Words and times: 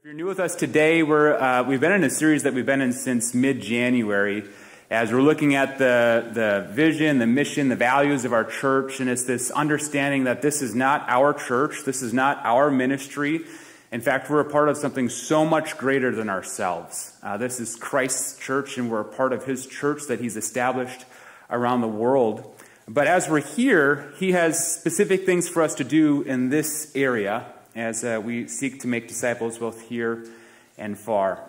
If 0.00 0.06
you're 0.06 0.14
new 0.14 0.24
with 0.24 0.40
us 0.40 0.54
today, 0.54 1.02
we're, 1.02 1.34
uh, 1.34 1.62
we've 1.62 1.78
been 1.78 1.92
in 1.92 2.04
a 2.04 2.08
series 2.08 2.44
that 2.44 2.54
we've 2.54 2.64
been 2.64 2.80
in 2.80 2.94
since 2.94 3.34
mid 3.34 3.60
January 3.60 4.44
as 4.90 5.12
we're 5.12 5.20
looking 5.20 5.54
at 5.54 5.76
the, 5.76 6.26
the 6.32 6.72
vision, 6.72 7.18
the 7.18 7.26
mission, 7.26 7.68
the 7.68 7.76
values 7.76 8.24
of 8.24 8.32
our 8.32 8.44
church. 8.44 9.00
And 9.00 9.10
it's 9.10 9.24
this 9.24 9.50
understanding 9.50 10.24
that 10.24 10.40
this 10.40 10.62
is 10.62 10.74
not 10.74 11.04
our 11.06 11.34
church, 11.34 11.84
this 11.84 12.00
is 12.00 12.14
not 12.14 12.40
our 12.44 12.70
ministry. 12.70 13.44
In 13.92 14.00
fact, 14.00 14.30
we're 14.30 14.40
a 14.40 14.50
part 14.50 14.70
of 14.70 14.78
something 14.78 15.10
so 15.10 15.44
much 15.44 15.76
greater 15.76 16.16
than 16.16 16.30
ourselves. 16.30 17.12
Uh, 17.22 17.36
this 17.36 17.60
is 17.60 17.76
Christ's 17.76 18.38
church, 18.38 18.78
and 18.78 18.90
we're 18.90 19.00
a 19.00 19.04
part 19.04 19.34
of 19.34 19.44
his 19.44 19.66
church 19.66 20.04
that 20.08 20.18
he's 20.18 20.38
established 20.38 21.04
around 21.50 21.82
the 21.82 21.88
world. 21.88 22.50
But 22.88 23.06
as 23.06 23.28
we're 23.28 23.42
here, 23.42 24.14
he 24.16 24.32
has 24.32 24.66
specific 24.66 25.26
things 25.26 25.46
for 25.46 25.60
us 25.60 25.74
to 25.74 25.84
do 25.84 26.22
in 26.22 26.48
this 26.48 26.90
area 26.94 27.52
as 27.74 28.04
uh, 28.04 28.20
we 28.22 28.46
seek 28.48 28.80
to 28.80 28.88
make 28.88 29.08
disciples 29.08 29.58
both 29.58 29.82
here 29.82 30.26
and 30.78 30.98
far. 30.98 31.48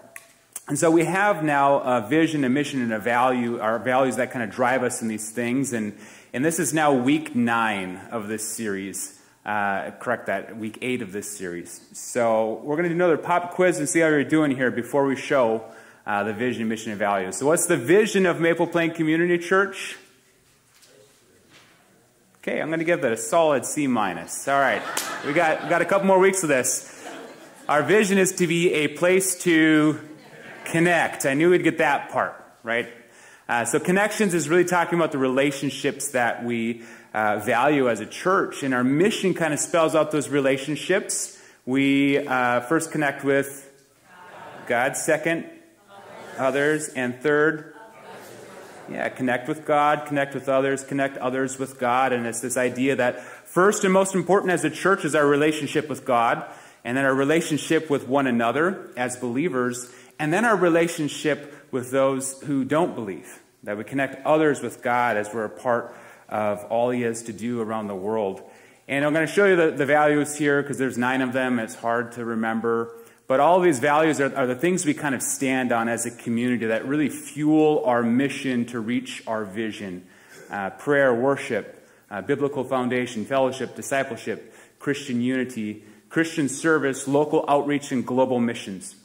And 0.67 0.77
so 0.77 0.91
we 0.91 1.05
have 1.05 1.43
now 1.43 1.79
a 1.79 2.07
vision, 2.07 2.43
a 2.43 2.49
mission, 2.49 2.81
and 2.81 2.93
a 2.93 2.99
value, 2.99 3.59
our 3.59 3.79
values 3.79 4.17
that 4.17 4.31
kind 4.31 4.43
of 4.43 4.51
drive 4.51 4.83
us 4.83 5.01
in 5.01 5.07
these 5.07 5.31
things. 5.31 5.73
And, 5.73 5.97
and 6.33 6.45
this 6.45 6.59
is 6.59 6.73
now 6.73 6.93
week 6.93 7.35
nine 7.35 7.99
of 8.11 8.27
this 8.27 8.47
series. 8.47 9.19
Uh, 9.45 9.89
correct 9.99 10.27
that, 10.27 10.55
week 10.55 10.77
eight 10.81 11.01
of 11.01 11.11
this 11.11 11.35
series. 11.35 11.81
So 11.93 12.61
we're 12.63 12.75
going 12.75 12.83
to 12.83 12.89
do 12.89 12.95
another 12.95 13.17
pop 13.17 13.55
quiz 13.55 13.79
and 13.79 13.89
see 13.89 13.99
how 13.99 14.07
you're 14.07 14.23
doing 14.23 14.55
here 14.55 14.69
before 14.69 15.05
we 15.05 15.15
show 15.15 15.65
uh, 16.05 16.23
the 16.23 16.33
vision, 16.33 16.67
mission, 16.67 16.91
and 16.91 16.99
values. 16.99 17.37
So, 17.37 17.47
what's 17.47 17.65
the 17.65 17.77
vision 17.77 18.25
of 18.25 18.39
Maple 18.39 18.67
Plain 18.67 18.91
Community 18.91 19.37
Church? 19.37 19.97
Okay, 22.43 22.59
I'm 22.59 22.69
going 22.69 22.79
to 22.79 22.85
give 22.85 23.03
that 23.03 23.11
a 23.11 23.17
solid 23.17 23.65
C 23.65 23.85
minus. 23.85 24.47
All 24.47 24.59
right, 24.59 24.81
we 25.27 25.31
got, 25.31 25.61
we 25.61 25.69
got 25.69 25.83
a 25.83 25.85
couple 25.85 26.07
more 26.07 26.17
weeks 26.17 26.41
of 26.41 26.49
this. 26.49 26.91
Our 27.69 27.83
vision 27.83 28.17
is 28.17 28.31
to 28.37 28.47
be 28.47 28.73
a 28.73 28.87
place 28.87 29.43
to 29.43 29.99
connect. 30.65 31.27
I 31.27 31.35
knew 31.35 31.51
we'd 31.51 31.63
get 31.63 31.77
that 31.77 32.09
part, 32.09 32.43
right? 32.63 32.89
Uh, 33.47 33.65
so, 33.65 33.79
connections 33.79 34.33
is 34.33 34.49
really 34.49 34.65
talking 34.65 34.97
about 34.97 35.11
the 35.11 35.19
relationships 35.19 36.13
that 36.13 36.43
we 36.43 36.81
uh, 37.13 37.37
value 37.45 37.87
as 37.87 37.99
a 37.99 38.07
church. 38.07 38.63
And 38.63 38.73
our 38.73 38.83
mission 38.83 39.35
kind 39.35 39.53
of 39.53 39.59
spells 39.59 39.93
out 39.93 40.09
those 40.09 40.27
relationships. 40.27 41.39
We 41.67 42.25
uh, 42.25 42.61
first 42.61 42.91
connect 42.91 43.23
with 43.23 43.71
God, 44.65 44.97
second, 44.97 45.45
others, 46.39 46.89
and 46.89 47.21
third, 47.21 47.75
yeah, 48.93 49.09
connect 49.09 49.47
with 49.47 49.65
God, 49.65 50.05
connect 50.05 50.33
with 50.33 50.49
others, 50.49 50.83
connect 50.83 51.17
others 51.17 51.57
with 51.57 51.79
God. 51.79 52.13
And 52.13 52.25
it's 52.25 52.41
this 52.41 52.57
idea 52.57 52.95
that 52.97 53.21
first 53.21 53.83
and 53.83 53.93
most 53.93 54.15
important 54.15 54.51
as 54.51 54.63
a 54.63 54.69
church 54.69 55.05
is 55.05 55.15
our 55.15 55.25
relationship 55.25 55.89
with 55.89 56.05
God, 56.05 56.45
and 56.83 56.97
then 56.97 57.05
our 57.05 57.13
relationship 57.13 57.89
with 57.89 58.07
one 58.07 58.27
another 58.27 58.89
as 58.97 59.15
believers, 59.17 59.91
and 60.19 60.33
then 60.33 60.45
our 60.45 60.55
relationship 60.55 61.67
with 61.71 61.91
those 61.91 62.41
who 62.41 62.65
don't 62.65 62.95
believe. 62.95 63.39
That 63.63 63.77
we 63.77 63.83
connect 63.83 64.25
others 64.25 64.61
with 64.61 64.81
God 64.81 65.17
as 65.17 65.33
we're 65.33 65.45
a 65.45 65.49
part 65.49 65.95
of 66.29 66.63
all 66.65 66.89
He 66.89 67.01
has 67.01 67.23
to 67.23 67.33
do 67.33 67.61
around 67.61 67.87
the 67.87 67.95
world. 67.95 68.41
And 68.87 69.05
I'm 69.05 69.13
going 69.13 69.27
to 69.27 69.31
show 69.31 69.45
you 69.45 69.55
the, 69.55 69.71
the 69.71 69.85
values 69.85 70.35
here 70.35 70.61
because 70.61 70.77
there's 70.77 70.97
nine 70.97 71.21
of 71.21 71.33
them. 71.33 71.59
It's 71.59 71.75
hard 71.75 72.13
to 72.13 72.25
remember. 72.25 72.93
But 73.31 73.39
all 73.39 73.61
these 73.61 73.79
values 73.79 74.19
are, 74.19 74.35
are, 74.35 74.45
the 74.45 74.55
things 74.55 74.85
we 74.85 74.93
kind 74.93 75.15
of 75.15 75.21
stand 75.21 75.71
on 75.71 75.87
as 75.87 76.05
a 76.05 76.11
community 76.11 76.65
that 76.65 76.85
really 76.85 77.07
fuel 77.07 77.81
our 77.85 78.03
mission 78.03 78.65
to 78.65 78.81
reach 78.81 79.23
our 79.25 79.45
vision 79.45 80.05
uh, 80.49 80.71
prayer, 80.71 81.13
worship, 81.13 81.87
uh, 82.09 82.21
biblical 82.21 82.65
foundation, 82.65 83.23
fellowship, 83.23 83.73
discipleship, 83.73 84.53
Christian 84.79 85.21
unity, 85.21 85.81
Christian 86.09 86.49
service, 86.49 87.07
local 87.07 87.45
outreach, 87.47 87.93
and 87.93 88.05
global 88.05 88.41
missions. 88.41 88.95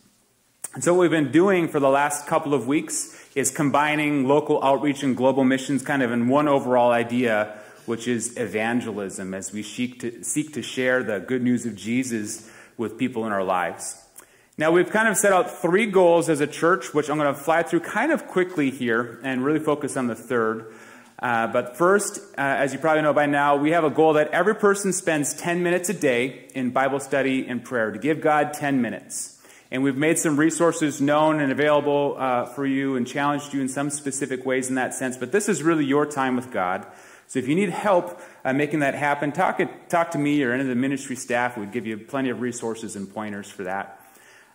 And 0.74 0.82
so, 0.82 0.92
what 0.94 1.02
we've 1.02 1.10
been 1.12 1.30
doing 1.30 1.68
for 1.68 1.78
the 1.78 1.88
last 1.88 2.26
couple 2.26 2.52
of 2.52 2.66
weeks 2.66 3.24
is 3.36 3.52
combining 3.52 4.26
local 4.26 4.60
outreach 4.60 5.04
and 5.04 5.16
global 5.16 5.44
missions 5.44 5.84
kind 5.84 6.02
of 6.02 6.10
in 6.10 6.26
one 6.26 6.48
overall 6.48 6.90
idea, 6.90 7.56
which 7.84 8.08
is 8.08 8.36
evangelism, 8.36 9.34
as 9.34 9.52
we 9.52 9.62
seek 9.62 10.00
to, 10.00 10.24
seek 10.24 10.52
to 10.54 10.62
share 10.62 11.04
the 11.04 11.20
good 11.20 11.44
news 11.44 11.64
of 11.64 11.76
Jesus 11.76 12.50
with 12.76 12.98
people 12.98 13.24
in 13.24 13.30
our 13.30 13.44
lives. 13.44 14.02
Now, 14.58 14.70
we've 14.70 14.88
kind 14.88 15.06
of 15.06 15.18
set 15.18 15.34
out 15.34 15.50
three 15.60 15.84
goals 15.84 16.30
as 16.30 16.40
a 16.40 16.46
church, 16.46 16.94
which 16.94 17.10
I'm 17.10 17.18
going 17.18 17.32
to 17.32 17.38
fly 17.38 17.62
through 17.62 17.80
kind 17.80 18.10
of 18.10 18.26
quickly 18.26 18.70
here 18.70 19.20
and 19.22 19.44
really 19.44 19.58
focus 19.58 19.98
on 19.98 20.06
the 20.06 20.14
third. 20.14 20.72
Uh, 21.18 21.46
but 21.48 21.76
first, 21.76 22.18
uh, 22.38 22.40
as 22.40 22.72
you 22.72 22.78
probably 22.78 23.02
know 23.02 23.12
by 23.12 23.26
now, 23.26 23.56
we 23.56 23.72
have 23.72 23.84
a 23.84 23.90
goal 23.90 24.14
that 24.14 24.28
every 24.28 24.54
person 24.54 24.94
spends 24.94 25.34
10 25.34 25.62
minutes 25.62 25.90
a 25.90 25.92
day 25.92 26.48
in 26.54 26.70
Bible 26.70 27.00
study 27.00 27.46
and 27.46 27.62
prayer, 27.64 27.90
to 27.90 27.98
give 27.98 28.22
God 28.22 28.54
10 28.54 28.80
minutes. 28.80 29.38
And 29.70 29.82
we've 29.82 29.96
made 29.96 30.18
some 30.18 30.38
resources 30.38 31.02
known 31.02 31.38
and 31.40 31.52
available 31.52 32.16
uh, 32.18 32.46
for 32.46 32.64
you 32.64 32.96
and 32.96 33.06
challenged 33.06 33.52
you 33.52 33.60
in 33.60 33.68
some 33.68 33.90
specific 33.90 34.46
ways 34.46 34.70
in 34.70 34.76
that 34.76 34.94
sense. 34.94 35.18
But 35.18 35.32
this 35.32 35.50
is 35.50 35.62
really 35.62 35.84
your 35.84 36.06
time 36.06 36.34
with 36.34 36.50
God. 36.50 36.86
So 37.26 37.38
if 37.38 37.46
you 37.46 37.54
need 37.54 37.70
help 37.70 38.22
uh, 38.42 38.54
making 38.54 38.78
that 38.78 38.94
happen, 38.94 39.32
talk, 39.32 39.60
talk 39.90 40.12
to 40.12 40.18
me 40.18 40.42
or 40.42 40.52
any 40.52 40.62
of 40.62 40.68
the 40.68 40.74
ministry 40.74 41.16
staff. 41.16 41.58
We'd 41.58 41.72
give 41.72 41.86
you 41.86 41.98
plenty 41.98 42.30
of 42.30 42.40
resources 42.40 42.96
and 42.96 43.12
pointers 43.12 43.50
for 43.50 43.64
that. 43.64 43.95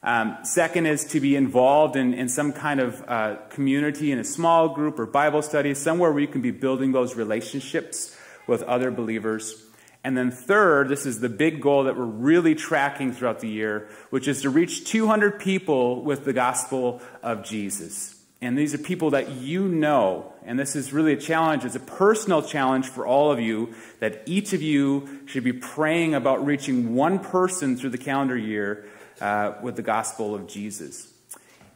Um, 0.04 0.38
second 0.44 0.88
is 0.88 1.06
to 1.06 1.20
be 1.20 1.36
involved 1.36 1.96
in, 1.96 2.16
in 2.16 2.28
some 2.28 2.54
kind 2.54 2.80
of 2.80 3.04
uh, 3.08 3.36
community, 3.50 4.12
in 4.12 4.18
a 4.18 4.24
small 4.24 4.70
group 4.70 4.98
or 4.98 5.06
Bible 5.06 5.44
study, 5.44 5.76
somewhere 5.76 6.12
where 6.12 6.22
you 6.22 6.28
can 6.28 6.42
be 6.42 6.52
building 6.52 6.92
those 6.92 7.16
relationships 7.16 8.18
with 8.48 8.64
other 8.64 8.90
believers. 8.90 9.64
And 10.04 10.18
then, 10.18 10.32
third, 10.32 10.90
this 10.90 11.06
is 11.06 11.20
the 11.20 11.30
big 11.30 11.62
goal 11.62 11.84
that 11.84 11.96
we're 11.96 12.06
really 12.06 12.56
tracking 12.56 13.14
throughout 13.14 13.42
the 13.42 13.48
year, 13.48 13.90
which 14.10 14.28
is 14.28 14.42
to 14.42 14.50
reach 14.50 14.86
200 14.86 15.40
people 15.40 16.04
with 16.04 16.26
the 16.26 16.34
gospel 16.34 17.02
of 17.22 17.44
Jesus. 17.44 18.16
And 18.42 18.58
these 18.58 18.74
are 18.74 18.80
people 18.80 19.12
that 19.12 19.30
you 19.30 19.68
know. 19.68 20.34
And 20.44 20.58
this 20.58 20.76
is 20.76 20.92
really 20.92 21.14
a 21.14 21.18
challenge. 21.18 21.64
It's 21.64 21.76
a 21.76 21.80
personal 21.80 22.42
challenge 22.42 22.88
for 22.88 23.06
all 23.06 23.32
of 23.32 23.40
you 23.40 23.76
that 24.00 24.24
each 24.26 24.54
of 24.54 24.64
you 24.64 25.20
should 25.28 25.44
be 25.44 25.54
praying 25.54 26.16
about 26.16 26.44
reaching 26.44 26.96
one 26.96 27.20
person 27.20 27.78
through 27.78 27.92
the 27.92 28.00
calendar 28.00 28.36
year 28.36 28.88
uh, 29.22 29.54
with 29.62 29.76
the 29.76 29.82
gospel 29.82 30.36
of 30.36 30.48
Jesus. 30.48 31.12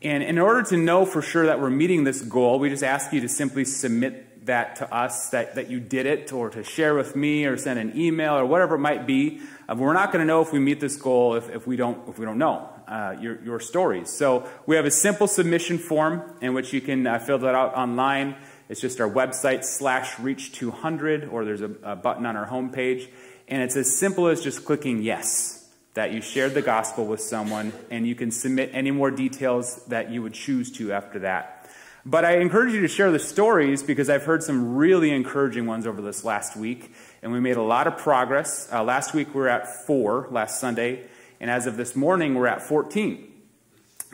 And 0.02 0.22
in 0.24 0.38
order 0.38 0.62
to 0.64 0.78
know 0.78 1.06
for 1.06 1.22
sure 1.22 1.46
that 1.46 1.60
we're 1.60 1.70
meeting 1.70 2.04
this 2.04 2.22
goal, 2.22 2.60
we 2.60 2.70
just 2.70 2.84
ask 2.84 3.14
you 3.14 3.22
to 3.22 3.30
simply 3.30 3.66
submit 3.66 4.46
that 4.46 4.76
to 4.78 4.94
us, 4.94 5.30
that, 5.30 5.56
that 5.56 5.70
you 5.70 5.80
did 5.80 6.06
it, 6.06 6.32
or 6.32 6.50
to 6.52 6.64
share 6.64 6.94
with 6.94 7.16
me, 7.16 7.46
or 7.46 7.58
send 7.58 7.80
an 7.80 7.98
email, 7.98 8.36
or 8.36 8.46
whatever 8.46 8.76
it 8.76 8.80
might 8.80 9.08
be. 9.08 9.42
Uh, 9.68 9.76
we're 9.76 9.94
not 9.94 10.12
going 10.12 10.22
to 10.22 10.28
know 10.28 10.42
if 10.42 10.52
we 10.52 10.60
meet 10.60 10.80
this 10.80 10.98
goal 10.98 11.36
if, 11.36 11.50
if, 11.50 11.66
we, 11.66 11.76
don't, 11.76 12.08
if 12.08 12.20
we 12.20 12.26
don't 12.26 12.38
know 12.38 12.70
uh, 12.88 13.16
your, 13.20 13.42
your 13.44 13.60
stories. 13.60 14.12
So 14.12 14.48
we 14.68 14.76
have 14.76 14.86
a 14.86 14.92
simple 14.92 15.28
submission 15.28 15.80
form 15.80 16.38
in 16.42 16.54
which 16.54 16.74
you 16.74 16.82
can 16.82 17.08
uh, 17.08 17.18
fill 17.20 17.40
that 17.40 17.56
out 17.56 17.76
online. 17.76 18.36
It's 18.70 18.82
just 18.82 19.02
our 19.02 19.10
website 19.10 19.64
slash 19.64 20.20
reach 20.20 20.52
200, 20.52 21.30
or 21.30 21.46
there's 21.46 21.62
a, 21.62 21.72
a 21.84 21.96
button 21.96 22.26
on 22.26 22.36
our 22.36 22.48
homepage. 22.48 23.08
And 23.48 23.64
it's 23.64 23.76
as 23.76 23.98
simple 23.98 24.28
as 24.28 24.42
just 24.42 24.66
clicking 24.66 25.02
yes 25.02 25.65
that 25.96 26.12
you 26.12 26.22
shared 26.22 26.54
the 26.54 26.62
gospel 26.62 27.06
with 27.06 27.22
someone, 27.22 27.74
and 27.90 28.06
you 28.06 28.16
can 28.16 28.30
submit 28.30 28.70
any 28.74 28.92
more 28.92 29.10
details 29.10 29.84
that 29.86 30.12
you 30.12 30.22
would 30.22 30.34
choose 30.34 30.72
to 30.74 30.92
after 30.92 31.20
that. 31.20 31.70
But 32.06 32.24
I 32.24 32.38
encourage 32.38 32.74
you 32.74 32.82
to 32.82 32.88
share 32.88 33.12
the 33.12 33.18
stories 33.18 33.82
because 33.82 34.10
I've 34.10 34.26
heard 34.26 34.44
some 34.44 34.76
really 34.76 35.10
encouraging 35.10 35.66
ones 35.66 35.88
over 35.88 36.02
this 36.02 36.24
last 36.24 36.56
week, 36.56 36.94
and 37.24 37.32
we 37.32 37.40
made 37.40 37.58
a 37.58 37.64
lot 37.64 37.88
of 37.88 37.98
progress. 37.98 38.70
Uh, 38.72 38.84
last 38.84 39.14
week 39.14 39.34
we 39.34 39.40
were 39.40 39.50
at 39.50 39.86
four, 39.88 40.28
last 40.30 40.60
Sunday, 40.60 41.08
and 41.40 41.50
as 41.50 41.66
of 41.66 41.78
this 41.78 41.96
morning 41.96 42.36
we're 42.36 42.48
at 42.48 42.62
14. 42.62 43.32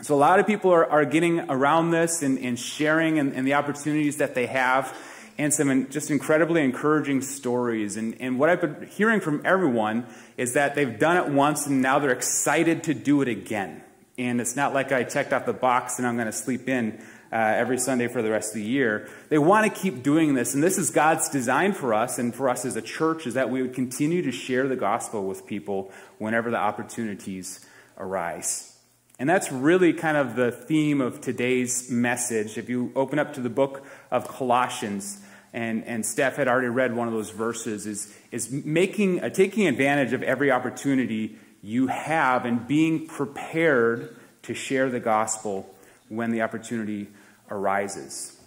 So 0.02 0.14
a 0.14 0.16
lot 0.16 0.38
of 0.38 0.46
people 0.46 0.70
are, 0.70 0.88
are 0.88 1.04
getting 1.04 1.40
around 1.50 1.90
this 1.90 2.22
and, 2.22 2.38
and 2.38 2.58
sharing 2.58 3.18
and, 3.18 3.34
and 3.34 3.46
the 3.46 3.54
opportunities 3.54 4.16
that 4.18 4.34
they 4.34 4.46
have 4.46 4.96
and 5.38 5.52
some 5.52 5.88
just 5.88 6.10
incredibly 6.10 6.62
encouraging 6.62 7.22
stories. 7.22 7.96
And, 7.96 8.16
and 8.20 8.38
what 8.38 8.48
I've 8.48 8.60
been 8.60 8.88
hearing 8.88 9.20
from 9.20 9.42
everyone 9.44 10.06
is 10.36 10.54
that 10.54 10.74
they've 10.74 10.98
done 10.98 11.16
it 11.16 11.28
once 11.32 11.66
and 11.66 11.82
now 11.82 11.98
they're 11.98 12.10
excited 12.10 12.84
to 12.84 12.94
do 12.94 13.22
it 13.22 13.28
again. 13.28 13.82
And 14.18 14.40
it's 14.40 14.56
not 14.56 14.74
like 14.74 14.92
I 14.92 15.04
checked 15.04 15.32
off 15.32 15.46
the 15.46 15.52
box 15.52 15.98
and 15.98 16.06
I'm 16.06 16.16
going 16.16 16.26
to 16.26 16.32
sleep 16.32 16.68
in 16.68 17.02
uh, 17.32 17.36
every 17.36 17.78
Sunday 17.78 18.08
for 18.08 18.20
the 18.20 18.30
rest 18.30 18.50
of 18.50 18.56
the 18.56 18.68
year. 18.68 19.08
They 19.30 19.38
want 19.38 19.72
to 19.72 19.80
keep 19.80 20.02
doing 20.02 20.34
this. 20.34 20.54
And 20.54 20.62
this 20.62 20.76
is 20.76 20.90
God's 20.90 21.30
design 21.30 21.72
for 21.72 21.94
us 21.94 22.18
and 22.18 22.34
for 22.34 22.50
us 22.50 22.66
as 22.66 22.76
a 22.76 22.82
church 22.82 23.26
is 23.26 23.34
that 23.34 23.48
we 23.48 23.62
would 23.62 23.74
continue 23.74 24.22
to 24.22 24.32
share 24.32 24.68
the 24.68 24.76
gospel 24.76 25.24
with 25.24 25.46
people 25.46 25.90
whenever 26.18 26.50
the 26.50 26.58
opportunities 26.58 27.66
arise. 27.96 28.76
And 29.18 29.28
that's 29.28 29.50
really 29.50 29.92
kind 29.92 30.16
of 30.16 30.36
the 30.36 30.50
theme 30.50 31.00
of 31.00 31.20
today's 31.20 31.90
message. 31.90 32.58
If 32.58 32.68
you 32.68 32.92
open 32.94 33.18
up 33.18 33.34
to 33.34 33.40
the 33.40 33.48
book 33.48 33.86
of 34.10 34.26
Colossians, 34.28 35.20
and, 35.52 35.84
and 35.84 36.04
Steph 36.04 36.36
had 36.36 36.48
already 36.48 36.68
read 36.68 36.96
one 36.96 37.08
of 37.08 37.14
those 37.14 37.30
verses, 37.30 37.86
is, 37.86 38.14
is 38.30 38.50
making, 38.50 39.22
uh, 39.22 39.28
taking 39.28 39.66
advantage 39.66 40.12
of 40.12 40.22
every 40.22 40.50
opportunity 40.50 41.38
you 41.62 41.88
have 41.88 42.44
and 42.46 42.66
being 42.66 43.06
prepared 43.06 44.16
to 44.42 44.54
share 44.54 44.88
the 44.88 45.00
gospel 45.00 45.72
when 46.08 46.30
the 46.30 46.42
opportunity 46.42 47.08
arises. 47.50 48.38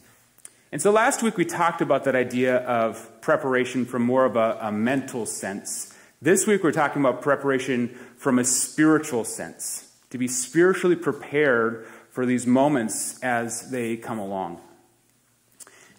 And 0.71 0.81
so 0.81 0.91
last 0.91 1.23
week 1.23 1.37
we 1.37 1.45
talked 1.45 1.81
about 1.81 2.03
that 2.03 2.15
idea 2.15 2.57
of 2.57 3.21
preparation 3.21 3.85
from 3.85 4.01
more 4.01 4.25
of 4.25 4.35
a, 4.35 4.57
a 4.61 4.71
mental 4.71 5.25
sense. 5.25 5.93
This 6.21 6.47
week 6.47 6.63
we're 6.63 6.71
talking 6.71 7.01
about 7.01 7.21
preparation 7.21 7.89
from 8.17 8.39
a 8.39 8.43
spiritual 8.43 9.23
sense. 9.23 9.83
to 10.09 10.17
be 10.17 10.27
spiritually 10.27 10.95
prepared 10.95 11.85
for 12.09 12.25
these 12.25 12.47
moments 12.47 13.19
as 13.21 13.69
they 13.69 13.97
come 13.97 14.17
along. 14.17 14.61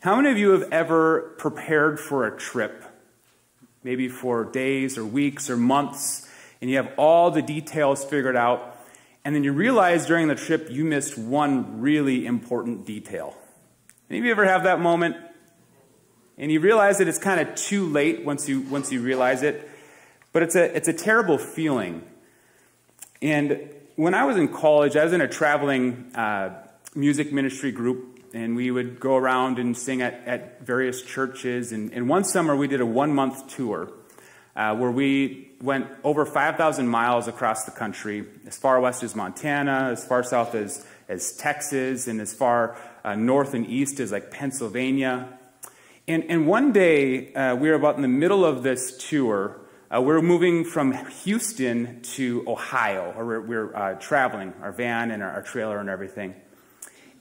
How 0.07 0.15
many 0.15 0.31
of 0.31 0.39
you 0.39 0.51
have 0.51 0.71
ever 0.71 1.35
prepared 1.37 1.99
for 1.99 2.29
a 2.29 2.39
trip? 2.39 2.85
Maybe 3.83 4.09
for 4.09 4.45
days 4.45 4.97
or 4.97 5.05
weeks 5.05 5.51
or 5.51 5.57
months, 5.57 6.31
and 6.61 6.71
you 6.71 6.77
have 6.77 6.93
all 6.97 7.33
the 7.33 7.43
details 7.43 8.05
figured 8.05 8.37
out, 8.37 8.79
and 9.25 9.35
then 9.35 9.43
you 9.43 9.53
realize 9.53 10.07
during 10.07 10.29
the 10.29 10.37
trip 10.37 10.71
you 10.71 10.85
missed 10.85 11.19
one 11.19 11.81
really 11.81 12.25
important 12.25 12.87
detail. 12.87 13.37
Any 14.09 14.21
of 14.21 14.25
you 14.25 14.31
ever 14.31 14.45
have 14.45 14.63
that 14.63 14.79
moment? 14.79 15.17
And 16.39 16.53
you 16.53 16.61
realize 16.61 16.99
that 16.99 17.09
it's 17.09 17.19
kind 17.19 17.41
of 17.41 17.57
too 17.57 17.89
late 17.89 18.25
once 18.25 18.49
you, 18.49 18.61
once 18.61 18.93
you 18.93 19.01
realize 19.01 19.43
it. 19.43 19.69
But 20.33 20.45
it's 20.45 20.55
a, 20.55 20.77
it's 20.77 20.87
a 20.87 20.93
terrible 20.93 21.37
feeling. 21.37 22.05
And 23.21 23.71
when 23.97 24.15
I 24.15 24.23
was 24.23 24.37
in 24.37 24.47
college, 24.55 24.95
I 24.95 25.03
was 25.03 25.13
in 25.13 25.21
a 25.21 25.27
traveling 25.27 26.13
uh, 26.15 26.51
music 26.95 27.33
ministry 27.33 27.73
group, 27.73 28.16
and 28.37 28.57
we 28.57 28.71
would 28.71 29.01
go 29.01 29.17
around 29.17 29.59
and 29.59 29.77
sing 29.77 30.03
at, 30.03 30.15
at 30.27 30.61
various 30.65 31.03
churches. 31.03 31.73
And, 31.73 31.93
and 31.93 32.09
one 32.09 32.25
summer, 32.25 32.55
we 32.55 32.69
did 32.69 32.81
a 32.81 32.87
one 32.87 33.15
month 33.15 33.49
tour 33.49 33.93
uh, 34.55 34.75
where 34.77 34.91
we 34.91 35.51
went 35.61 35.87
over 36.05 36.25
5,000 36.25 36.89
miles 36.89 37.29
across 37.29 37.65
the 37.65 37.71
country, 37.71 38.27
as 38.47 38.57
far 38.57 38.81
west 38.81 39.03
as 39.03 39.15
Montana, 39.15 39.91
as 39.93 40.05
far 40.05 40.23
south 40.23 40.55
as, 40.55 40.87
as 41.09 41.37
Texas, 41.37 42.09
and 42.09 42.21
as 42.21 42.33
far 42.33 42.77
uh, 43.05 43.15
north 43.15 43.55
and 43.55 43.67
east 43.67 44.01
as 44.01 44.13
like 44.13 44.31
Pennsylvania. 44.31 45.39
And, 46.09 46.25
and 46.29 46.47
one 46.47 46.73
day, 46.73 47.35
uh, 47.35 47.57
we 47.57 47.69
were 47.69 47.75
about 47.75 47.97
in 47.97 48.03
the 48.03 48.09
middle 48.09 48.45
of 48.45 48.63
this 48.63 48.97
tour. 49.09 49.61
Uh, 49.95 50.01
we 50.01 50.13
are 50.13 50.23
moving 50.23 50.65
from 50.65 50.93
Houston 51.25 52.01
to 52.03 52.45
Ohio, 52.47 53.13
or 53.17 53.27
we're, 53.27 53.41
we're 53.41 53.77
uh, 53.77 53.95
traveling, 53.95 54.53
our 54.63 54.73
van 54.73 55.11
and 55.11 55.23
our, 55.23 55.31
our, 55.31 55.43
trailer 55.43 55.79
and 55.79 55.89
everything. 55.89 56.35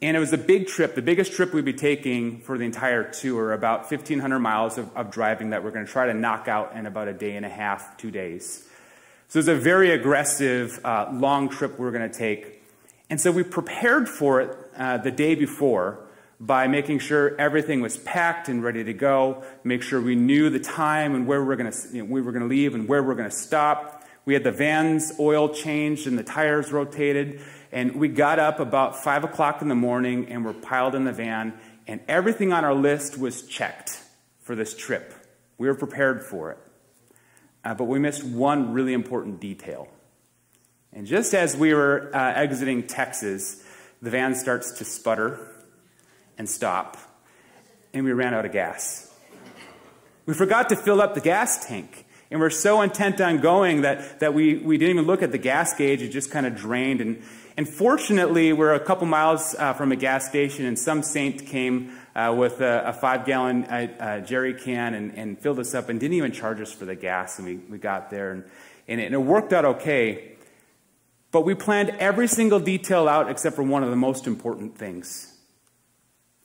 And 0.05 0.15
it 0.15 0.19
was 0.19 0.33
a 0.33 0.37
big 0.37 0.67
trip, 0.67 0.93
the 0.93 1.01
biggest 1.01 1.33
trip 1.33 1.51
we'd 1.51 1.65
be 1.65 1.73
taking 1.73 2.39
for 2.41 2.59
the 2.59 2.63
entire 2.63 3.11
tour, 3.11 3.53
about 3.53 3.89
1,500 3.89 4.37
miles 4.37 4.77
of, 4.77 4.95
of 4.95 5.09
driving 5.09 5.49
that 5.49 5.63
we're 5.63 5.71
going 5.71 5.83
to 5.83 5.91
try 5.91 6.05
to 6.05 6.13
knock 6.13 6.47
out 6.47 6.75
in 6.75 6.85
about 6.85 7.07
a 7.07 7.13
day 7.13 7.35
and 7.35 7.43
a 7.43 7.49
half, 7.49 7.97
two 7.97 8.11
days. 8.11 8.69
So 9.29 9.37
it 9.37 9.39
was 9.39 9.47
a 9.47 9.55
very 9.55 9.89
aggressive, 9.89 10.79
uh, 10.85 11.09
long 11.11 11.49
trip 11.49 11.79
we 11.79 11.85
we're 11.85 11.91
going 11.91 12.07
to 12.07 12.15
take. 12.15 12.61
And 13.09 13.19
so 13.19 13.31
we 13.31 13.41
prepared 13.41 14.07
for 14.07 14.41
it 14.41 14.55
uh, 14.77 14.99
the 14.99 15.09
day 15.09 15.33
before 15.33 16.05
by 16.39 16.67
making 16.67 16.99
sure 16.99 17.35
everything 17.41 17.81
was 17.81 17.97
packed 17.97 18.47
and 18.47 18.63
ready 18.63 18.83
to 18.83 18.93
go, 18.93 19.43
make 19.63 19.81
sure 19.81 19.99
we 19.99 20.13
knew 20.13 20.51
the 20.51 20.59
time 20.59 21.15
and 21.15 21.25
where 21.25 21.41
we 21.41 21.47
were 21.47 21.55
going 21.55 21.71
to, 21.71 21.77
you 21.91 22.03
know, 22.03 22.13
we 22.13 22.21
were 22.21 22.31
going 22.31 22.43
to 22.43 22.47
leave 22.47 22.75
and 22.75 22.87
where 22.87 23.01
we 23.01 23.07
were 23.07 23.15
going 23.15 23.31
to 23.31 23.35
stop. 23.35 24.03
We 24.25 24.35
had 24.35 24.43
the 24.43 24.51
van's 24.51 25.13
oil 25.19 25.49
changed 25.49 26.05
and 26.05 26.15
the 26.15 26.23
tires 26.23 26.71
rotated. 26.71 27.41
And 27.75 27.97
we 27.97 28.07
got 28.07 28.39
up 28.39 28.61
about 28.61 29.03
5 29.03 29.25
o'clock 29.25 29.61
in 29.61 29.67
the 29.67 29.75
morning 29.75 30.29
and 30.29 30.45
were 30.45 30.53
piled 30.53 30.95
in 30.95 31.03
the 31.03 31.11
van, 31.11 31.53
and 31.85 31.99
everything 32.07 32.53
on 32.53 32.63
our 32.63 32.73
list 32.73 33.17
was 33.17 33.41
checked 33.41 34.01
for 34.39 34.55
this 34.55 34.73
trip. 34.73 35.13
We 35.57 35.67
were 35.67 35.75
prepared 35.75 36.23
for 36.23 36.51
it. 36.51 36.57
Uh, 37.65 37.73
but 37.73 37.83
we 37.83 37.99
missed 37.99 38.23
one 38.23 38.71
really 38.71 38.93
important 38.93 39.41
detail. 39.41 39.89
And 40.93 41.05
just 41.05 41.33
as 41.33 41.57
we 41.57 41.73
were 41.73 42.11
uh, 42.13 42.33
exiting 42.35 42.87
Texas, 42.87 43.61
the 44.01 44.09
van 44.09 44.35
starts 44.35 44.71
to 44.77 44.85
sputter 44.85 45.45
and 46.37 46.49
stop, 46.49 46.95
and 47.93 48.05
we 48.05 48.13
ran 48.13 48.33
out 48.33 48.45
of 48.45 48.53
gas. 48.53 49.13
We 50.25 50.33
forgot 50.33 50.69
to 50.69 50.77
fill 50.77 51.01
up 51.01 51.13
the 51.13 51.19
gas 51.19 51.67
tank, 51.67 52.05
and 52.31 52.39
we're 52.39 52.51
so 52.51 52.81
intent 52.81 53.19
on 53.19 53.41
going 53.41 53.81
that, 53.81 54.21
that 54.21 54.33
we, 54.33 54.59
we 54.59 54.77
didn't 54.77 54.95
even 54.95 55.07
look 55.07 55.21
at 55.21 55.33
the 55.33 55.37
gas 55.37 55.73
gauge. 55.73 56.01
It 56.01 56.11
just 56.11 56.31
kind 56.31 56.45
of 56.45 56.55
drained. 56.55 57.01
And, 57.01 57.21
and 57.57 57.67
fortunately, 57.67 58.53
we're 58.53 58.73
a 58.73 58.79
couple 58.79 59.07
miles 59.07 59.55
uh, 59.57 59.73
from 59.73 59.91
a 59.91 59.95
gas 59.95 60.27
station, 60.27 60.65
and 60.65 60.77
some 60.77 61.03
saint 61.03 61.45
came 61.45 61.97
uh, 62.15 62.33
with 62.37 62.61
a, 62.61 62.87
a 62.87 62.93
five 62.93 63.25
gallon 63.25 63.63
uh, 63.65 63.87
uh, 63.99 64.19
jerry 64.21 64.53
can 64.53 64.93
and, 64.93 65.17
and, 65.17 65.39
filled 65.39 65.59
us 65.59 65.73
up 65.73 65.89
and 65.89 65.99
didn't 65.99 66.15
even 66.15 66.31
charge 66.31 66.61
us 66.61 66.71
for 66.71 66.85
the 66.85 66.95
gas. 66.95 67.39
And 67.39 67.47
we, 67.47 67.55
we 67.55 67.77
got 67.77 68.09
there, 68.09 68.31
and, 68.31 68.43
and, 68.87 69.01
it, 69.01 69.05
and 69.05 69.15
it 69.15 69.19
worked 69.19 69.53
out 69.53 69.65
okay. 69.65 70.33
But 71.31 71.41
we 71.41 71.55
planned 71.55 71.89
every 71.99 72.27
single 72.27 72.59
detail 72.59 73.07
out 73.07 73.29
except 73.29 73.55
for 73.55 73.63
one 73.63 73.83
of 73.83 73.89
the 73.89 73.95
most 73.97 74.27
important 74.27 74.77
things 74.77 75.35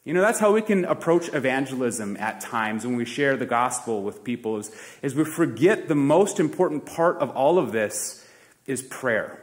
you 0.04 0.14
know, 0.14 0.22
that's 0.22 0.38
how 0.38 0.52
we 0.52 0.62
can 0.62 0.86
approach 0.86 1.32
evangelism 1.32 2.16
at 2.16 2.40
times 2.40 2.86
when 2.86 2.96
we 2.96 3.04
share 3.04 3.36
the 3.36 3.46
gospel 3.46 4.02
with 4.02 4.24
people 4.24 4.56
is, 4.56 4.70
is 5.02 5.14
we 5.14 5.24
forget 5.24 5.88
the 5.88 5.94
most 5.94 6.40
important 6.40 6.86
part 6.86 7.18
of 7.18 7.30
all 7.30 7.58
of 7.58 7.72
this 7.72 8.26
is 8.66 8.80
prayer. 8.82 9.39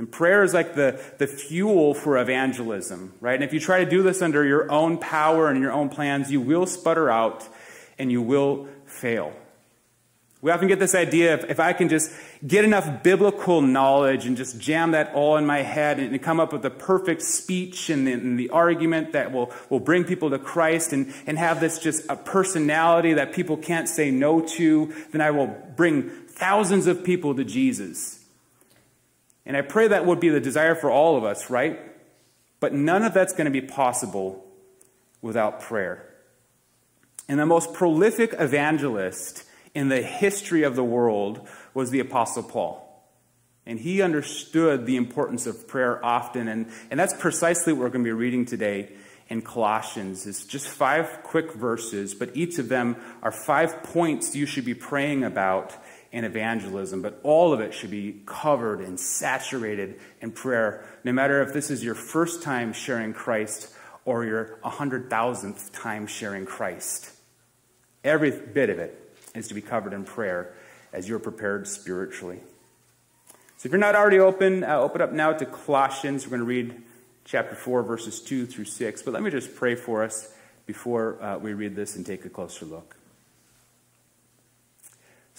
And 0.00 0.10
prayer 0.10 0.42
is 0.42 0.54
like 0.54 0.76
the, 0.76 0.98
the 1.18 1.26
fuel 1.26 1.92
for 1.92 2.16
evangelism, 2.16 3.12
right? 3.20 3.34
And 3.34 3.44
if 3.44 3.52
you 3.52 3.60
try 3.60 3.84
to 3.84 3.90
do 3.90 4.02
this 4.02 4.22
under 4.22 4.46
your 4.46 4.72
own 4.72 4.96
power 4.96 5.48
and 5.48 5.60
your 5.60 5.72
own 5.72 5.90
plans, 5.90 6.32
you 6.32 6.40
will 6.40 6.64
sputter 6.64 7.10
out 7.10 7.46
and 7.98 8.10
you 8.10 8.22
will 8.22 8.66
fail. 8.86 9.34
We 10.40 10.52
often 10.52 10.68
get 10.68 10.78
this 10.78 10.94
idea 10.94 11.34
if, 11.34 11.50
if 11.50 11.60
I 11.60 11.74
can 11.74 11.90
just 11.90 12.10
get 12.46 12.64
enough 12.64 13.02
biblical 13.02 13.60
knowledge 13.60 14.24
and 14.24 14.38
just 14.38 14.58
jam 14.58 14.92
that 14.92 15.12
all 15.12 15.36
in 15.36 15.44
my 15.44 15.60
head 15.60 15.98
and, 15.98 16.12
and 16.12 16.22
come 16.22 16.40
up 16.40 16.54
with 16.54 16.62
the 16.62 16.70
perfect 16.70 17.20
speech 17.20 17.90
and 17.90 18.06
the, 18.06 18.12
and 18.14 18.38
the, 18.38 18.48
argument 18.48 19.12
that 19.12 19.32
will, 19.32 19.52
will 19.68 19.80
bring 19.80 20.04
people 20.04 20.30
to 20.30 20.38
Christ 20.38 20.94
and, 20.94 21.12
and 21.26 21.36
have 21.38 21.60
this 21.60 21.78
just 21.78 22.08
a 22.08 22.16
personality 22.16 23.12
that 23.12 23.34
people 23.34 23.58
can't 23.58 23.86
say 23.86 24.10
no 24.10 24.40
to, 24.40 24.94
then 25.10 25.20
I 25.20 25.30
will 25.30 25.54
bring 25.76 26.08
thousands 26.08 26.86
of 26.86 27.04
people 27.04 27.34
to 27.34 27.44
Jesus. 27.44 28.19
And 29.50 29.56
I 29.56 29.62
pray 29.62 29.88
that 29.88 30.06
would 30.06 30.20
be 30.20 30.28
the 30.28 30.38
desire 30.38 30.76
for 30.76 30.92
all 30.92 31.16
of 31.16 31.24
us, 31.24 31.50
right? 31.50 31.80
But 32.60 32.72
none 32.72 33.02
of 33.02 33.12
that's 33.12 33.32
going 33.32 33.46
to 33.46 33.50
be 33.50 33.60
possible 33.60 34.46
without 35.22 35.60
prayer. 35.60 36.08
And 37.28 37.36
the 37.36 37.46
most 37.46 37.74
prolific 37.74 38.32
evangelist 38.38 39.42
in 39.74 39.88
the 39.88 40.02
history 40.02 40.62
of 40.62 40.76
the 40.76 40.84
world 40.84 41.48
was 41.74 41.90
the 41.90 41.98
Apostle 41.98 42.44
Paul. 42.44 43.04
And 43.66 43.80
he 43.80 44.02
understood 44.02 44.86
the 44.86 44.94
importance 44.94 45.48
of 45.48 45.66
prayer 45.66 45.98
often. 46.06 46.46
And, 46.46 46.68
and 46.88 47.00
that's 47.00 47.14
precisely 47.14 47.72
what 47.72 47.80
we're 47.80 47.88
going 47.88 48.04
to 48.04 48.08
be 48.08 48.12
reading 48.12 48.44
today 48.44 48.92
in 49.28 49.42
Colossians. 49.42 50.28
It's 50.28 50.44
just 50.44 50.68
five 50.68 51.24
quick 51.24 51.54
verses, 51.54 52.14
but 52.14 52.36
each 52.36 52.60
of 52.60 52.68
them 52.68 52.94
are 53.20 53.32
five 53.32 53.82
points 53.82 54.36
you 54.36 54.46
should 54.46 54.64
be 54.64 54.74
praying 54.74 55.24
about 55.24 55.74
in 56.12 56.24
evangelism. 56.24 57.02
But 57.02 57.20
all 57.22 57.52
of 57.52 57.60
it 57.60 57.72
should 57.72 57.90
be 57.90 58.22
covered 58.26 58.80
and 58.80 58.98
saturated 58.98 60.00
in 60.20 60.32
prayer, 60.32 60.84
no 61.04 61.12
matter 61.12 61.42
if 61.42 61.52
this 61.52 61.70
is 61.70 61.84
your 61.84 61.94
first 61.94 62.42
time 62.42 62.72
sharing 62.72 63.12
Christ 63.12 63.72
or 64.04 64.24
your 64.24 64.58
100,000th 64.64 65.70
time 65.72 66.06
sharing 66.06 66.46
Christ. 66.46 67.12
Every 68.02 68.30
bit 68.30 68.70
of 68.70 68.78
it 68.78 68.96
is 69.34 69.48
to 69.48 69.54
be 69.54 69.60
covered 69.60 69.92
in 69.92 70.04
prayer 70.04 70.54
as 70.92 71.08
you're 71.08 71.18
prepared 71.18 71.68
spiritually. 71.68 72.40
So 73.56 73.66
if 73.66 73.72
you're 73.72 73.78
not 73.78 73.94
already 73.94 74.18
open, 74.18 74.64
uh, 74.64 74.78
open 74.78 75.02
up 75.02 75.12
now 75.12 75.32
to 75.32 75.44
Colossians. 75.44 76.26
We're 76.26 76.30
going 76.30 76.40
to 76.40 76.46
read 76.46 76.82
chapter 77.24 77.54
4, 77.54 77.82
verses 77.82 78.20
2 78.20 78.46
through 78.46 78.64
6. 78.64 79.02
But 79.02 79.12
let 79.12 79.22
me 79.22 79.30
just 79.30 79.54
pray 79.54 79.74
for 79.74 80.02
us 80.02 80.32
before 80.66 81.22
uh, 81.22 81.38
we 81.38 81.52
read 81.52 81.76
this 81.76 81.94
and 81.96 82.04
take 82.04 82.24
a 82.24 82.30
closer 82.30 82.64
look. 82.64 82.99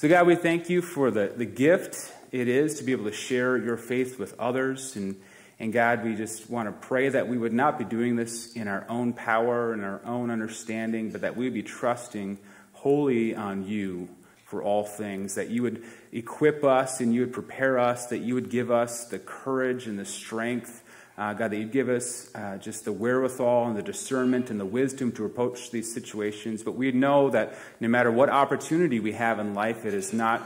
So, 0.02 0.10
God, 0.10 0.26
we 0.26 0.34
thank 0.34 0.68
you 0.68 0.82
for 0.82 1.12
the, 1.12 1.32
the 1.38 1.46
gift 1.46 2.12
it 2.32 2.48
is 2.48 2.80
to 2.80 2.84
be 2.84 2.92
able 2.92 3.06
to 3.06 3.12
share 3.12 3.56
your 3.56 3.78
faith 3.78 4.18
with 4.18 4.34
others. 4.40 4.96
And, 4.96 5.16
and 5.60 5.72
God, 5.72 6.04
we 6.04 6.16
just 6.16 6.50
want 6.50 6.68
to 6.68 6.88
pray 6.88 7.10
that 7.10 7.28
we 7.28 7.38
would 7.38 7.54
not 7.54 7.78
be 7.78 7.86
doing 7.86 8.16
this 8.16 8.52
in 8.54 8.68
our 8.68 8.84
own 8.90 9.14
power 9.14 9.74
and 9.74 9.86
our 9.86 10.02
own 10.04 10.32
understanding, 10.32 11.12
but 11.12 11.22
that 11.22 11.38
we 11.38 11.46
would 11.46 11.54
be 11.54 11.62
trusting 11.62 12.40
wholly 12.74 13.36
on 13.36 13.68
you 13.68 14.10
for 14.48 14.64
all 14.64 14.86
things, 14.86 15.36
that 15.36 15.52
you 15.52 15.62
would 15.62 15.84
equip 16.12 16.64
us 16.64 17.00
and 17.00 17.14
you 17.14 17.22
would 17.22 17.34
prepare 17.34 17.78
us, 17.78 18.08
that 18.08 18.22
you 18.22 18.34
would 18.34 18.50
give 18.50 18.72
us 18.72 19.06
the 19.06 19.20
courage 19.20 19.86
and 19.86 20.00
the 20.00 20.06
strength, 20.06 20.82
uh, 21.18 21.34
God, 21.34 21.52
that 21.52 21.58
you'd 21.58 21.72
give 21.72 21.90
us 21.90 22.34
uh, 22.34 22.58
just 22.58 22.86
the 22.86 22.94
wherewithal 22.94 23.68
and 23.68 23.76
the 23.76 23.84
discernment 23.84 24.50
and 24.50 24.60
the 24.60 24.66
wisdom 24.66 25.12
to 25.14 25.26
approach 25.26 25.72
these 25.72 25.94
situations. 25.94 26.64
But 26.64 26.74
we 26.74 26.92
know 26.92 27.30
that 27.30 27.56
no 27.80 27.88
matter 27.88 28.12
what 28.12 28.30
opportunity 28.30 29.00
we 29.00 29.12
have 29.14 29.40
in 29.40 29.54
life, 29.54 29.86
it 29.86 29.94
is 29.94 30.14
not 30.14 30.42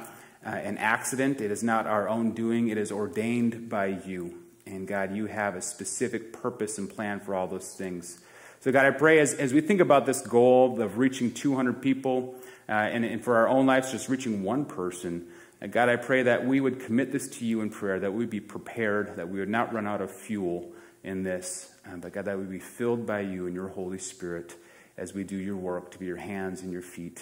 uh, 0.46 0.50
an 0.50 0.78
accident, 0.78 1.42
it 1.42 1.52
is 1.52 1.64
not 1.64 1.88
our 1.88 2.10
own 2.10 2.32
doing, 2.32 2.70
it 2.70 2.78
is 2.78 2.92
ordained 2.92 3.70
by 3.70 3.88
you. 4.06 4.40
And 4.66 4.88
God, 4.88 5.16
you 5.16 5.28
have 5.28 5.56
a 5.56 5.62
specific 5.62 6.34
purpose 6.34 6.78
and 6.78 6.90
plan 6.90 7.20
for 7.20 7.36
all 7.36 7.48
those 7.48 7.74
things. 7.74 8.20
So, 8.62 8.72
God, 8.72 8.86
I 8.86 8.92
pray 8.92 9.20
as, 9.20 9.34
as 9.36 9.54
we 9.54 9.62
think 9.62 9.80
about 9.80 10.08
this 10.08 10.22
goal 10.22 10.82
of 10.82 10.98
reaching 10.98 11.32
200 11.32 11.82
people, 11.82 12.36
uh, 12.68 12.72
and, 12.72 13.06
and, 13.06 13.24
for 13.24 13.38
our 13.38 13.48
own 13.48 13.68
lives, 13.68 13.92
just 13.92 14.10
reaching 14.10 14.42
one 14.42 14.66
person, 14.66 15.28
uh, 15.62 15.68
God, 15.68 15.90
I 15.90 15.96
pray 15.96 16.24
that 16.24 16.46
we 16.46 16.60
would 16.60 16.80
commit 16.80 17.12
this 17.12 17.28
to 17.38 17.46
you 17.46 17.62
in 17.62 17.70
prayer, 17.70 18.00
that 18.00 18.12
we 18.12 18.20
would 18.20 18.30
be 18.30 18.40
prepared, 18.40 19.16
that 19.18 19.30
we 19.30 19.40
would 19.40 19.50
not 19.50 19.74
run 19.74 19.88
out 19.88 20.02
of 20.02 20.12
fuel 20.12 20.72
in 21.04 21.24
this, 21.24 21.72
but 21.98 22.14
God, 22.14 22.26
that 22.26 22.36
we 22.36 22.42
would 22.44 22.52
be 22.52 22.60
filled 22.60 23.06
by 23.06 23.22
you 23.22 23.46
and 23.46 23.54
your 23.54 23.68
Holy 23.68 24.00
Spirit 24.00 24.56
as 24.98 25.14
we 25.14 25.24
do 25.24 25.38
your 25.38 25.56
work 25.56 25.92
to 25.92 26.00
be 26.00 26.06
your 26.06 26.18
hands 26.18 26.62
and 26.62 26.72
your 26.72 26.82
feet, 26.82 27.22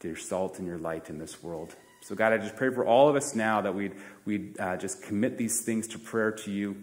to 0.00 0.08
your 0.08 0.16
salt 0.16 0.58
and 0.58 0.66
your 0.66 0.78
light 0.78 1.08
in 1.10 1.18
this 1.18 1.42
world. 1.42 1.74
So, 2.02 2.14
God, 2.14 2.34
I 2.34 2.38
just 2.38 2.56
pray 2.56 2.70
for 2.70 2.84
all 2.84 3.08
of 3.08 3.16
us 3.16 3.34
now 3.34 3.62
that 3.62 3.74
we'd, 3.74 3.94
we'd 4.26 4.60
uh, 4.60 4.76
just 4.76 5.02
commit 5.02 5.38
these 5.38 5.62
things 5.62 5.88
to 5.88 5.98
prayer 5.98 6.30
to 6.30 6.50
you 6.50 6.76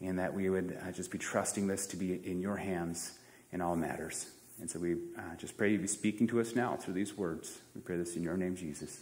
and 0.00 0.18
that 0.20 0.32
we 0.32 0.48
would 0.48 0.78
uh, 0.80 0.92
just 0.92 1.10
be 1.10 1.18
trusting 1.18 1.66
this 1.66 1.86
to 1.88 1.96
be 1.96 2.14
in 2.24 2.40
your 2.40 2.56
hands 2.56 3.18
in 3.50 3.60
all 3.60 3.74
matters. 3.74 4.26
And 4.60 4.70
so 4.70 4.78
we 4.78 4.92
uh, 4.92 5.34
just 5.36 5.56
pray 5.56 5.72
you 5.72 5.78
be 5.78 5.88
speaking 5.88 6.28
to 6.28 6.40
us 6.40 6.54
now 6.54 6.76
through 6.76 6.94
these 6.94 7.16
words. 7.16 7.58
We 7.74 7.80
pray 7.80 7.96
this 7.96 8.14
in 8.14 8.22
your 8.22 8.36
name, 8.36 8.54
Jesus. 8.54 9.00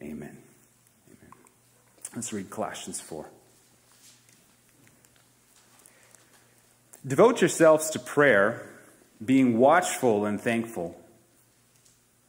Amen. 0.00 0.36
Amen. 1.08 1.32
Let's 2.14 2.32
read 2.32 2.50
Colossians 2.50 3.00
4. 3.00 3.26
Devote 7.06 7.40
yourselves 7.40 7.90
to 7.90 7.98
prayer, 7.98 8.68
being 9.24 9.58
watchful 9.58 10.24
and 10.24 10.40
thankful. 10.40 11.00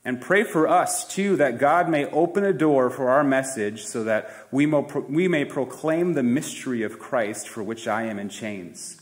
And 0.05 0.21
pray 0.21 0.43
for 0.43 0.67
us, 0.67 1.07
too, 1.07 1.35
that 1.35 1.59
God 1.59 1.89
may 1.89 2.05
open 2.05 2.45
a 2.45 2.53
door 2.53 2.89
for 2.89 3.09
our 3.09 3.23
message 3.23 3.85
so 3.85 4.03
that 4.05 4.33
we 4.51 4.65
may, 4.65 4.81
we 5.07 5.27
may 5.27 5.43
proclaim 5.43 6.13
the 6.13 6.23
mystery 6.23 6.83
of 6.83 6.97
Christ 6.97 7.49
for 7.49 7.61
which 7.61 7.87
I 7.87 8.03
am 8.03 8.17
in 8.17 8.29
chains. 8.29 9.01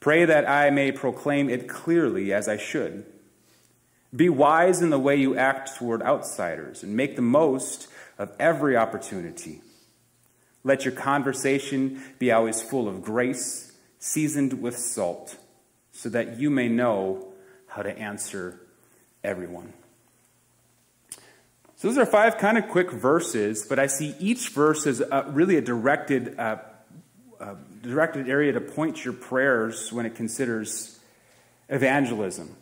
Pray 0.00 0.24
that 0.24 0.48
I 0.48 0.70
may 0.70 0.90
proclaim 0.90 1.48
it 1.48 1.68
clearly 1.68 2.32
as 2.32 2.48
I 2.48 2.56
should. 2.56 3.06
Be 4.14 4.28
wise 4.28 4.82
in 4.82 4.90
the 4.90 4.98
way 4.98 5.16
you 5.16 5.36
act 5.36 5.76
toward 5.76 6.02
outsiders 6.02 6.82
and 6.82 6.94
make 6.94 7.16
the 7.16 7.22
most 7.22 7.88
of 8.18 8.32
every 8.38 8.76
opportunity. 8.76 9.60
Let 10.64 10.84
your 10.84 10.92
conversation 10.92 12.02
be 12.18 12.30
always 12.30 12.62
full 12.62 12.88
of 12.88 13.02
grace, 13.02 13.72
seasoned 13.98 14.60
with 14.60 14.78
salt, 14.78 15.36
so 15.92 16.08
that 16.10 16.38
you 16.38 16.50
may 16.50 16.68
know 16.68 17.32
how 17.66 17.82
to 17.82 17.98
answer 17.98 18.60
everyone. 19.24 19.72
So, 21.76 21.88
those 21.88 21.98
are 21.98 22.06
five 22.06 22.38
kind 22.38 22.56
of 22.58 22.68
quick 22.68 22.92
verses, 22.92 23.66
but 23.68 23.80
I 23.80 23.88
see 23.88 24.14
each 24.20 24.50
verse 24.50 24.86
as 24.86 25.00
a, 25.00 25.26
really 25.30 25.56
a 25.56 25.60
directed 25.60 26.38
uh, 26.38 26.58
uh, 27.40 27.56
directed 27.82 28.28
area 28.28 28.52
to 28.52 28.60
point 28.60 29.04
your 29.04 29.14
prayers 29.14 29.92
when 29.92 30.06
it 30.06 30.14
considers 30.14 31.00
evangelism. 31.68 32.56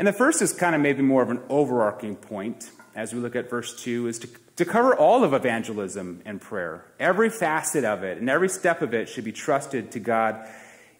And 0.00 0.06
the 0.06 0.14
first 0.14 0.40
is 0.40 0.54
kind 0.54 0.74
of 0.74 0.80
maybe 0.80 1.02
more 1.02 1.22
of 1.22 1.28
an 1.28 1.42
overarching 1.50 2.16
point 2.16 2.70
as 2.94 3.12
we 3.12 3.20
look 3.20 3.36
at 3.36 3.50
verse 3.50 3.82
2 3.82 4.06
is 4.06 4.18
to, 4.20 4.28
to 4.56 4.64
cover 4.64 4.96
all 4.96 5.24
of 5.24 5.34
evangelism 5.34 6.22
and 6.24 6.40
prayer. 6.40 6.86
Every 6.98 7.28
facet 7.28 7.84
of 7.84 8.02
it 8.02 8.16
and 8.16 8.30
every 8.30 8.48
step 8.48 8.80
of 8.80 8.94
it 8.94 9.10
should 9.10 9.24
be 9.24 9.32
trusted 9.32 9.92
to 9.92 10.00
God 10.00 10.48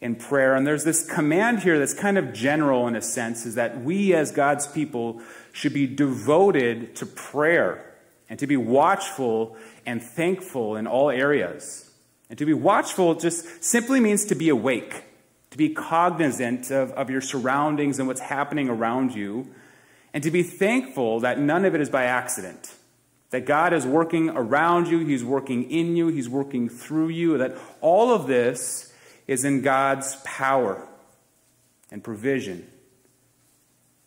in 0.03 0.17
prayer. 0.17 0.55
And 0.55 0.67
there's 0.67 0.85
this 0.85 1.11
command 1.11 1.61
here 1.61 1.79
that's 1.79 1.95
kind 1.95 2.19
of 2.19 2.35
general 2.35 2.87
in 2.89 2.95
a 2.95 3.01
sense 3.01 3.47
is 3.47 3.55
that 3.55 3.81
we 3.81 4.13
as 4.13 4.33
God's 4.33 4.67
people 4.67 5.23
should 5.55 5.73
be 5.73 5.87
devoted 5.87 6.95
to 6.97 7.07
prayer 7.07 7.95
and 8.29 8.39
to 8.39 8.47
be 8.47 8.59
watchful 8.59 9.57
and 9.87 10.03
thankful 10.03 10.77
in 10.77 10.87
all 10.87 11.09
areas. 11.09 11.91
And 12.29 12.39
to 12.39 12.45
be 12.45 12.53
watchful 12.53 13.15
just 13.15 13.65
simply 13.65 13.99
means 13.99 14.27
to 14.27 14.35
be 14.35 14.51
awake, 14.51 15.05
to 15.51 15.59
be 15.59 15.71
cognizant 15.71 16.71
of, 16.71 16.93
of 16.93 17.11
your 17.11 17.21
surroundings 17.21 17.99
and 17.99 18.07
what's 18.07 18.21
happening 18.21 18.69
around 18.69 19.15
you, 19.15 19.49
and 20.15 20.23
to 20.23 20.31
be 20.31 20.43
thankful 20.43 21.21
that 21.21 21.39
none 21.39 21.65
of 21.65 21.75
it 21.75 21.81
is 21.81 21.91
by 21.91 22.05
accident. 22.05 22.75
That 23.31 23.47
God 23.47 23.73
is 23.73 23.87
working 23.87 24.31
around 24.31 24.89
you, 24.89 25.01
He's 25.01 25.25
working 25.25 25.71
in 25.71 25.97
you, 25.97 26.09
He's 26.09 26.29
working 26.29 26.69
through 26.69 27.09
you, 27.09 27.39
that 27.39 27.57
all 27.81 28.13
of 28.13 28.27
this 28.27 28.93
is 29.27 29.45
in 29.45 29.63
God's 29.63 30.17
power 30.25 30.89
and 31.91 32.03
provision. 32.03 32.69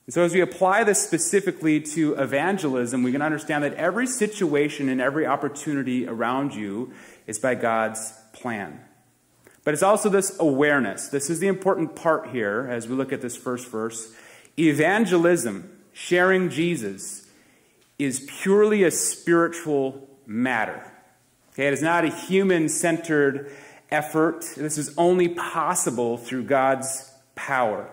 And 0.05 0.13
so, 0.13 0.23
as 0.23 0.33
we 0.33 0.41
apply 0.41 0.83
this 0.83 1.01
specifically 1.01 1.79
to 1.79 2.15
evangelism, 2.15 3.03
we 3.03 3.13
can 3.13 3.21
understand 3.21 3.63
that 3.63 3.73
every 3.75 4.07
situation 4.07 4.89
and 4.89 4.99
every 4.99 5.25
opportunity 5.25 6.05
around 6.05 6.53
you 6.53 6.91
is 7.25 7.39
by 7.39 7.55
God's 7.55 8.13
plan. 8.33 8.81
But 9.63 9.73
it's 9.73 9.83
also 9.83 10.09
this 10.09 10.35
awareness. 10.39 11.07
This 11.07 11.29
is 11.29 11.39
the 11.39 11.47
important 11.47 11.95
part 11.95 12.29
here 12.29 12.67
as 12.69 12.87
we 12.87 12.95
look 12.95 13.13
at 13.13 13.21
this 13.21 13.37
first 13.37 13.69
verse. 13.69 14.13
Evangelism, 14.59 15.69
sharing 15.93 16.49
Jesus, 16.49 17.27
is 17.97 18.29
purely 18.41 18.83
a 18.83 18.91
spiritual 18.91 20.09
matter. 20.25 20.83
Okay, 21.53 21.67
it 21.67 21.73
is 21.73 21.81
not 21.81 22.03
a 22.03 22.09
human 22.09 22.67
centered 22.67 23.51
effort. 23.89 24.45
This 24.57 24.77
is 24.77 24.93
only 24.97 25.29
possible 25.29 26.17
through 26.17 26.43
God's 26.43 27.11
power. 27.35 27.89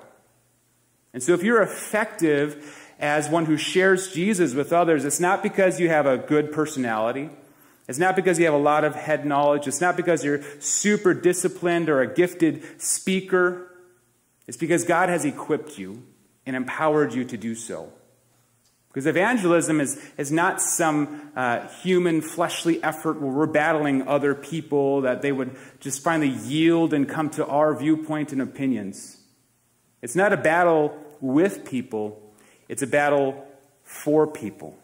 And 1.12 1.22
so 1.22 1.34
if 1.34 1.42
you're 1.42 1.62
effective 1.62 2.88
as 2.98 3.28
one 3.28 3.46
who 3.46 3.56
shares 3.56 4.12
Jesus 4.12 4.54
with 4.54 4.72
others, 4.72 5.04
it's 5.04 5.20
not 5.20 5.42
because 5.42 5.78
you 5.78 5.88
have 5.88 6.06
a 6.06 6.16
good 6.16 6.52
personality. 6.52 7.30
It's 7.90 7.98
not 7.98 8.14
because 8.14 8.38
you 8.38 8.44
have 8.44 8.54
a 8.54 8.56
lot 8.56 8.84
of 8.84 8.94
head 8.94 9.26
knowledge. 9.26 9.66
It's 9.66 9.80
not 9.80 9.96
because 9.96 10.24
you're 10.24 10.42
super 10.60 11.12
disciplined 11.12 11.88
or 11.88 12.02
a 12.02 12.14
gifted 12.14 12.80
speaker. 12.80 13.68
It's 14.46 14.56
because 14.56 14.84
God 14.84 15.08
has 15.08 15.24
equipped 15.24 15.76
you 15.76 16.04
and 16.46 16.54
empowered 16.54 17.12
you 17.12 17.24
to 17.24 17.36
do 17.36 17.56
so. 17.56 17.92
Because 18.92 19.06
evangelism 19.06 19.80
is, 19.80 20.00
is 20.16 20.30
not 20.30 20.62
some 20.62 21.32
uh, 21.34 21.66
human, 21.82 22.20
fleshly 22.20 22.80
effort 22.80 23.20
where 23.20 23.32
we're 23.32 23.46
battling 23.46 24.06
other 24.06 24.36
people, 24.36 25.00
that 25.00 25.20
they 25.20 25.32
would 25.32 25.56
just 25.80 26.00
finally 26.04 26.30
yield 26.30 26.94
and 26.94 27.08
come 27.08 27.28
to 27.30 27.44
our 27.44 27.74
viewpoint 27.76 28.30
and 28.30 28.40
opinions. 28.40 29.18
It's 30.00 30.14
not 30.14 30.32
a 30.32 30.36
battle 30.36 30.96
with 31.20 31.64
people, 31.64 32.22
it's 32.68 32.82
a 32.82 32.86
battle 32.86 33.44
for 33.82 34.28
people. 34.28 34.79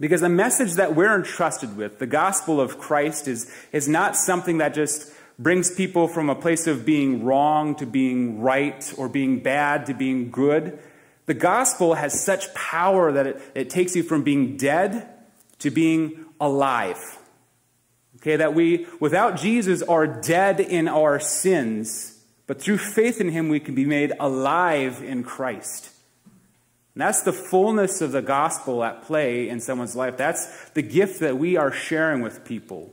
Because 0.00 0.20
the 0.20 0.28
message 0.28 0.74
that 0.74 0.94
we're 0.94 1.14
entrusted 1.14 1.76
with, 1.76 1.98
the 1.98 2.06
gospel 2.06 2.60
of 2.60 2.78
Christ, 2.78 3.28
is, 3.28 3.50
is 3.72 3.88
not 3.88 4.16
something 4.16 4.58
that 4.58 4.74
just 4.74 5.12
brings 5.38 5.74
people 5.74 6.08
from 6.08 6.30
a 6.30 6.34
place 6.34 6.66
of 6.66 6.84
being 6.84 7.24
wrong 7.24 7.74
to 7.76 7.86
being 7.86 8.40
right 8.40 8.92
or 8.96 9.08
being 9.08 9.40
bad 9.40 9.86
to 9.86 9.94
being 9.94 10.30
good. 10.30 10.78
The 11.26 11.34
gospel 11.34 11.94
has 11.94 12.22
such 12.22 12.52
power 12.54 13.12
that 13.12 13.26
it, 13.26 13.42
it 13.54 13.70
takes 13.70 13.96
you 13.96 14.02
from 14.02 14.22
being 14.22 14.56
dead 14.56 15.08
to 15.60 15.70
being 15.70 16.24
alive. 16.40 17.18
Okay, 18.16 18.36
that 18.36 18.54
we, 18.54 18.86
without 19.00 19.36
Jesus, 19.36 19.82
are 19.82 20.06
dead 20.06 20.60
in 20.60 20.88
our 20.88 21.20
sins, 21.20 22.24
but 22.46 22.60
through 22.60 22.78
faith 22.78 23.20
in 23.20 23.30
him, 23.30 23.48
we 23.48 23.60
can 23.60 23.74
be 23.74 23.84
made 23.84 24.12
alive 24.18 25.02
in 25.02 25.24
Christ. 25.24 25.90
And 26.94 27.00
that's 27.00 27.22
the 27.22 27.32
fullness 27.32 28.00
of 28.00 28.12
the 28.12 28.22
gospel 28.22 28.84
at 28.84 29.02
play 29.02 29.48
in 29.48 29.60
someone's 29.60 29.96
life. 29.96 30.16
That's 30.16 30.70
the 30.70 30.82
gift 30.82 31.20
that 31.20 31.36
we 31.36 31.56
are 31.56 31.72
sharing 31.72 32.22
with 32.22 32.44
people. 32.44 32.92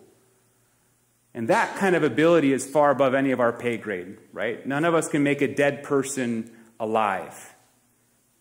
And 1.33 1.47
that 1.47 1.75
kind 1.77 1.95
of 1.95 2.03
ability 2.03 2.51
is 2.51 2.65
far 2.65 2.89
above 2.89 3.13
any 3.13 3.31
of 3.31 3.39
our 3.39 3.53
pay 3.53 3.77
grade, 3.77 4.17
right? 4.33 4.65
None 4.65 4.85
of 4.85 4.95
us 4.95 5.07
can 5.07 5.23
make 5.23 5.41
a 5.41 5.53
dead 5.53 5.83
person 5.83 6.51
alive. 6.79 7.53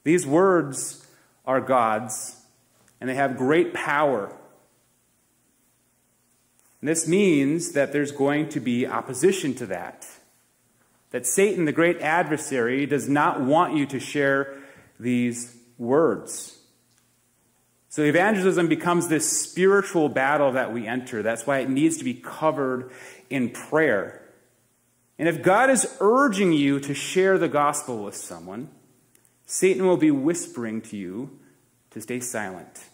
These 0.02 0.26
words 0.26 1.06
are 1.44 1.60
God's, 1.60 2.42
and 3.00 3.08
they 3.08 3.14
have 3.14 3.36
great 3.36 3.74
power. 3.74 4.34
And 6.80 6.88
this 6.88 7.06
means 7.06 7.72
that 7.72 7.92
there's 7.92 8.12
going 8.12 8.48
to 8.48 8.60
be 8.60 8.86
opposition 8.86 9.54
to 9.56 9.66
that. 9.66 10.06
That 11.10 11.26
Satan, 11.26 11.66
the 11.66 11.72
great 11.72 12.00
adversary, 12.00 12.86
does 12.86 13.08
not 13.08 13.40
want 13.42 13.76
you 13.76 13.84
to 13.86 14.00
share 14.00 14.56
these 15.00 15.56
words. 15.78 16.58
So 17.88 18.02
evangelism 18.02 18.68
becomes 18.68 19.08
this 19.08 19.28
spiritual 19.28 20.08
battle 20.08 20.52
that 20.52 20.72
we 20.72 20.86
enter. 20.86 21.22
That's 21.22 21.46
why 21.46 21.58
it 21.58 21.68
needs 21.68 21.96
to 21.98 22.04
be 22.04 22.14
covered 22.14 22.92
in 23.28 23.50
prayer. 23.50 24.22
And 25.18 25.28
if 25.28 25.42
God 25.42 25.70
is 25.70 25.96
urging 26.00 26.52
you 26.52 26.78
to 26.80 26.94
share 26.94 27.36
the 27.36 27.48
gospel 27.48 28.04
with 28.04 28.14
someone, 28.14 28.70
Satan 29.44 29.86
will 29.86 29.96
be 29.96 30.12
whispering 30.12 30.80
to 30.82 30.96
you 30.96 31.38
to 31.90 32.00
stay 32.00 32.20
silent, 32.20 32.84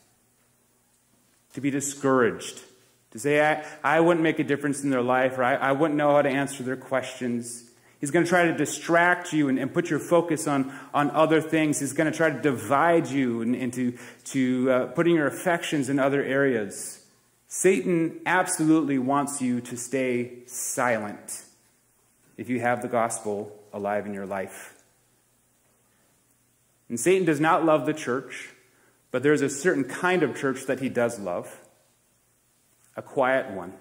to 1.53 1.61
be 1.61 1.71
discouraged, 1.71 2.63
to 3.11 3.19
say, 3.19 3.45
I, 3.45 3.65
I 3.85 4.01
wouldn't 4.01 4.23
make 4.23 4.39
a 4.39 4.45
difference 4.45 4.83
in 4.83 4.89
their 4.89 5.03
life, 5.03 5.37
or 5.37 5.45
I, 5.45 5.55
I 5.57 5.73
wouldn't 5.73 5.99
know 5.99 6.13
how 6.13 6.23
to 6.23 6.31
answer 6.31 6.63
their 6.63 6.77
questions. 6.77 7.66
He's 7.99 8.11
going 8.11 8.25
to 8.25 8.29
try 8.29 8.45
to 8.45 8.55
distract 8.55 9.33
you 9.33 9.49
and, 9.49 9.59
and 9.59 9.73
put 9.73 9.89
your 9.89 9.99
focus 9.99 10.47
on, 10.47 10.73
on 10.93 11.11
other 11.13 11.41
things. 11.41 11.81
He's 11.81 11.95
going 11.95 12.11
to 12.11 12.17
try 12.17 12.31
to 12.31 12.41
divide 12.41 13.07
you 13.07 13.43
into 13.43 13.97
to, 14.27 14.71
uh, 14.71 14.87
putting 14.89 15.15
your 15.15 15.27
affections 15.27 15.89
in 15.89 15.99
other 15.99 16.23
areas. 16.23 17.05
Satan 17.49 18.21
absolutely 18.27 18.99
wants 18.99 19.41
you 19.41 19.61
to 19.63 19.77
stay 19.77 20.41
silent 20.47 21.45
if 22.37 22.51
you 22.51 22.61
have 22.61 22.83
the 22.83 22.89
gospel 22.89 23.59
alive 23.73 24.05
in 24.05 24.13
your 24.13 24.27
life. 24.27 24.75
And 26.89 27.01
Satan 27.01 27.25
does 27.25 27.41
not 27.41 27.65
love 27.65 27.87
the 27.87 27.95
church, 27.95 28.51
but 29.11 29.23
there's 29.23 29.41
a 29.41 29.49
certain 29.49 29.85
kind 29.85 30.23
of 30.23 30.37
church 30.37 30.67
that 30.67 30.81
he 30.81 30.89
does 30.89 31.19
love 31.19 31.61
a 32.95 33.03
quiet 33.03 33.51
one, 33.51 33.75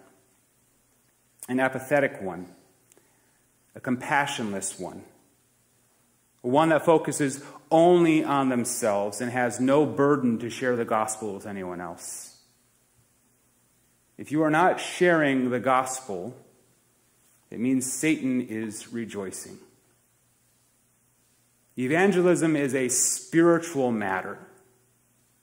an 1.48 1.60
apathetic 1.60 2.22
one 2.22 2.48
a 3.75 3.79
compassionless 3.79 4.79
one, 4.79 5.03
one 6.41 6.70
that 6.70 6.86
focuses 6.86 7.44
only 7.70 8.24
on 8.24 8.50
themselves 8.50 9.20
and 9.20 9.32
has 9.32 9.60
no 9.60 9.86
burden 9.86 10.39
to 10.39 10.50
share 10.50 10.75
the 10.75 10.86
gospel 10.86 11.34
with 11.34 11.46
anyone 11.46 11.82
else. 11.82 12.38
If 14.17 14.32
you 14.32 14.44
are 14.44 14.50
not 14.50 14.79
sharing 14.79 15.50
the 15.50 15.60
gospel, 15.60 16.36
it 17.51 17.60
means 17.60 17.91
Satan 17.91 18.41
is 18.41 18.94
rejoicing. 18.94 19.58
Evangelism 21.77 22.55
is 22.55 22.74
a 22.74 22.88
spiritual 22.88 23.91
matter, 23.91 24.38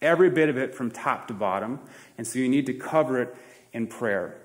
every 0.01 0.31
bit 0.31 0.49
of 0.49 0.57
it 0.57 0.75
from 0.75 0.91
top 0.91 1.29
to 1.29 1.35
bottom, 1.35 1.81
and 2.17 2.27
so 2.27 2.39
you 2.39 2.49
need 2.49 2.65
to 2.67 2.73
cover 2.73 3.21
it 3.21 3.37
in 3.75 3.87
prayer. 3.87 4.39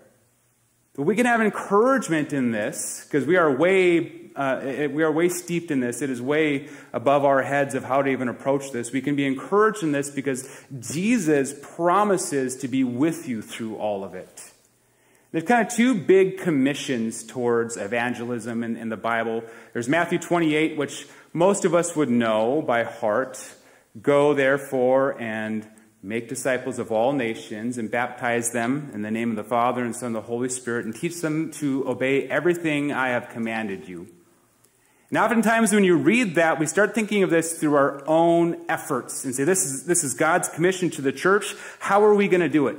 But 0.97 1.03
we 1.03 1.15
can 1.15 1.27
have 1.27 1.41
encouragement 1.41 2.33
in 2.33 2.51
this 2.51 3.05
because 3.05 3.25
we 3.25 3.37
are 3.37 3.55
way 3.55 4.23
uh, 4.35 4.87
we 4.91 5.01
are 5.01 5.11
way 5.11 5.29
steeped 5.29 5.71
in 5.71 5.79
this. 5.79 6.03
It 6.03 6.11
is 6.11 6.21
way 6.21 6.69
above 6.93 7.25
our 7.25 7.41
heads 7.41 7.73
of 7.73 7.83
how 7.83 8.03
to 8.03 8.09
even 8.09 8.27
approach 8.27 8.71
this. 8.71 8.91
We 8.91 9.01
can 9.01 9.15
be 9.15 9.25
encouraged 9.25 9.81
in 9.81 9.91
this 9.93 10.11
because 10.11 10.47
Jesus 10.79 11.55
promises 11.75 12.55
to 12.57 12.67
be 12.67 12.83
with 12.83 13.27
you 13.27 13.41
through 13.41 13.77
all 13.77 14.03
of 14.03 14.13
it. 14.13 14.51
There's 15.31 15.43
kind 15.43 15.65
of 15.65 15.73
two 15.73 15.95
big 15.95 16.37
commissions 16.37 17.23
towards 17.23 17.77
evangelism 17.77 18.63
in, 18.63 18.77
in 18.77 18.89
the 18.89 18.97
Bible. 18.97 19.43
There's 19.73 19.89
Matthew 19.89 20.19
28, 20.19 20.77
which 20.77 21.07
most 21.33 21.65
of 21.65 21.73
us 21.73 21.95
would 21.95 22.09
know 22.09 22.61
by 22.61 22.83
heart. 22.83 23.39
Go, 23.99 24.35
therefore, 24.35 25.19
and 25.19 25.67
make 26.03 26.29
disciples 26.29 26.79
of 26.79 26.91
all 26.91 27.13
nations 27.13 27.77
and 27.77 27.89
baptize 27.89 28.51
them 28.51 28.91
in 28.93 29.01
the 29.01 29.11
name 29.11 29.31
of 29.31 29.35
the 29.35 29.43
Father 29.43 29.83
and 29.83 29.95
Son 29.95 30.07
and 30.07 30.15
the 30.15 30.21
Holy 30.21 30.49
Spirit 30.49 30.85
and 30.85 30.95
teach 30.95 31.21
them 31.21 31.51
to 31.51 31.87
obey 31.87 32.27
everything 32.27 32.91
I 32.91 33.09
have 33.09 33.29
commanded 33.29 33.87
you. 33.87 34.07
And 35.09 35.17
oftentimes, 35.17 35.71
when 35.71 35.85
you 35.85 35.95
read 35.95 36.35
that, 36.35 36.59
we 36.59 36.65
start 36.65 36.93
thinking 36.93 37.23
of 37.23 37.29
this 37.29 37.57
through 37.57 37.75
our 37.75 38.03
own 38.07 38.65
efforts 38.67 39.23
and 39.23 39.33
say, 39.33 39.45
This 39.45 39.65
is, 39.65 39.85
this 39.85 40.03
is 40.03 40.13
God's 40.13 40.49
commission 40.49 40.89
to 40.91 41.01
the 41.01 41.13
church. 41.13 41.55
How 41.79 42.03
are 42.03 42.13
we 42.13 42.27
going 42.27 42.41
to 42.41 42.49
do 42.49 42.67
it? 42.67 42.77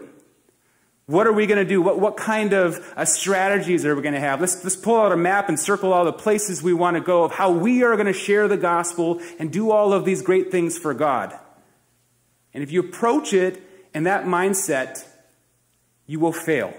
What 1.07 1.27
are 1.27 1.33
we 1.33 1.47
going 1.47 1.59
to 1.59 1.65
do? 1.65 1.81
What, 1.81 1.99
what 1.99 2.19
kind 2.19 2.53
of 2.53 2.87
uh, 2.95 3.07
strategies 3.07 3.87
are 3.87 3.97
we 3.97 4.03
going 4.03 4.13
to 4.13 4.21
have? 4.21 4.43
Let's, 4.43 4.63
let's 4.63 4.77
pull 4.77 5.01
out 5.01 5.11
a 5.11 5.17
map 5.17 5.49
and 5.49 5.59
circle 5.59 5.95
all 5.95 6.05
the 6.05 6.13
places 6.13 6.63
we 6.63 6.75
want 6.75 6.99
to 6.99 7.01
go 7.01 7.25
of 7.25 7.33
how 7.33 7.51
we 7.51 7.83
are 7.83 7.95
going 7.95 8.09
to 8.09 8.13
share 8.13 8.47
the 8.47 8.59
gospel 8.59 9.23
and 9.39 9.51
do 9.51 9.71
all 9.71 9.95
of 9.95 10.05
these 10.05 10.21
great 10.21 10.51
things 10.51 10.77
for 10.77 10.93
God. 10.93 11.35
And 12.55 12.63
if 12.63 12.71
you 12.71 12.81
approach 12.81 13.33
it 13.33 13.63
in 13.95 14.05
that 14.05 14.25
mindset, 14.25 15.05
you 16.07 16.19
will 16.19 16.33
fail. 16.33 16.75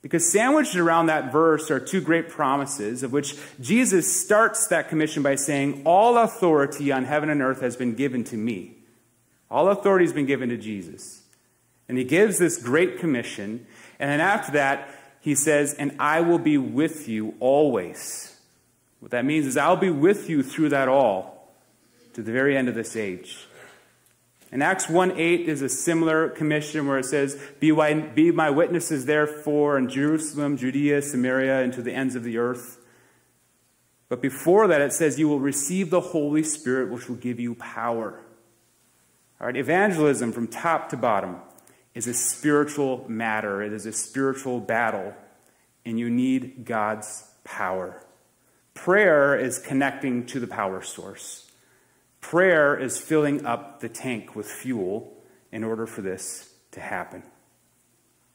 Because 0.00 0.30
sandwiched 0.30 0.76
around 0.76 1.06
that 1.06 1.32
verse 1.32 1.70
are 1.70 1.80
two 1.80 2.00
great 2.00 2.28
promises, 2.28 3.02
of 3.02 3.12
which 3.12 3.36
Jesus 3.60 4.20
starts 4.20 4.68
that 4.68 4.88
commission 4.88 5.22
by 5.22 5.34
saying, 5.34 5.82
All 5.84 6.16
authority 6.16 6.92
on 6.92 7.04
heaven 7.04 7.30
and 7.30 7.42
earth 7.42 7.60
has 7.60 7.76
been 7.76 7.94
given 7.94 8.24
to 8.24 8.36
me. 8.36 8.76
All 9.50 9.68
authority 9.68 10.04
has 10.04 10.12
been 10.12 10.26
given 10.26 10.50
to 10.50 10.56
Jesus. 10.56 11.22
And 11.88 11.98
he 11.98 12.04
gives 12.04 12.38
this 12.38 12.62
great 12.62 12.98
commission. 12.98 13.66
And 13.98 14.10
then 14.10 14.20
after 14.20 14.52
that, 14.52 14.88
he 15.20 15.34
says, 15.34 15.74
And 15.74 15.96
I 15.98 16.20
will 16.20 16.38
be 16.38 16.58
with 16.58 17.08
you 17.08 17.34
always. 17.40 18.36
What 19.00 19.10
that 19.10 19.24
means 19.24 19.46
is, 19.46 19.56
I'll 19.56 19.76
be 19.76 19.90
with 19.90 20.30
you 20.30 20.42
through 20.42 20.70
that 20.70 20.88
all 20.88 21.54
to 22.14 22.22
the 22.22 22.32
very 22.32 22.56
end 22.56 22.68
of 22.68 22.74
this 22.74 22.94
age. 22.94 23.47
And 24.50 24.62
Acts 24.62 24.88
1 24.88 25.18
8 25.18 25.48
is 25.48 25.62
a 25.62 25.68
similar 25.68 26.28
commission 26.30 26.86
where 26.86 26.98
it 26.98 27.04
says, 27.04 27.38
be, 27.60 27.70
be 28.14 28.30
my 28.30 28.50
witnesses, 28.50 29.04
therefore, 29.04 29.76
in 29.76 29.88
Jerusalem, 29.88 30.56
Judea, 30.56 31.02
Samaria, 31.02 31.62
and 31.62 31.72
to 31.74 31.82
the 31.82 31.92
ends 31.92 32.14
of 32.14 32.24
the 32.24 32.38
earth. 32.38 32.78
But 34.08 34.22
before 34.22 34.66
that, 34.68 34.80
it 34.80 34.92
says, 34.92 35.18
You 35.18 35.28
will 35.28 35.40
receive 35.40 35.90
the 35.90 36.00
Holy 36.00 36.42
Spirit, 36.42 36.90
which 36.90 37.08
will 37.08 37.16
give 37.16 37.38
you 37.38 37.54
power. 37.56 38.20
All 39.40 39.46
right, 39.46 39.56
evangelism 39.56 40.32
from 40.32 40.48
top 40.48 40.88
to 40.90 40.96
bottom 40.96 41.36
is 41.94 42.06
a 42.06 42.14
spiritual 42.14 43.04
matter, 43.08 43.62
it 43.62 43.72
is 43.72 43.86
a 43.86 43.92
spiritual 43.92 44.60
battle, 44.60 45.14
and 45.84 45.98
you 45.98 46.08
need 46.08 46.64
God's 46.64 47.30
power. 47.44 48.02
Prayer 48.74 49.38
is 49.38 49.58
connecting 49.58 50.24
to 50.26 50.40
the 50.40 50.46
power 50.46 50.82
source. 50.82 51.47
Prayer 52.20 52.76
is 52.76 52.98
filling 52.98 53.46
up 53.46 53.80
the 53.80 53.88
tank 53.88 54.34
with 54.34 54.46
fuel 54.46 55.16
in 55.52 55.64
order 55.64 55.86
for 55.86 56.02
this 56.02 56.52
to 56.72 56.80
happen. 56.80 57.22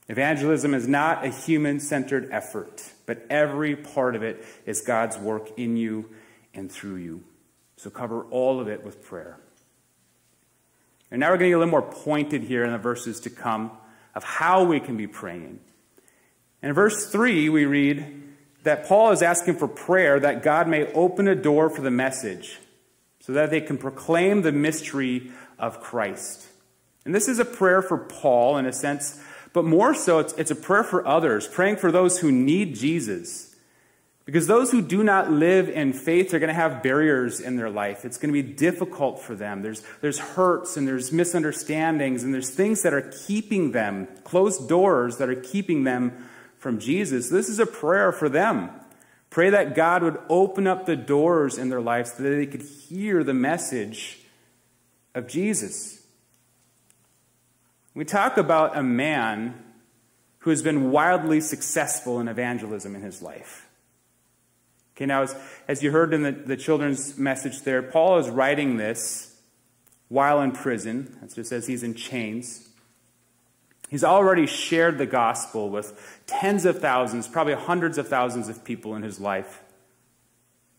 Evangelism 0.09 0.73
is 0.73 0.87
not 0.87 1.25
a 1.25 1.29
human 1.29 1.79
centered 1.79 2.29
effort, 2.31 2.83
but 3.05 3.25
every 3.29 3.75
part 3.75 4.15
of 4.15 4.23
it 4.23 4.45
is 4.65 4.81
God's 4.81 5.17
work 5.17 5.51
in 5.57 5.77
you 5.77 6.09
and 6.53 6.71
through 6.71 6.97
you. 6.97 7.23
So 7.77 7.89
cover 7.89 8.23
all 8.25 8.59
of 8.59 8.67
it 8.67 8.83
with 8.83 9.03
prayer. 9.03 9.39
And 11.09 11.19
now 11.19 11.27
we're 11.27 11.37
going 11.37 11.47
to 11.47 11.49
get 11.49 11.55
a 11.55 11.59
little 11.59 11.71
more 11.71 11.81
pointed 11.81 12.43
here 12.43 12.63
in 12.63 12.71
the 12.71 12.77
verses 12.77 13.19
to 13.21 13.29
come 13.29 13.71
of 14.15 14.23
how 14.23 14.63
we 14.63 14.79
can 14.79 14.97
be 14.97 15.07
praying. 15.07 15.59
In 16.61 16.73
verse 16.73 17.09
3, 17.11 17.49
we 17.49 17.65
read 17.65 18.23
that 18.63 18.87
Paul 18.87 19.11
is 19.11 19.21
asking 19.21 19.57
for 19.57 19.67
prayer 19.67 20.19
that 20.19 20.43
God 20.43 20.67
may 20.67 20.91
open 20.93 21.27
a 21.27 21.35
door 21.35 21.69
for 21.69 21.81
the 21.81 21.91
message 21.91 22.59
so 23.25 23.31
that 23.31 23.49
they 23.49 23.61
can 23.61 23.77
proclaim 23.77 24.41
the 24.41 24.51
mystery 24.51 25.31
of 25.57 25.79
Christ. 25.79 26.45
And 27.05 27.15
this 27.15 27.29
is 27.29 27.39
a 27.39 27.45
prayer 27.45 27.81
for 27.81 27.97
Paul 27.97 28.57
in 28.57 28.65
a 28.65 28.73
sense, 28.73 29.17
but 29.53 29.63
more 29.63 29.93
so, 29.93 30.19
it's, 30.19 30.33
it's 30.33 30.51
a 30.51 30.55
prayer 30.55 30.83
for 30.83 31.07
others, 31.07 31.47
praying 31.47 31.77
for 31.77 31.89
those 31.89 32.19
who 32.19 32.33
need 32.33 32.75
Jesus. 32.75 33.55
Because 34.25 34.47
those 34.47 34.71
who 34.71 34.81
do 34.81 35.05
not 35.05 35.31
live 35.31 35.69
in 35.69 35.93
faith 35.93 36.33
are 36.33 36.39
going 36.39 36.49
to 36.49 36.53
have 36.53 36.83
barriers 36.83 37.39
in 37.39 37.55
their 37.55 37.69
life. 37.69 38.03
It's 38.03 38.17
going 38.17 38.33
to 38.33 38.43
be 38.43 38.53
difficult 38.53 39.21
for 39.21 39.35
them. 39.35 39.61
There's, 39.61 39.83
there's 40.01 40.19
hurts 40.19 40.75
and 40.75 40.85
there's 40.85 41.13
misunderstandings 41.13 42.23
and 42.23 42.33
there's 42.33 42.49
things 42.49 42.81
that 42.81 42.93
are 42.93 43.09
keeping 43.25 43.71
them, 43.71 44.09
closed 44.25 44.67
doors 44.67 45.17
that 45.17 45.29
are 45.29 45.41
keeping 45.41 45.85
them 45.85 46.27
from 46.57 46.77
Jesus. 46.77 47.29
This 47.29 47.47
is 47.47 47.59
a 47.59 47.65
prayer 47.65 48.11
for 48.11 48.27
them. 48.27 48.69
Pray 49.33 49.49
that 49.49 49.73
God 49.73 50.03
would 50.03 50.19
open 50.29 50.67
up 50.67 50.85
the 50.85 50.95
doors 50.95 51.57
in 51.57 51.69
their 51.69 51.81
lives 51.81 52.13
so 52.13 52.21
that 52.21 52.29
they 52.29 52.45
could 52.45 52.61
hear 52.61 53.23
the 53.23 53.33
message 53.33 54.19
of 55.15 55.27
Jesus. 55.27 56.05
We 57.95 58.05
talk 58.05 58.37
about 58.37 58.77
a 58.77 58.83
man 58.83 59.55
who 60.37 60.51
has 60.51 60.61
been 60.61 60.91
wildly 60.91 61.41
successful 61.41 62.19
in 62.19 62.27
evangelism 62.27 62.95
in 62.95 63.01
his 63.01 63.23
life. 63.23 63.67
Okay, 64.95 65.07
now, 65.07 65.23
as, 65.23 65.35
as 65.67 65.81
you 65.81 65.89
heard 65.89 66.13
in 66.13 66.21
the, 66.21 66.31
the 66.33 66.55
children's 66.55 67.17
message 67.17 67.63
there, 67.63 67.81
Paul 67.81 68.19
is 68.19 68.29
writing 68.29 68.77
this 68.77 69.35
while 70.09 70.41
in 70.41 70.51
prison. 70.51 71.17
That's 71.21 71.33
just 71.33 71.51
as 71.51 71.65
he's 71.65 71.81
in 71.81 71.95
chains. 71.95 72.69
He's 73.89 74.03
already 74.03 74.47
shared 74.47 74.97
the 74.97 75.05
gospel 75.05 75.69
with 75.69 76.21
tens 76.25 76.65
of 76.65 76.79
thousands, 76.79 77.27
probably 77.27 77.53
hundreds 77.53 77.97
of 77.97 78.07
thousands 78.07 78.49
of 78.49 78.63
people 78.63 78.95
in 78.95 79.03
his 79.03 79.19
life. 79.19 79.61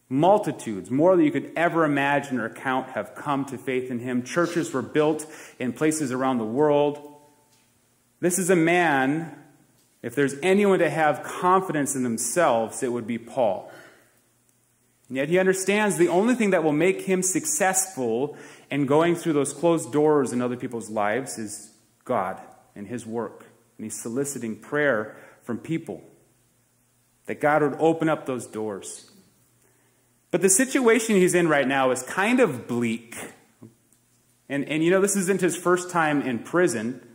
Multitudes, 0.09 0.91
more 0.91 1.17
than 1.17 1.25
you 1.25 1.31
could 1.31 1.53
ever 1.57 1.85
imagine 1.85 2.39
or 2.39 2.49
count, 2.49 2.91
have 2.91 3.15
come 3.15 3.45
to 3.47 3.59
faith 3.59 3.91
in 3.91 4.01
him. 4.01 4.23
Churches 4.23 4.73
were 4.73 4.83
built 4.83 5.27
in 5.59 5.73
places 5.73 6.13
around 6.13 6.39
the 6.39 6.45
world. 6.45 6.99
This 8.21 8.39
is 8.39 8.51
a 8.51 8.57
man, 8.57 9.35
if 10.03 10.15
there's 10.15 10.35
anyone 10.43 10.81
to 10.81 10.91
have 10.91 11.23
confidence 11.23 11.95
in 11.95 12.03
themselves, 12.03 12.83
it 12.83 12.93
would 12.93 13.07
be 13.07 13.19
Paul. 13.19 13.71
And 15.09 15.17
yet 15.17 15.29
he 15.29 15.39
understands 15.39 15.97
the 15.97 16.09
only 16.09 16.35
thing 16.35 16.51
that 16.51 16.65
will 16.65 16.73
make 16.73 17.03
him 17.03 17.23
successful 17.23 18.37
in 18.71 18.87
going 18.87 19.15
through 19.15 19.35
those 19.35 19.53
closed 19.53 19.93
doors 19.93 20.33
in 20.33 20.43
other 20.43 20.57
people's 20.57 20.91
lives 20.91 21.39
is 21.39 21.71
God 22.05 22.41
and 22.75 22.87
his 22.87 23.07
work. 23.07 23.47
And 23.77 23.85
he's 23.85 24.01
soliciting 24.01 24.57
prayer 24.57 25.17
from 25.43 25.59
people 25.59 26.03
that 27.27 27.41
God 27.41 27.63
would 27.63 27.77
open 27.79 28.09
up 28.09 28.27
those 28.27 28.47
doors. 28.47 29.11
But 30.31 30.43
the 30.43 30.49
situation 30.49 31.17
he's 31.17 31.35
in 31.35 31.49
right 31.49 31.67
now 31.67 31.91
is 31.91 32.03
kind 32.03 32.41
of 32.41 32.67
bleak. 32.67 33.17
And, 34.49 34.65
and 34.69 34.83
you 34.83 34.91
know, 34.91 35.01
this 35.01 35.17
isn't 35.17 35.41
his 35.41 35.57
first 35.57 35.91
time 35.91 36.23
in 36.23 36.41
prison. 36.41 37.07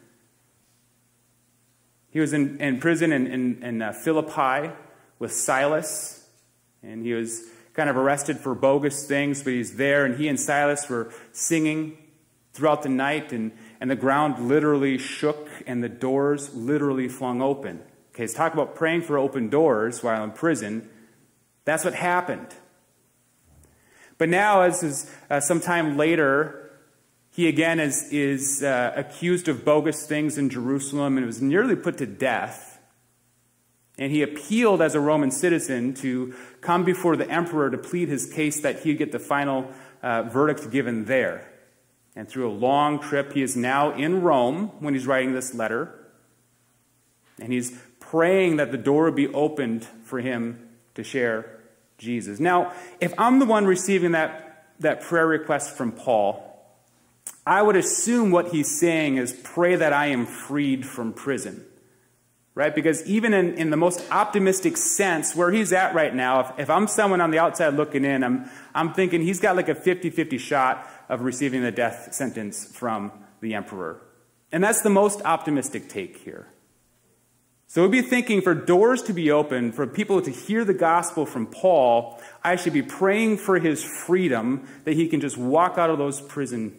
He 2.12 2.20
was 2.20 2.34
in, 2.34 2.60
in 2.60 2.80
prison 2.80 3.12
in, 3.12 3.28
in, 3.28 3.64
in 3.64 3.82
uh, 3.82 3.92
Philippi 3.92 4.74
with 5.20 5.32
Silas, 5.32 6.28
and 6.82 7.06
he 7.06 7.14
was 7.14 7.44
kind 7.74 7.90
of 7.90 7.98
arrested 7.98 8.38
for 8.38 8.56
bogus 8.56 9.06
things, 9.06 9.44
but 9.44 9.54
he's 9.54 9.76
there, 9.76 10.06
and 10.06 10.18
he 10.18 10.28
and 10.28 10.40
Silas 10.40 10.90
were 10.90 11.14
singing 11.32 11.98
throughout 12.54 12.82
the 12.82 12.90
night, 12.90 13.32
and, 13.32 13.52
and 13.80 13.90
the 13.90 13.96
ground 13.96 14.48
literally 14.48 14.98
shook, 14.98 15.50
and 15.66 15.84
the 15.84 15.90
doors 15.90 16.54
literally 16.54 17.08
flung 17.08 17.42
open. 17.42 17.82
Okay, 18.14 18.28
talk 18.28 18.54
about 18.54 18.76
praying 18.76 19.04
for 19.04 19.18
open 19.18 19.50
doors 19.50 20.04
while 20.04 20.24
in 20.24 20.32
prison. 20.32 20.90
That's 21.66 21.86
what 21.86 21.94
happened. 21.94 22.48
But 24.18 24.28
now, 24.28 24.64
as 24.64 24.84
is 24.84 25.12
uh, 25.30 25.40
sometime 25.40 25.96
later, 25.96 26.72
he 27.32 27.48
again 27.48 27.80
is, 27.80 28.12
is 28.12 28.62
uh, 28.62 28.92
accused 28.96 29.48
of 29.48 29.64
bogus 29.64 30.06
things 30.06 30.38
in 30.38 30.50
Jerusalem 30.50 31.18
and 31.18 31.26
was 31.26 31.42
nearly 31.42 31.76
put 31.76 31.98
to 32.00 32.06
death. 32.06 32.80
And 33.98 34.12
he 34.12 34.22
appealed 34.22 34.82
as 34.82 34.96
a 34.96 35.00
Roman 35.00 35.32
citizen 35.32 35.94
to 35.96 36.34
come 36.60 36.84
before 36.84 37.16
the 37.16 37.30
emperor 37.30 37.70
to 37.70 37.78
plead 37.78 38.10
his 38.10 38.26
case 38.26 38.62
that 38.62 38.80
he'd 38.84 38.98
get 38.98 39.12
the 39.14 39.20
final 39.20 39.72
uh, 40.02 40.24
verdict 40.24 40.70
given 40.72 41.06
there. 41.06 41.49
And 42.20 42.28
through 42.28 42.50
a 42.50 42.52
long 42.52 43.00
trip, 43.00 43.32
he 43.32 43.42
is 43.42 43.56
now 43.56 43.94
in 43.94 44.22
Rome 44.22 44.74
when 44.80 44.94
he's 44.94 45.08
writing 45.08 45.32
this 45.32 45.54
letter. 45.54 45.96
And 47.40 47.54
he's 47.54 47.80
praying 48.02 48.58
that 48.58 48.74
the 48.74 48.78
door 48.78 49.06
would 49.06 49.16
be 49.16 49.30
opened 49.30 49.86
for 50.04 50.20
him 50.20 50.68
to 50.96 51.04
share 51.06 51.62
Jesus. 51.98 52.38
Now, 52.38 52.74
if 53.00 53.14
I'm 53.18 53.40
the 53.40 53.46
one 53.46 53.66
receiving 53.66 54.12
that, 54.12 54.66
that 54.82 55.00
prayer 55.00 55.28
request 55.28 55.78
from 55.78 55.94
Paul, 55.94 56.46
I 57.48 57.62
would 57.62 57.78
assume 57.78 58.32
what 58.32 58.50
he's 58.50 58.78
saying 58.78 59.16
is 59.16 59.32
pray 59.32 59.78
that 59.78 59.94
I 59.94 60.08
am 60.08 60.26
freed 60.26 60.86
from 60.86 61.14
prison. 61.14 61.64
Right? 62.54 62.76
Because 62.76 63.06
even 63.06 63.34
in, 63.34 63.54
in 63.54 63.70
the 63.70 63.78
most 63.78 64.04
optimistic 64.12 64.76
sense, 64.76 65.38
where 65.38 65.52
he's 65.52 65.72
at 65.72 65.96
right 65.96 66.14
now, 66.14 66.42
if, 66.42 66.60
if 66.60 66.70
I'm 66.70 66.88
someone 66.88 67.22
on 67.22 67.32
the 67.32 67.40
outside 67.40 67.76
looking 67.76 68.04
in, 68.04 68.26
I'm, 68.26 68.50
I'm 68.76 68.94
thinking 68.94 69.22
he's 69.22 69.40
got 69.40 69.56
like 69.56 69.70
a 69.70 69.76
50 69.76 70.10
50 70.10 70.38
shot 70.38 70.86
of 71.10 71.22
receiving 71.22 71.64
the 71.64 71.72
death 71.72 72.14
sentence 72.14 72.66
from 72.66 73.12
the 73.42 73.56
emperor. 73.56 74.02
And 74.52 74.64
that's 74.64 74.82
the 74.82 74.90
most 74.90 75.22
optimistic 75.24 75.90
take 75.90 76.18
here. 76.18 76.48
So 77.68 77.84
we'd 77.84 77.92
be 77.92 78.02
thinking 78.02 78.42
for 78.42 78.56
doors 78.56 79.04
to 79.04 79.14
be 79.14 79.30
open, 79.30 79.72
for 79.72 79.86
people 79.86 80.22
to 80.24 80.32
hear 80.32 80.66
the 80.66 80.74
gospel 80.74 81.28
from 81.28 81.46
Paul, 81.46 82.20
I 82.44 82.56
should 82.56 82.74
be 82.74 82.82
praying 82.82 83.38
for 83.38 83.60
his 83.60 83.84
freedom, 83.84 84.68
that 84.86 84.94
he 84.94 85.08
can 85.08 85.22
just 85.22 85.38
walk 85.38 85.78
out 85.78 85.92
of 85.92 86.00
those 86.00 86.20
prison, 86.20 86.76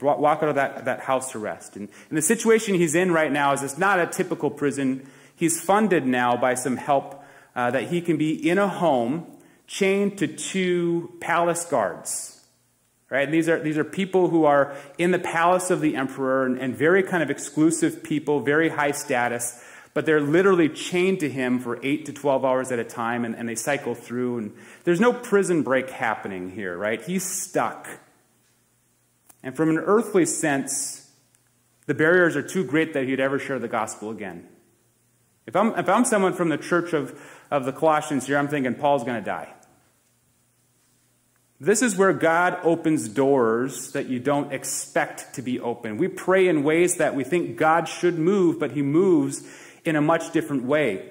walk 0.00 0.42
out 0.42 0.48
of 0.48 0.54
that, 0.54 0.86
that 0.86 1.00
house 1.00 1.34
arrest. 1.34 1.76
And, 1.76 1.90
and 2.08 2.16
the 2.16 2.22
situation 2.22 2.74
he's 2.74 2.94
in 2.94 3.12
right 3.12 3.30
now 3.30 3.52
is 3.52 3.62
it's 3.62 3.76
not 3.76 4.00
a 4.00 4.06
typical 4.06 4.50
prison. 4.50 5.06
He's 5.36 5.60
funded 5.60 6.06
now 6.06 6.38
by 6.38 6.54
some 6.54 6.78
help 6.78 7.22
uh, 7.54 7.70
that 7.72 7.88
he 7.88 8.00
can 8.00 8.16
be 8.16 8.48
in 8.48 8.56
a 8.56 8.68
home 8.68 9.26
chained 9.66 10.16
to 10.18 10.26
two 10.26 11.12
palace 11.20 11.66
guards. 11.66 12.33
Right? 13.14 13.24
And 13.24 13.32
these 13.32 13.48
are, 13.48 13.60
these 13.60 13.78
are 13.78 13.84
people 13.84 14.28
who 14.28 14.44
are 14.44 14.74
in 14.98 15.12
the 15.12 15.20
palace 15.20 15.70
of 15.70 15.80
the 15.80 15.94
emperor 15.94 16.44
and, 16.44 16.58
and 16.58 16.76
very 16.76 17.04
kind 17.04 17.22
of 17.22 17.30
exclusive 17.30 18.02
people, 18.02 18.40
very 18.40 18.68
high 18.68 18.90
status 18.90 19.62
but 19.94 20.06
they're 20.06 20.20
literally 20.20 20.68
chained 20.68 21.20
to 21.20 21.30
him 21.30 21.60
for 21.60 21.78
8 21.80 22.06
to 22.06 22.12
12 22.12 22.44
hours 22.44 22.72
at 22.72 22.80
a 22.80 22.84
time, 22.84 23.24
and, 23.24 23.36
and 23.36 23.48
they 23.48 23.54
cycle 23.54 23.94
through. 23.94 24.38
And 24.38 24.56
there's 24.82 25.00
no 25.00 25.12
prison 25.12 25.62
break 25.62 25.88
happening 25.88 26.50
here, 26.50 26.76
right? 26.76 27.00
He's 27.00 27.22
stuck. 27.22 27.88
And 29.44 29.54
from 29.56 29.70
an 29.70 29.78
earthly 29.78 30.26
sense, 30.26 31.12
the 31.86 31.94
barriers 31.94 32.34
are 32.34 32.42
too 32.42 32.64
great 32.64 32.92
that 32.94 33.04
he'd 33.04 33.20
ever 33.20 33.38
share 33.38 33.60
the 33.60 33.68
gospel 33.68 34.10
again. 34.10 34.48
If 35.46 35.54
I'm, 35.54 35.78
if 35.78 35.88
I'm 35.88 36.04
someone 36.04 36.32
from 36.32 36.48
the 36.48 36.58
church 36.58 36.92
of, 36.92 37.16
of 37.50 37.64
the 37.64 37.72
Colossians 37.72 38.26
here, 38.26 38.36
I'm 38.36 38.48
thinking 38.48 38.74
Paul's 38.74 39.04
going 39.04 39.22
to 39.22 39.24
die. 39.24 39.53
This 41.64 41.80
is 41.80 41.96
where 41.96 42.12
God 42.12 42.58
opens 42.62 43.08
doors 43.08 43.92
that 43.92 44.06
you 44.06 44.20
don't 44.20 44.52
expect 44.52 45.34
to 45.36 45.42
be 45.42 45.58
open. 45.58 45.96
We 45.96 46.08
pray 46.08 46.46
in 46.46 46.62
ways 46.62 46.98
that 46.98 47.14
we 47.14 47.24
think 47.24 47.56
God 47.56 47.88
should 47.88 48.18
move, 48.18 48.58
but 48.58 48.72
he 48.72 48.82
moves 48.82 49.42
in 49.82 49.96
a 49.96 50.02
much 50.02 50.30
different 50.30 50.64
way. 50.64 51.08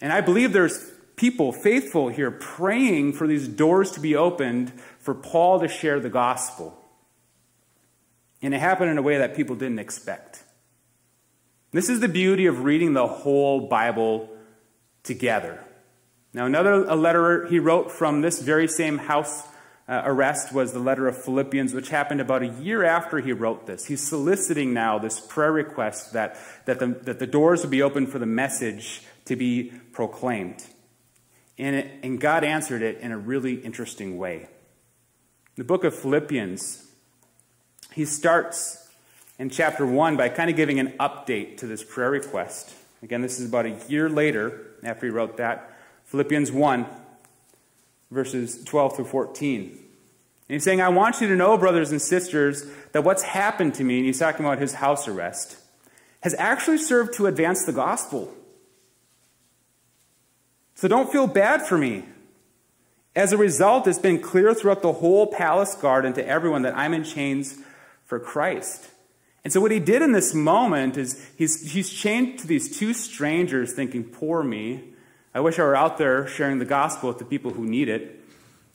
And 0.00 0.14
I 0.14 0.22
believe 0.22 0.54
there's 0.54 0.90
people 1.16 1.52
faithful 1.52 2.08
here 2.08 2.30
praying 2.30 3.12
for 3.12 3.26
these 3.26 3.46
doors 3.46 3.90
to 3.92 4.00
be 4.00 4.16
opened 4.16 4.72
for 4.98 5.14
Paul 5.14 5.60
to 5.60 5.68
share 5.68 6.00
the 6.00 6.08
gospel. 6.08 6.82
And 8.40 8.54
it 8.54 8.60
happened 8.60 8.90
in 8.90 8.96
a 8.96 9.02
way 9.02 9.18
that 9.18 9.36
people 9.36 9.56
didn't 9.56 9.78
expect. 9.78 10.42
This 11.72 11.90
is 11.90 12.00
the 12.00 12.08
beauty 12.08 12.46
of 12.46 12.64
reading 12.64 12.94
the 12.94 13.06
whole 13.06 13.68
Bible 13.68 14.30
together. 15.02 15.62
Now, 16.34 16.46
another 16.46 16.84
a 16.84 16.94
letter 16.94 17.46
he 17.46 17.58
wrote 17.58 17.90
from 17.90 18.20
this 18.20 18.42
very 18.42 18.68
same 18.68 18.98
house 18.98 19.42
uh, 19.88 20.02
arrest 20.04 20.52
was 20.52 20.72
the 20.72 20.78
letter 20.78 21.08
of 21.08 21.16
Philippians, 21.16 21.72
which 21.72 21.88
happened 21.88 22.20
about 22.20 22.42
a 22.42 22.48
year 22.48 22.84
after 22.84 23.20
he 23.20 23.32
wrote 23.32 23.66
this. 23.66 23.86
He's 23.86 24.06
soliciting 24.06 24.74
now 24.74 24.98
this 24.98 25.18
prayer 25.18 25.50
request 25.50 26.12
that, 26.12 26.36
that, 26.66 26.78
the, 26.78 26.88
that 27.04 27.18
the 27.18 27.26
doors 27.26 27.62
would 27.62 27.70
be 27.70 27.80
open 27.80 28.06
for 28.06 28.18
the 28.18 28.26
message 28.26 29.02
to 29.24 29.34
be 29.34 29.72
proclaimed. 29.92 30.66
And, 31.56 31.74
it, 31.74 31.90
and 32.02 32.20
God 32.20 32.44
answered 32.44 32.82
it 32.82 32.98
in 32.98 33.12
a 33.12 33.18
really 33.18 33.54
interesting 33.54 34.18
way. 34.18 34.48
The 35.56 35.64
book 35.64 35.84
of 35.84 35.94
Philippians, 35.94 36.86
he 37.92 38.04
starts 38.04 38.88
in 39.38 39.48
chapter 39.48 39.86
1 39.86 40.18
by 40.18 40.28
kind 40.28 40.50
of 40.50 40.56
giving 40.56 40.78
an 40.78 40.92
update 41.00 41.56
to 41.58 41.66
this 41.66 41.82
prayer 41.82 42.10
request. 42.10 42.74
Again, 43.02 43.22
this 43.22 43.40
is 43.40 43.48
about 43.48 43.64
a 43.64 43.76
year 43.88 44.10
later 44.10 44.66
after 44.84 45.06
he 45.06 45.10
wrote 45.10 45.38
that. 45.38 45.77
Philippians 46.08 46.50
1 46.50 46.86
verses 48.10 48.64
12 48.64 48.96
through 48.96 49.04
14. 49.04 49.62
And 49.62 49.78
he's 50.48 50.64
saying, 50.64 50.80
I 50.80 50.88
want 50.88 51.20
you 51.20 51.28
to 51.28 51.36
know, 51.36 51.58
brothers 51.58 51.90
and 51.90 52.00
sisters, 52.00 52.64
that 52.92 53.04
what's 53.04 53.22
happened 53.22 53.74
to 53.74 53.84
me, 53.84 53.98
and 53.98 54.06
he's 54.06 54.18
talking 54.18 54.44
about 54.44 54.58
his 54.58 54.74
house 54.74 55.06
arrest, 55.06 55.58
has 56.20 56.34
actually 56.38 56.78
served 56.78 57.14
to 57.14 57.26
advance 57.26 57.64
the 57.64 57.72
gospel. 57.72 58.32
So 60.74 60.88
don't 60.88 61.12
feel 61.12 61.26
bad 61.26 61.66
for 61.66 61.76
me. 61.76 62.04
As 63.14 63.32
a 63.32 63.36
result, 63.36 63.86
it's 63.86 63.98
been 63.98 64.20
clear 64.20 64.54
throughout 64.54 64.80
the 64.80 64.94
whole 64.94 65.26
palace 65.26 65.74
guard 65.74 66.06
and 66.06 66.14
to 66.14 66.26
everyone 66.26 66.62
that 66.62 66.76
I'm 66.76 66.94
in 66.94 67.04
chains 67.04 67.58
for 68.04 68.18
Christ. 68.18 68.88
And 69.44 69.52
so, 69.52 69.60
what 69.60 69.70
he 69.70 69.80
did 69.80 70.02
in 70.02 70.12
this 70.12 70.34
moment 70.34 70.96
is 70.96 71.28
he's, 71.36 71.72
he's 71.72 71.90
chained 71.90 72.38
to 72.40 72.46
these 72.46 72.76
two 72.76 72.92
strangers, 72.92 73.72
thinking, 73.72 74.04
Poor 74.04 74.42
me. 74.42 74.94
I 75.34 75.40
wish 75.40 75.58
I 75.58 75.62
were 75.62 75.76
out 75.76 75.98
there 75.98 76.26
sharing 76.26 76.58
the 76.58 76.64
gospel 76.64 77.08
with 77.08 77.18
the 77.18 77.24
people 77.24 77.52
who 77.52 77.64
need 77.64 77.88
it. 77.88 78.24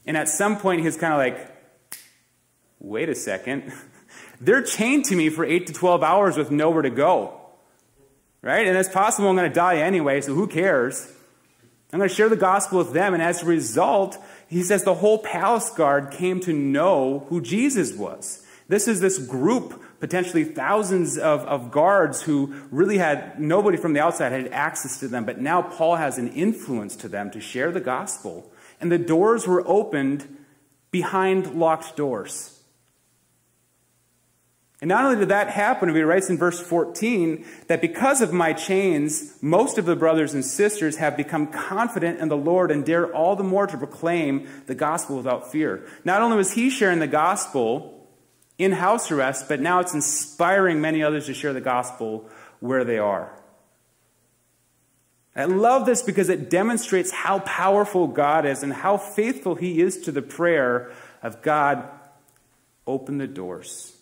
And 0.06 0.16
at 0.18 0.30
some 0.30 0.58
point, 0.58 0.82
he's 0.82 0.98
kind 0.98 1.14
of 1.14 1.20
like, 1.20 1.50
wait 2.80 3.10
a 3.10 3.16
second. 3.16 3.74
They're 4.42 4.62
chained 4.62 5.06
to 5.06 5.16
me 5.16 5.30
for 5.30 5.46
8 5.46 5.68
to 5.68 5.74
12 5.74 6.04
hours 6.04 6.38
with 6.38 6.52
nowhere 6.52 6.82
to 6.82 6.90
go. 6.90 7.40
Right? 8.42 8.68
And 8.68 8.78
it's 8.78 8.90
possible 8.90 9.30
I'm 9.30 9.36
going 9.36 9.50
to 9.50 9.56
die 9.56 9.78
anyway, 9.78 10.20
so 10.20 10.34
who 10.34 10.48
cares? 10.48 11.10
I'm 11.94 12.00
going 12.00 12.10
to 12.10 12.16
share 12.16 12.28
the 12.28 12.36
gospel 12.36 12.80
with 12.80 12.92
them. 12.92 13.14
And 13.14 13.24
as 13.24 13.44
a 13.44 13.46
result, 13.46 14.18
he 14.48 14.64
says 14.64 14.84
the 14.84 14.96
whole 14.96 15.20
palace 15.20 15.70
guard 15.70 16.12
came 16.12 16.40
to 16.42 16.52
know 16.52 17.26
who 17.30 17.40
Jesus 17.40 17.94
was. 17.94 18.46
This 18.68 18.88
is 18.88 19.00
this 19.00 19.18
group 19.20 19.82
potentially 20.04 20.44
thousands 20.44 21.18
of, 21.18 21.46
of 21.46 21.72
guards 21.72 22.22
who 22.24 22.54
really 22.72 22.98
had 22.98 23.40
nobody 23.40 23.78
from 23.78 23.94
the 23.94 24.02
outside 24.02 24.34
had 24.34 24.52
access 24.52 25.00
to 25.00 25.08
them. 25.08 25.24
But 25.24 25.40
now 25.40 25.62
Paul 25.62 25.96
has 25.96 26.18
an 26.18 26.28
influence 26.34 26.98
to 26.98 27.08
them 27.08 27.32
to 27.32 27.40
share 27.40 27.72
the 27.72 27.80
gospel. 27.80 28.52
And 28.82 28.92
the 28.92 28.98
doors 28.98 29.48
were 29.48 29.66
opened 29.66 30.28
behind 30.92 31.56
locked 31.56 31.96
doors. 31.96 32.62
And 34.82 34.90
not 34.90 35.06
only 35.06 35.20
did 35.20 35.30
that 35.30 35.50
happen, 35.50 35.96
he 35.96 36.02
writes 36.02 36.30
in 36.30 36.38
verse 36.38 36.60
14 36.60 37.46
that 37.70 37.80
because 37.80 38.20
of 38.20 38.34
my 38.34 38.52
chains, 38.52 39.42
most 39.42 39.78
of 39.78 39.86
the 39.86 39.96
brothers 39.96 40.34
and 40.34 40.44
sisters 40.44 40.98
have 40.98 41.16
become 41.16 41.48
confident 41.48 42.20
in 42.20 42.28
the 42.28 42.36
Lord 42.36 42.72
and 42.72 42.86
dare 42.86 43.08
all 43.16 43.38
the 43.38 43.44
more 43.46 43.68
to 43.68 43.78
proclaim 43.78 44.50
the 44.66 44.76
gospel 44.76 45.16
without 45.16 45.50
fear. 45.50 45.88
Not 46.04 46.22
only 46.22 46.36
was 46.36 46.52
he 46.52 46.70
sharing 46.70 47.00
the 47.00 47.08
gospel, 47.08 48.03
in 48.58 48.74
house 48.74 49.12
arrest, 49.12 49.48
but 49.48 49.60
now 49.60 49.80
it's 49.80 49.94
inspiring 49.94 50.82
many 50.82 51.04
others 51.04 51.26
to 51.26 51.34
share 51.34 51.54
the 51.54 51.62
gospel 51.62 52.30
where 52.60 52.84
they 52.84 52.98
are. 52.98 53.38
I 55.36 55.46
love 55.46 55.86
this 55.86 56.04
because 56.04 56.30
it 56.30 56.50
demonstrates 56.50 57.12
how 57.12 57.40
powerful 57.40 58.08
God 58.08 58.46
is 58.46 58.62
and 58.62 58.72
how 58.72 58.98
faithful 58.98 59.56
He 59.56 59.82
is 59.82 60.02
to 60.02 60.12
the 60.12 60.22
prayer 60.22 60.92
of 61.24 61.42
God, 61.42 61.90
open 62.86 63.18
the 63.18 63.28
doors. 63.28 63.98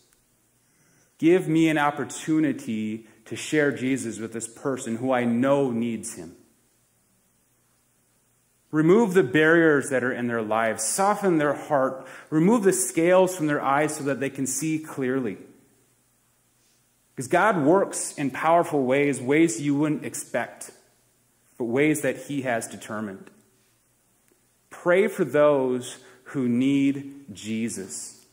Give 1.18 1.48
me 1.48 1.70
an 1.70 1.78
opportunity 1.78 3.08
to 3.26 3.36
share 3.36 3.72
Jesus 3.72 4.20
with 4.20 4.34
this 4.34 4.48
person 4.48 4.98
who 4.98 5.14
I 5.14 5.24
know 5.24 5.72
needs 5.72 6.16
Him. 6.16 6.36
Remove 8.72 9.14
the 9.14 9.24
barriers 9.24 9.90
that 9.90 10.04
are 10.04 10.14
in 10.14 10.28
their 10.28 10.42
lives. 10.42 10.84
Soften 10.84 11.38
their 11.38 11.54
heart. 11.54 12.08
Remove 12.30 12.64
the 12.64 12.74
scales 12.74 13.36
from 13.36 13.48
their 13.48 13.62
eyes 13.62 13.96
so 13.98 14.04
that 14.06 14.20
they 14.20 14.30
can 14.30 14.48
see 14.48 14.80
clearly. 14.80 15.38
Because 17.14 17.28
God 17.28 17.64
works 17.64 18.14
in 18.14 18.32
powerful 18.32 18.84
ways, 18.84 19.22
ways 19.22 19.62
you 19.62 19.76
wouldn't 19.76 20.06
expect, 20.06 20.72
but 21.58 21.66
ways 21.66 22.02
that 22.02 22.18
He 22.18 22.44
has 22.44 22.68
determined. 22.68 23.30
Pray 24.70 25.08
for 25.08 25.26
those 25.26 25.98
who 26.24 26.48
need 26.48 27.26
Jesus. 27.34 28.26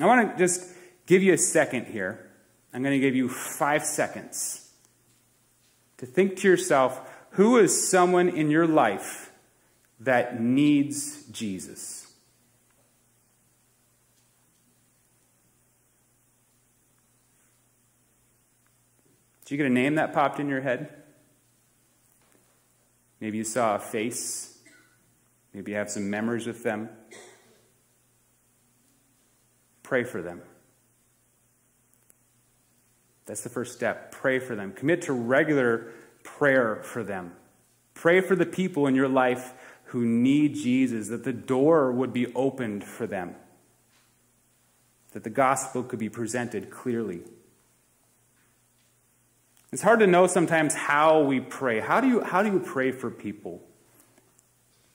I 0.00 0.06
want 0.06 0.32
to 0.32 0.38
just 0.38 0.66
give 1.06 1.22
you 1.22 1.34
a 1.34 1.38
second 1.38 1.86
here. 1.86 2.30
I'm 2.72 2.82
going 2.82 2.98
to 2.98 3.06
give 3.06 3.14
you 3.14 3.28
five 3.28 3.84
seconds 3.84 4.70
to 5.98 6.06
think 6.06 6.38
to 6.38 6.48
yourself 6.48 7.00
who 7.32 7.56
is 7.58 7.88
someone 7.88 8.28
in 8.28 8.50
your 8.50 8.66
life 8.66 9.32
that 10.00 10.40
needs 10.40 11.24
Jesus? 11.26 12.12
Did 19.44 19.52
you 19.52 19.56
get 19.56 19.66
a 19.66 19.70
name 19.70 19.96
that 19.96 20.12
popped 20.12 20.40
in 20.40 20.48
your 20.48 20.60
head? 20.60 20.94
Maybe 23.20 23.38
you 23.38 23.44
saw 23.44 23.76
a 23.76 23.78
face. 23.78 24.58
Maybe 25.54 25.72
you 25.72 25.78
have 25.78 25.90
some 25.90 26.10
memories 26.10 26.46
with 26.46 26.62
them. 26.62 26.88
Pray 29.82 30.04
for 30.04 30.22
them. 30.22 30.42
That's 33.26 33.42
the 33.42 33.48
first 33.48 33.72
step. 33.72 34.10
Pray 34.12 34.38
for 34.38 34.54
them. 34.54 34.72
Commit 34.72 35.02
to 35.02 35.12
regular 35.12 35.92
prayer 36.22 36.80
for 36.82 37.02
them. 37.02 37.32
Pray 37.94 38.20
for 38.20 38.34
the 38.34 38.46
people 38.46 38.86
in 38.86 38.94
your 38.94 39.08
life 39.08 39.52
who 39.86 40.04
need 40.04 40.54
Jesus, 40.54 41.08
that 41.08 41.24
the 41.24 41.32
door 41.32 41.92
would 41.92 42.12
be 42.12 42.32
opened 42.34 42.82
for 42.82 43.06
them, 43.06 43.34
that 45.12 45.22
the 45.22 45.30
gospel 45.30 45.82
could 45.82 45.98
be 45.98 46.08
presented 46.08 46.70
clearly. 46.70 47.20
It's 49.72 49.82
hard 49.82 50.00
to 50.00 50.06
know 50.06 50.26
sometimes 50.26 50.74
how 50.74 51.22
we 51.22 51.40
pray. 51.40 51.80
How 51.80 52.00
do 52.00 52.08
you, 52.08 52.22
how 52.22 52.42
do 52.42 52.50
you 52.50 52.60
pray 52.60 52.92
for 52.92 53.10
people? 53.10 53.62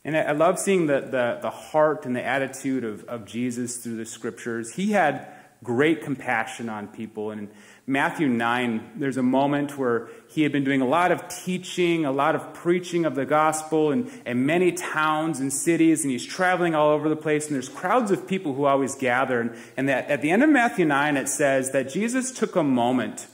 And 0.04 0.16
I, 0.16 0.32
love 0.32 0.58
seeing 0.58 0.88
the, 0.88 1.02
the, 1.02 1.40
the 1.42 1.50
heart 1.50 2.06
and 2.06 2.16
the 2.16 2.24
attitude 2.24 2.84
of, 2.84 3.04
of 3.06 3.26
Jesus 3.26 3.78
through 3.78 3.98
the 3.98 4.06
scriptures. 4.06 4.74
He 4.74 4.92
had 4.94 5.28
great 5.63 6.02
compassion 6.02 6.70
on 6.70 6.88
people. 6.88 7.32
And 7.32 7.50
Matthew 7.86 8.28
9, 8.28 8.91
there's 8.98 9.17
a 9.17 9.24
moment 9.24 9.78
where 9.78 10.10
he 10.30 10.43
had 10.43 10.52
been 10.52 10.63
doing 10.63 10.82
a 10.82 10.88
lot 10.88 11.12
of 11.12 11.28
teaching, 11.30 12.06
a 12.06 12.12
lot 12.12 12.36
of 12.36 12.54
preaching 12.54 13.06
of 13.06 13.15
the 13.15 13.26
gospel 13.26 13.91
in, 13.91 14.12
in 14.26 14.46
many 14.46 14.72
towns 14.72 15.39
and 15.39 15.52
cities, 15.52 16.04
and 16.04 16.12
he's 16.12 16.26
traveling 16.26 16.76
all 16.76 16.89
over 16.89 17.10
the 17.10 17.15
place, 17.15 17.48
and 17.48 17.56
there's 17.56 17.70
crowds 17.70 18.12
of 18.12 18.28
people 18.28 18.54
who 18.54 18.65
always 18.65 18.96
gather. 18.96 19.39
And, 19.39 19.56
and 19.78 19.89
that 19.89 20.10
at 20.10 20.22
the 20.22 20.32
end 20.32 20.43
of 20.43 20.50
Matthew 20.50 20.86
9, 20.86 21.17
it 21.17 21.30
says 21.30 21.72
that 21.72 21.89
Jesus 21.89 22.32
took 22.32 22.56
a 22.56 22.63
moment 22.63 23.28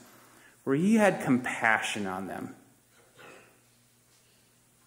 where 0.64 0.76
he 0.76 0.96
had 0.96 1.22
compassion 1.22 2.08
on 2.08 2.28
them. 2.28 2.56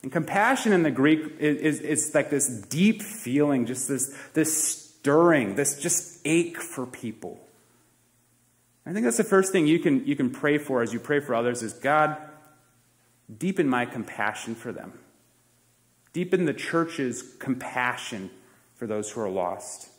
And 0.03 0.13
compassion 0.13 0.73
in 0.73 0.85
the 0.85 0.91
Greek 0.93 1.21
is, 1.41 1.81
is, 1.81 1.81
is 1.81 2.15
like 2.15 2.31
this 2.31 2.49
deep 2.49 3.03
feeling, 3.03 3.67
just 3.67 3.89
this, 3.89 4.17
this 4.35 4.86
stirring, 5.07 5.55
this 5.55 5.81
just 5.81 6.19
ache 6.25 6.57
for 6.57 6.85
people. 6.85 7.39
I 8.85 8.93
think 8.93 9.05
that's 9.05 9.19
the 9.19 9.23
first 9.23 9.53
thing 9.53 9.69
you 9.69 9.79
can, 9.79 10.05
you 10.05 10.17
can 10.17 10.31
pray 10.31 10.59
for 10.59 10.83
as 10.83 10.93
you 10.93 10.99
pray 10.99 11.21
for 11.21 11.33
others 11.33 11.63
is 11.63 11.75
God, 11.75 12.17
deepen 13.39 13.69
my 13.69 13.87
compassion 13.87 14.57
for 14.57 14.73
them. 14.73 14.99
Deepen 16.13 16.45
the 16.45 16.53
church's 16.53 17.23
compassion 17.39 18.31
for 18.75 18.89
those 18.89 19.09
who 19.13 19.21
are 19.21 19.31
lost. 19.31 19.91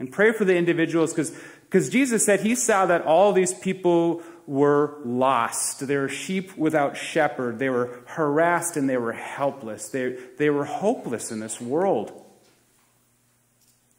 And 0.00 0.10
pray 0.10 0.32
for 0.32 0.44
the 0.44 0.56
individuals 0.56 1.14
because 1.14 1.88
Jesus 1.88 2.24
said 2.24 2.40
he 2.40 2.56
saw 2.56 2.86
that 2.86 3.02
all 3.02 3.32
these 3.32 3.54
people 3.54 4.20
were 4.48 4.98
lost. 5.04 5.86
They 5.86 5.96
were 5.96 6.08
sheep 6.08 6.56
without 6.56 6.96
shepherd. 6.96 7.60
They 7.60 7.70
were 7.70 8.00
harassed 8.06 8.76
and 8.76 8.90
they 8.90 8.96
were 8.96 9.12
helpless. 9.12 9.90
They, 9.90 10.16
they 10.38 10.50
were 10.50 10.64
hopeless 10.64 11.30
in 11.30 11.38
this 11.38 11.60
world. 11.60 12.24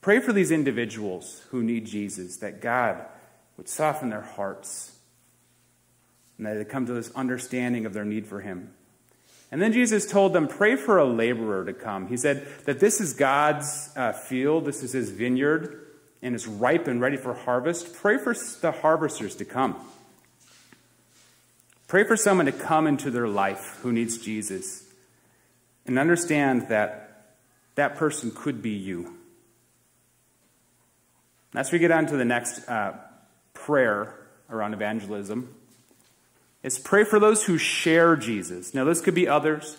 Pray 0.07 0.21
for 0.21 0.31
these 0.31 0.51
individuals 0.51 1.43
who 1.49 1.61
need 1.61 1.85
Jesus, 1.85 2.37
that 2.37 2.61
God 2.61 3.03
would 3.57 3.67
soften 3.67 4.09
their 4.09 4.21
hearts 4.21 4.95
and 6.37 6.47
that 6.47 6.53
they 6.53 6.63
come 6.63 6.85
to 6.85 6.93
this 6.93 7.11
understanding 7.13 7.85
of 7.85 7.91
their 7.91 8.05
need 8.05 8.25
for 8.25 8.39
Him. 8.39 8.71
And 9.51 9.61
then 9.61 9.73
Jesus 9.73 10.09
told 10.09 10.31
them, 10.31 10.47
Pray 10.47 10.77
for 10.77 10.97
a 10.97 11.03
laborer 11.03 11.65
to 11.65 11.73
come. 11.73 12.07
He 12.07 12.15
said 12.15 12.47
that 12.63 12.79
this 12.79 13.01
is 13.01 13.15
God's 13.15 13.89
uh, 13.97 14.13
field, 14.13 14.63
this 14.63 14.81
is 14.81 14.93
His 14.93 15.09
vineyard, 15.09 15.85
and 16.21 16.33
it's 16.33 16.47
ripe 16.47 16.87
and 16.87 17.01
ready 17.01 17.17
for 17.17 17.33
harvest. 17.33 17.93
Pray 17.93 18.17
for 18.17 18.33
the 18.61 18.71
harvesters 18.71 19.35
to 19.35 19.43
come. 19.43 19.75
Pray 21.89 22.05
for 22.05 22.15
someone 22.15 22.45
to 22.45 22.53
come 22.53 22.87
into 22.87 23.11
their 23.11 23.27
life 23.27 23.79
who 23.81 23.91
needs 23.91 24.17
Jesus 24.17 24.85
and 25.85 25.99
understand 25.99 26.69
that 26.69 27.25
that 27.75 27.97
person 27.97 28.31
could 28.33 28.61
be 28.61 28.71
you. 28.71 29.17
As 31.57 31.71
we 31.71 31.79
get 31.79 31.89
on 31.89 32.05
to 32.05 32.15
the 32.15 32.23
next 32.23 32.69
uh, 32.69 32.93
prayer 33.55 34.13
around 34.47 34.75
evangelism 34.75 35.55
is 36.61 36.77
pray 36.77 37.03
for 37.03 37.19
those 37.19 37.45
who 37.45 37.57
share 37.57 38.15
Jesus. 38.15 38.75
Now, 38.75 38.83
this 38.83 39.01
could 39.01 39.15
be 39.15 39.27
others, 39.27 39.75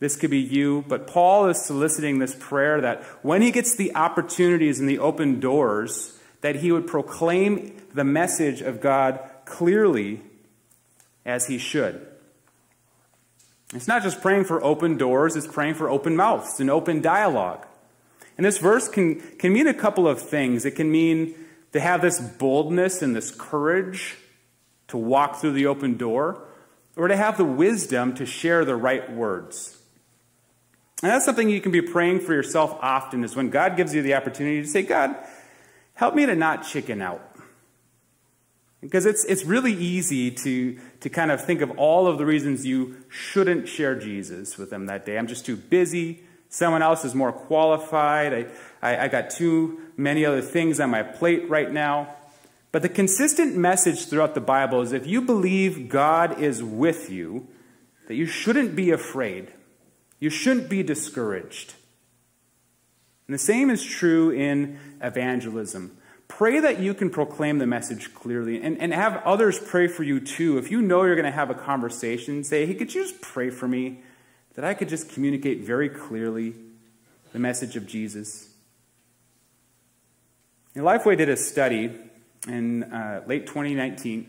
this 0.00 0.16
could 0.16 0.30
be 0.30 0.40
you, 0.40 0.84
but 0.88 1.06
Paul 1.06 1.46
is 1.46 1.64
soliciting 1.64 2.18
this 2.18 2.34
prayer 2.34 2.80
that 2.80 3.04
when 3.22 3.40
he 3.40 3.52
gets 3.52 3.76
the 3.76 3.94
opportunities 3.94 4.80
and 4.80 4.88
the 4.88 4.98
open 4.98 5.38
doors, 5.38 6.18
that 6.40 6.56
he 6.56 6.72
would 6.72 6.88
proclaim 6.88 7.80
the 7.94 8.02
message 8.02 8.60
of 8.60 8.80
God 8.80 9.20
clearly 9.44 10.22
as 11.24 11.46
he 11.46 11.56
should. 11.56 12.04
It's 13.72 13.86
not 13.86 14.02
just 14.02 14.20
praying 14.20 14.46
for 14.46 14.60
open 14.60 14.96
doors, 14.96 15.36
it's 15.36 15.46
praying 15.46 15.74
for 15.74 15.88
open 15.88 16.16
mouths 16.16 16.58
and 16.58 16.68
open 16.68 17.00
dialogue. 17.00 17.64
And 18.36 18.44
this 18.44 18.58
verse 18.58 18.88
can, 18.88 19.20
can 19.38 19.52
mean 19.52 19.66
a 19.66 19.74
couple 19.74 20.06
of 20.06 20.20
things. 20.20 20.64
It 20.64 20.72
can 20.72 20.90
mean 20.90 21.34
to 21.72 21.80
have 21.80 22.02
this 22.02 22.20
boldness 22.20 23.02
and 23.02 23.14
this 23.16 23.30
courage 23.30 24.16
to 24.88 24.96
walk 24.96 25.36
through 25.36 25.52
the 25.52 25.66
open 25.66 25.96
door, 25.96 26.42
or 26.96 27.08
to 27.08 27.16
have 27.16 27.36
the 27.36 27.44
wisdom 27.44 28.14
to 28.14 28.24
share 28.24 28.64
the 28.64 28.76
right 28.76 29.12
words. 29.12 29.76
And 31.02 31.12
that's 31.12 31.24
something 31.24 31.50
you 31.50 31.60
can 31.60 31.72
be 31.72 31.82
praying 31.82 32.20
for 32.20 32.32
yourself 32.32 32.76
often 32.80 33.22
is 33.22 33.36
when 33.36 33.50
God 33.50 33.76
gives 33.76 33.94
you 33.94 34.00
the 34.00 34.14
opportunity 34.14 34.62
to 34.62 34.68
say, 34.68 34.82
God, 34.82 35.14
help 35.94 36.14
me 36.14 36.24
to 36.24 36.34
not 36.34 36.64
chicken 36.64 37.02
out. 37.02 37.22
Because 38.80 39.04
it's, 39.04 39.24
it's 39.24 39.44
really 39.44 39.72
easy 39.72 40.30
to, 40.30 40.78
to 41.00 41.10
kind 41.10 41.30
of 41.30 41.44
think 41.44 41.60
of 41.60 41.72
all 41.72 42.06
of 42.06 42.18
the 42.18 42.24
reasons 42.24 42.64
you 42.64 42.96
shouldn't 43.08 43.68
share 43.68 43.94
Jesus 43.98 44.56
with 44.56 44.70
them 44.70 44.86
that 44.86 45.04
day. 45.04 45.18
I'm 45.18 45.26
just 45.26 45.44
too 45.44 45.56
busy. 45.56 46.22
Someone 46.48 46.82
else 46.82 47.04
is 47.04 47.14
more 47.14 47.32
qualified. 47.32 48.32
I, 48.32 48.46
I, 48.82 49.04
I 49.04 49.08
got 49.08 49.30
too 49.30 49.80
many 49.96 50.24
other 50.24 50.42
things 50.42 50.80
on 50.80 50.90
my 50.90 51.02
plate 51.02 51.48
right 51.48 51.70
now. 51.70 52.14
But 52.72 52.82
the 52.82 52.88
consistent 52.88 53.56
message 53.56 54.06
throughout 54.06 54.34
the 54.34 54.40
Bible 54.40 54.82
is 54.82 54.92
if 54.92 55.06
you 55.06 55.22
believe 55.22 55.88
God 55.88 56.40
is 56.40 56.62
with 56.62 57.10
you, 57.10 57.48
that 58.06 58.14
you 58.14 58.26
shouldn't 58.26 58.76
be 58.76 58.90
afraid. 58.90 59.52
You 60.20 60.30
shouldn't 60.30 60.68
be 60.68 60.82
discouraged. 60.82 61.74
And 63.26 63.34
the 63.34 63.38
same 63.38 63.70
is 63.70 63.82
true 63.82 64.30
in 64.30 64.78
evangelism. 65.00 65.96
Pray 66.28 66.60
that 66.60 66.80
you 66.80 66.94
can 66.94 67.10
proclaim 67.10 67.58
the 67.58 67.66
message 67.66 68.14
clearly 68.14 68.60
and, 68.60 68.78
and 68.78 68.92
have 68.92 69.22
others 69.24 69.58
pray 69.58 69.86
for 69.86 70.02
you 70.02 70.20
too. 70.20 70.58
If 70.58 70.70
you 70.70 70.82
know 70.82 71.04
you're 71.04 71.14
going 71.14 71.24
to 71.24 71.30
have 71.30 71.50
a 71.50 71.54
conversation, 71.54 72.44
say, 72.44 72.66
hey, 72.66 72.74
could 72.74 72.94
you 72.94 73.02
just 73.02 73.20
pray 73.20 73.50
for 73.50 73.68
me 73.68 74.00
that 74.56 74.64
I 74.64 74.74
could 74.74 74.88
just 74.88 75.10
communicate 75.10 75.60
very 75.60 75.88
clearly 75.88 76.54
the 77.32 77.38
message 77.38 77.76
of 77.76 77.86
Jesus? 77.86 78.48
Lifeway 80.74 81.16
did 81.16 81.28
a 81.28 81.36
study 81.36 81.92
in 82.48 82.82
uh, 82.84 83.22
late 83.26 83.46
2019 83.46 84.28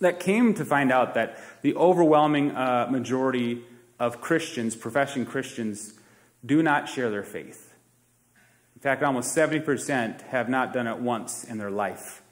that 0.00 0.20
came 0.20 0.54
to 0.54 0.64
find 0.64 0.90
out 0.90 1.14
that 1.14 1.38
the 1.62 1.74
overwhelming 1.76 2.50
uh, 2.50 2.88
majority 2.90 3.62
of 4.00 4.20
Christians, 4.20 4.74
professing 4.74 5.24
Christians, 5.24 5.94
do 6.44 6.62
not 6.62 6.88
share 6.88 7.10
their 7.10 7.22
faith. 7.22 7.74
In 8.74 8.80
fact, 8.80 9.02
almost 9.02 9.34
70% 9.34 10.22
have 10.22 10.48
not 10.48 10.72
done 10.72 10.86
it 10.86 10.98
once 10.98 11.44
in 11.44 11.58
their 11.58 11.70
life. 11.70 12.22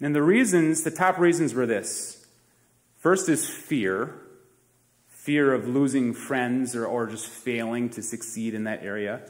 And 0.00 0.14
the 0.14 0.22
reasons, 0.22 0.84
the 0.84 0.90
top 0.90 1.18
reasons 1.18 1.54
were 1.54 1.66
this. 1.66 2.26
First 2.98 3.28
is 3.28 3.48
fear 3.48 4.14
fear 5.24 5.54
of 5.54 5.66
losing 5.66 6.12
friends 6.12 6.76
or, 6.76 6.84
or 6.84 7.06
just 7.06 7.26
failing 7.26 7.88
to 7.88 8.02
succeed 8.02 8.52
in 8.52 8.64
that 8.64 8.82
area. 8.82 9.22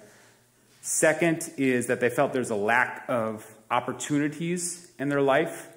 Second 0.81 1.53
is 1.57 1.87
that 1.87 2.01
they 2.01 2.11
felt 2.11 2.33
there's 2.33 2.51
a 2.51 2.57
lack 2.57 3.05
of 3.09 3.47
opportunities 3.71 4.91
in 4.99 5.09
their 5.09 5.23
life. 5.23 5.69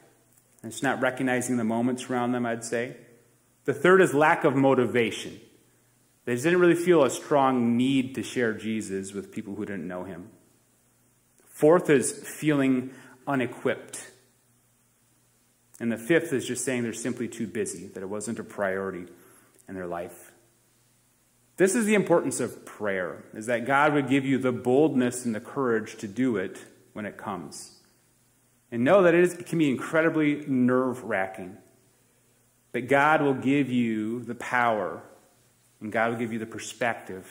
And 0.63 0.71
it's 0.71 0.81
not 0.81 0.99
recognizing 1.01 1.57
the 1.57 1.63
moments 1.63 2.09
around 2.09 2.31
them, 2.31 2.47
I'd 2.47 2.63
say. 2.63 2.97
The 3.65 3.75
third 3.75 4.01
is 4.01 4.15
lack 4.15 4.43
of 4.43 4.55
motivation. 4.55 5.39
They 6.25 6.35
didn't 6.35 6.59
really 6.59 6.73
feel 6.73 7.03
a 7.03 7.11
strong 7.11 7.77
need 7.77 8.15
to 8.15 8.23
share 8.23 8.53
Jesus 8.53 9.13
with 9.13 9.31
people 9.31 9.53
who 9.53 9.65
didn't 9.65 9.87
know 9.87 10.03
him. 10.03 10.29
Fourth 11.45 11.91
is 11.91 12.11
feeling 12.11 12.89
unequipped. 13.27 14.11
And 15.79 15.91
the 15.91 15.97
fifth 15.97 16.33
is 16.33 16.47
just 16.47 16.65
saying 16.65 16.81
they're 16.81 16.91
simply 16.91 17.27
too 17.27 17.45
busy, 17.45 17.85
that 17.89 18.01
it 18.01 18.09
wasn't 18.09 18.39
a 18.39 18.43
priority 18.43 19.05
in 19.67 19.75
their 19.75 19.87
life. 19.87 20.31
This 21.57 21.73
is 21.73 21.85
the 21.85 21.95
importance 21.95 22.39
of 22.39 22.65
prayer, 22.65 23.23
is 23.33 23.47
that 23.47 23.65
God 23.65 23.93
would 23.93 24.07
give 24.07 24.25
you 24.25 24.37
the 24.37 24.51
boldness 24.51 25.25
and 25.25 25.33
the 25.33 25.39
courage 25.39 25.97
to 25.97 26.07
do 26.07 26.37
it 26.37 26.59
when 26.93 27.05
it 27.05 27.17
comes. 27.17 27.79
And 28.71 28.83
know 28.83 29.01
that 29.03 29.15
it, 29.15 29.23
is, 29.23 29.33
it 29.33 29.47
can 29.47 29.57
be 29.57 29.69
incredibly 29.69 30.45
nerve 30.45 31.03
wracking. 31.03 31.57
But 32.73 32.87
God 32.87 33.21
will 33.21 33.33
give 33.33 33.71
you 33.71 34.23
the 34.23 34.35
power, 34.35 35.01
and 35.81 35.91
God 35.91 36.11
will 36.11 36.19
give 36.19 36.31
you 36.31 36.39
the 36.39 36.45
perspective 36.45 37.27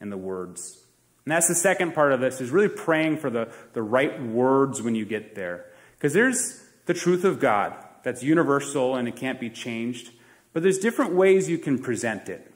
and 0.00 0.10
the 0.10 0.16
words. 0.16 0.82
And 1.24 1.32
that's 1.32 1.48
the 1.48 1.54
second 1.54 1.94
part 1.94 2.12
of 2.12 2.20
this, 2.20 2.40
is 2.40 2.50
really 2.50 2.68
praying 2.68 3.18
for 3.18 3.28
the, 3.28 3.52
the 3.74 3.82
right 3.82 4.20
words 4.22 4.80
when 4.80 4.94
you 4.94 5.04
get 5.04 5.34
there. 5.34 5.66
Because 5.96 6.14
there's 6.14 6.64
the 6.86 6.94
truth 6.94 7.24
of 7.24 7.38
God, 7.38 7.74
that's 8.02 8.22
universal 8.22 8.96
and 8.96 9.06
it 9.06 9.14
can't 9.14 9.38
be 9.38 9.50
changed. 9.50 10.10
But 10.52 10.62
there's 10.62 10.78
different 10.78 11.14
ways 11.14 11.48
you 11.48 11.58
can 11.58 11.78
present 11.78 12.28
it, 12.28 12.52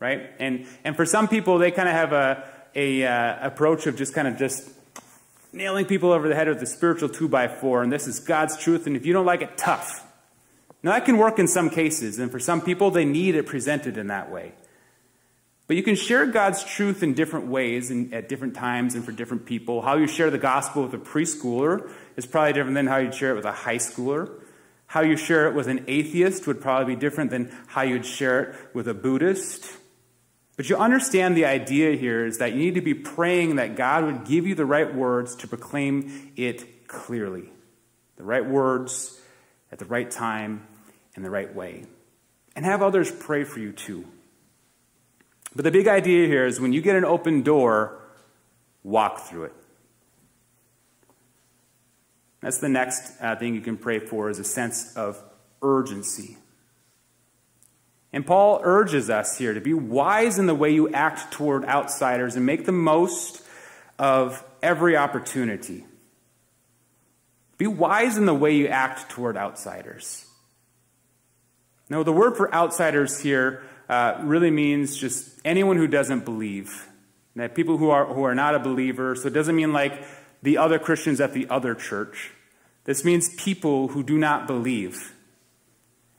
right? 0.00 0.30
And, 0.38 0.66
and 0.84 0.96
for 0.96 1.04
some 1.04 1.28
people, 1.28 1.58
they 1.58 1.70
kind 1.70 1.88
of 1.88 1.94
have 1.94 2.12
a, 2.12 2.44
a 2.74 3.04
uh, 3.04 3.46
approach 3.46 3.86
of 3.86 3.96
just 3.96 4.14
kind 4.14 4.26
of 4.26 4.38
just 4.38 4.70
nailing 5.52 5.86
people 5.86 6.12
over 6.12 6.28
the 6.28 6.34
head 6.34 6.48
with 6.48 6.60
the 6.60 6.66
spiritual 6.66 7.08
two 7.08 7.28
by 7.28 7.48
four, 7.48 7.82
and 7.82 7.92
this 7.92 8.06
is 8.06 8.20
God's 8.20 8.56
truth, 8.56 8.86
and 8.86 8.96
if 8.96 9.04
you 9.06 9.12
don't 9.12 9.26
like 9.26 9.42
it, 9.42 9.56
tough. 9.56 10.04
Now, 10.82 10.92
that 10.92 11.04
can 11.04 11.18
work 11.18 11.38
in 11.38 11.48
some 11.48 11.70
cases, 11.70 12.18
and 12.18 12.30
for 12.30 12.38
some 12.38 12.60
people, 12.60 12.90
they 12.90 13.04
need 13.04 13.34
it 13.34 13.46
presented 13.46 13.98
in 13.98 14.06
that 14.08 14.30
way. 14.30 14.52
But 15.66 15.76
you 15.76 15.82
can 15.82 15.96
share 15.96 16.26
God's 16.26 16.62
truth 16.62 17.02
in 17.02 17.14
different 17.14 17.48
ways 17.48 17.90
and 17.90 18.14
at 18.14 18.28
different 18.28 18.54
times 18.54 18.94
and 18.94 19.04
for 19.04 19.10
different 19.10 19.46
people. 19.46 19.82
How 19.82 19.96
you 19.96 20.06
share 20.06 20.30
the 20.30 20.38
gospel 20.38 20.84
with 20.84 20.94
a 20.94 20.98
preschooler 20.98 21.90
is 22.16 22.24
probably 22.24 22.52
different 22.52 22.76
than 22.76 22.86
how 22.86 22.98
you 22.98 23.10
share 23.10 23.32
it 23.32 23.34
with 23.34 23.46
a 23.46 23.52
high 23.52 23.78
schooler. 23.78 24.30
How 24.86 25.00
you 25.00 25.16
share 25.16 25.48
it 25.48 25.54
with 25.54 25.66
an 25.66 25.84
atheist 25.88 26.46
would 26.46 26.60
probably 26.60 26.94
be 26.94 27.00
different 27.00 27.30
than 27.30 27.52
how 27.66 27.82
you'd 27.82 28.06
share 28.06 28.40
it 28.40 28.56
with 28.74 28.88
a 28.88 28.94
Buddhist. 28.94 29.68
But 30.56 30.70
you 30.70 30.76
understand 30.76 31.36
the 31.36 31.44
idea 31.44 31.96
here 31.96 32.24
is 32.24 32.38
that 32.38 32.52
you 32.52 32.58
need 32.58 32.74
to 32.76 32.80
be 32.80 32.94
praying 32.94 33.56
that 33.56 33.76
God 33.76 34.04
would 34.04 34.24
give 34.24 34.46
you 34.46 34.54
the 34.54 34.64
right 34.64 34.94
words 34.94 35.36
to 35.36 35.48
proclaim 35.48 36.32
it 36.36 36.88
clearly. 36.88 37.50
The 38.16 38.24
right 38.24 38.44
words 38.44 39.20
at 39.70 39.78
the 39.78 39.84
right 39.84 40.10
time 40.10 40.66
in 41.14 41.22
the 41.22 41.30
right 41.30 41.54
way. 41.54 41.84
And 42.54 42.64
have 42.64 42.82
others 42.82 43.10
pray 43.10 43.44
for 43.44 43.60
you 43.60 43.72
too. 43.72 44.06
But 45.54 45.64
the 45.64 45.70
big 45.70 45.88
idea 45.88 46.26
here 46.26 46.46
is 46.46 46.60
when 46.60 46.72
you 46.72 46.80
get 46.80 46.96
an 46.96 47.04
open 47.04 47.42
door, 47.42 48.00
walk 48.82 49.20
through 49.20 49.44
it. 49.44 49.54
That's 52.46 52.58
the 52.58 52.68
next 52.68 53.20
uh, 53.20 53.34
thing 53.34 53.56
you 53.56 53.60
can 53.60 53.76
pray 53.76 53.98
for 53.98 54.30
is 54.30 54.38
a 54.38 54.44
sense 54.44 54.94
of 54.94 55.20
urgency. 55.62 56.36
And 58.12 58.24
Paul 58.24 58.60
urges 58.62 59.10
us 59.10 59.36
here 59.36 59.52
to 59.52 59.60
be 59.60 59.74
wise 59.74 60.38
in 60.38 60.46
the 60.46 60.54
way 60.54 60.72
you 60.72 60.88
act 60.90 61.32
toward 61.32 61.64
outsiders 61.64 62.36
and 62.36 62.46
make 62.46 62.64
the 62.64 62.70
most 62.70 63.42
of 63.98 64.44
every 64.62 64.96
opportunity. 64.96 65.86
Be 67.58 67.66
wise 67.66 68.16
in 68.16 68.26
the 68.26 68.34
way 68.34 68.54
you 68.54 68.68
act 68.68 69.10
toward 69.10 69.36
outsiders. 69.36 70.24
Now, 71.90 72.04
the 72.04 72.12
word 72.12 72.36
for 72.36 72.54
outsiders 72.54 73.18
here 73.18 73.64
uh, 73.88 74.20
really 74.22 74.52
means 74.52 74.96
just 74.96 75.40
anyone 75.44 75.78
who 75.78 75.88
doesn't 75.88 76.24
believe. 76.24 76.86
That 77.34 77.56
people 77.56 77.76
who 77.76 77.90
are, 77.90 78.06
who 78.06 78.22
are 78.22 78.36
not 78.36 78.54
a 78.54 78.60
believer. 78.60 79.16
So 79.16 79.26
it 79.26 79.34
doesn't 79.34 79.56
mean 79.56 79.72
like 79.72 80.00
the 80.44 80.58
other 80.58 80.78
Christians 80.78 81.20
at 81.20 81.32
the 81.32 81.48
other 81.50 81.74
church. 81.74 82.30
This 82.86 83.04
means 83.04 83.34
people 83.34 83.88
who 83.88 84.02
do 84.02 84.16
not 84.16 84.46
believe. 84.46 85.12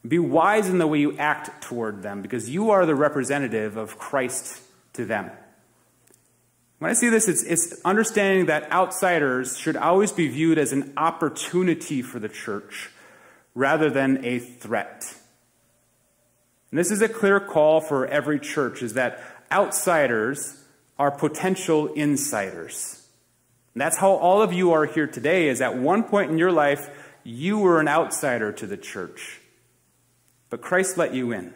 Be 0.07 0.19
wise 0.19 0.69
in 0.69 0.77
the 0.77 0.87
way 0.87 0.99
you 0.99 1.17
act 1.17 1.63
toward 1.63 2.03
them 2.03 2.21
because 2.21 2.49
you 2.49 2.69
are 2.71 2.85
the 2.85 2.93
representative 2.93 3.77
of 3.77 3.97
Christ 3.97 4.61
to 4.93 5.05
them. 5.05 5.31
When 6.79 6.91
I 6.91 6.93
see 6.93 7.09
this, 7.09 7.27
it's, 7.27 7.43
it's, 7.43 7.81
understanding 7.83 8.45
that 8.47 8.71
outsiders 8.71 9.57
should 9.57 9.77
always 9.77 10.11
be 10.11 10.27
viewed 10.27 10.57
as 10.57 10.73
an 10.73 10.93
opportunity 10.95 12.01
for 12.01 12.19
the 12.19 12.29
church 12.29 12.91
rather 13.55 13.89
than 13.89 14.23
a 14.23 14.37
threat. 14.37 15.15
And 16.69 16.77
this 16.77 16.91
is 16.91 17.01
a 17.01 17.09
clear 17.09 17.39
call 17.39 17.79
for 17.81 18.05
every 18.05 18.39
church 18.39 18.83
is 18.83 18.93
that 18.93 19.23
outsiders 19.51 20.61
are 20.99 21.11
potential 21.11 21.87
insiders. 21.93 23.06
And 23.77 23.81
that's 23.83 23.97
how 23.97 24.13
all 24.13 24.41
of 24.41 24.53
you 24.53 24.71
are 24.71 24.87
here 24.87 25.05
today 25.05 25.49
is 25.49 25.61
at 25.61 25.77
one 25.77 26.01
point 26.01 26.31
in 26.31 26.39
your 26.39 26.51
life 26.51 26.89
you 27.23 27.59
were 27.59 27.79
an 27.79 27.87
outsider 27.87 28.51
to 28.53 28.65
the 28.65 28.75
church. 28.75 29.39
But 30.49 30.61
Christ 30.61 30.97
let 30.97 31.13
you 31.13 31.31
in. 31.31 31.53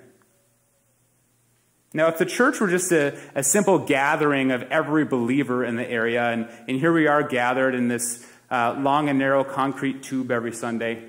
Now, 1.95 2.09
if 2.09 2.19
the 2.19 2.27
church 2.27 2.59
were 2.59 2.67
just 2.67 2.91
a, 2.91 3.17
a 3.33 3.41
simple 3.41 3.79
gathering 3.79 4.51
of 4.51 4.61
every 4.69 5.03
believer 5.03 5.65
in 5.65 5.77
the 5.77 5.89
area, 5.89 6.25
and, 6.25 6.47
and 6.67 6.77
here 6.77 6.93
we 6.93 7.07
are 7.07 7.23
gathered 7.23 7.73
in 7.73 7.87
this 7.87 8.23
uh, 8.51 8.75
long 8.77 9.09
and 9.09 9.17
narrow 9.17 9.43
concrete 9.43 10.03
tube 10.03 10.29
every 10.29 10.53
Sunday, 10.53 11.03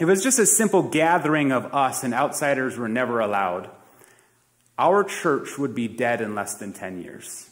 it 0.00 0.04
was 0.04 0.20
just 0.24 0.40
a 0.40 0.46
simple 0.46 0.82
gathering 0.82 1.52
of 1.52 1.72
us 1.72 2.02
and 2.02 2.12
outsiders 2.12 2.76
were 2.76 2.88
never 2.88 3.20
allowed, 3.20 3.70
our 4.76 5.04
church 5.04 5.58
would 5.58 5.76
be 5.76 5.86
dead 5.86 6.20
in 6.20 6.34
less 6.34 6.56
than 6.56 6.72
10 6.72 7.02
years. 7.02 7.51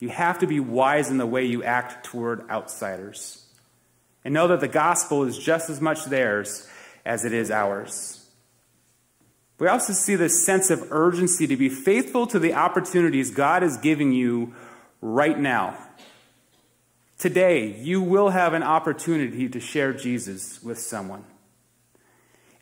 You 0.00 0.08
have 0.08 0.38
to 0.40 0.46
be 0.46 0.58
wise 0.58 1.10
in 1.10 1.18
the 1.18 1.26
way 1.26 1.44
you 1.44 1.62
act 1.62 2.04
toward 2.04 2.48
outsiders. 2.50 3.46
And 4.24 4.34
know 4.34 4.48
that 4.48 4.60
the 4.60 4.68
gospel 4.68 5.24
is 5.24 5.38
just 5.38 5.70
as 5.70 5.80
much 5.80 6.06
theirs 6.06 6.68
as 7.04 7.24
it 7.24 7.32
is 7.32 7.50
ours. 7.50 8.28
We 9.58 9.68
also 9.68 9.92
see 9.92 10.16
this 10.16 10.44
sense 10.44 10.70
of 10.70 10.90
urgency 10.90 11.46
to 11.46 11.56
be 11.56 11.68
faithful 11.68 12.26
to 12.28 12.38
the 12.38 12.54
opportunities 12.54 13.30
God 13.30 13.62
is 13.62 13.76
giving 13.76 14.12
you 14.12 14.54
right 15.02 15.38
now. 15.38 15.76
Today, 17.18 17.78
you 17.78 18.00
will 18.00 18.30
have 18.30 18.54
an 18.54 18.62
opportunity 18.62 19.50
to 19.50 19.60
share 19.60 19.92
Jesus 19.92 20.62
with 20.62 20.78
someone. 20.78 21.24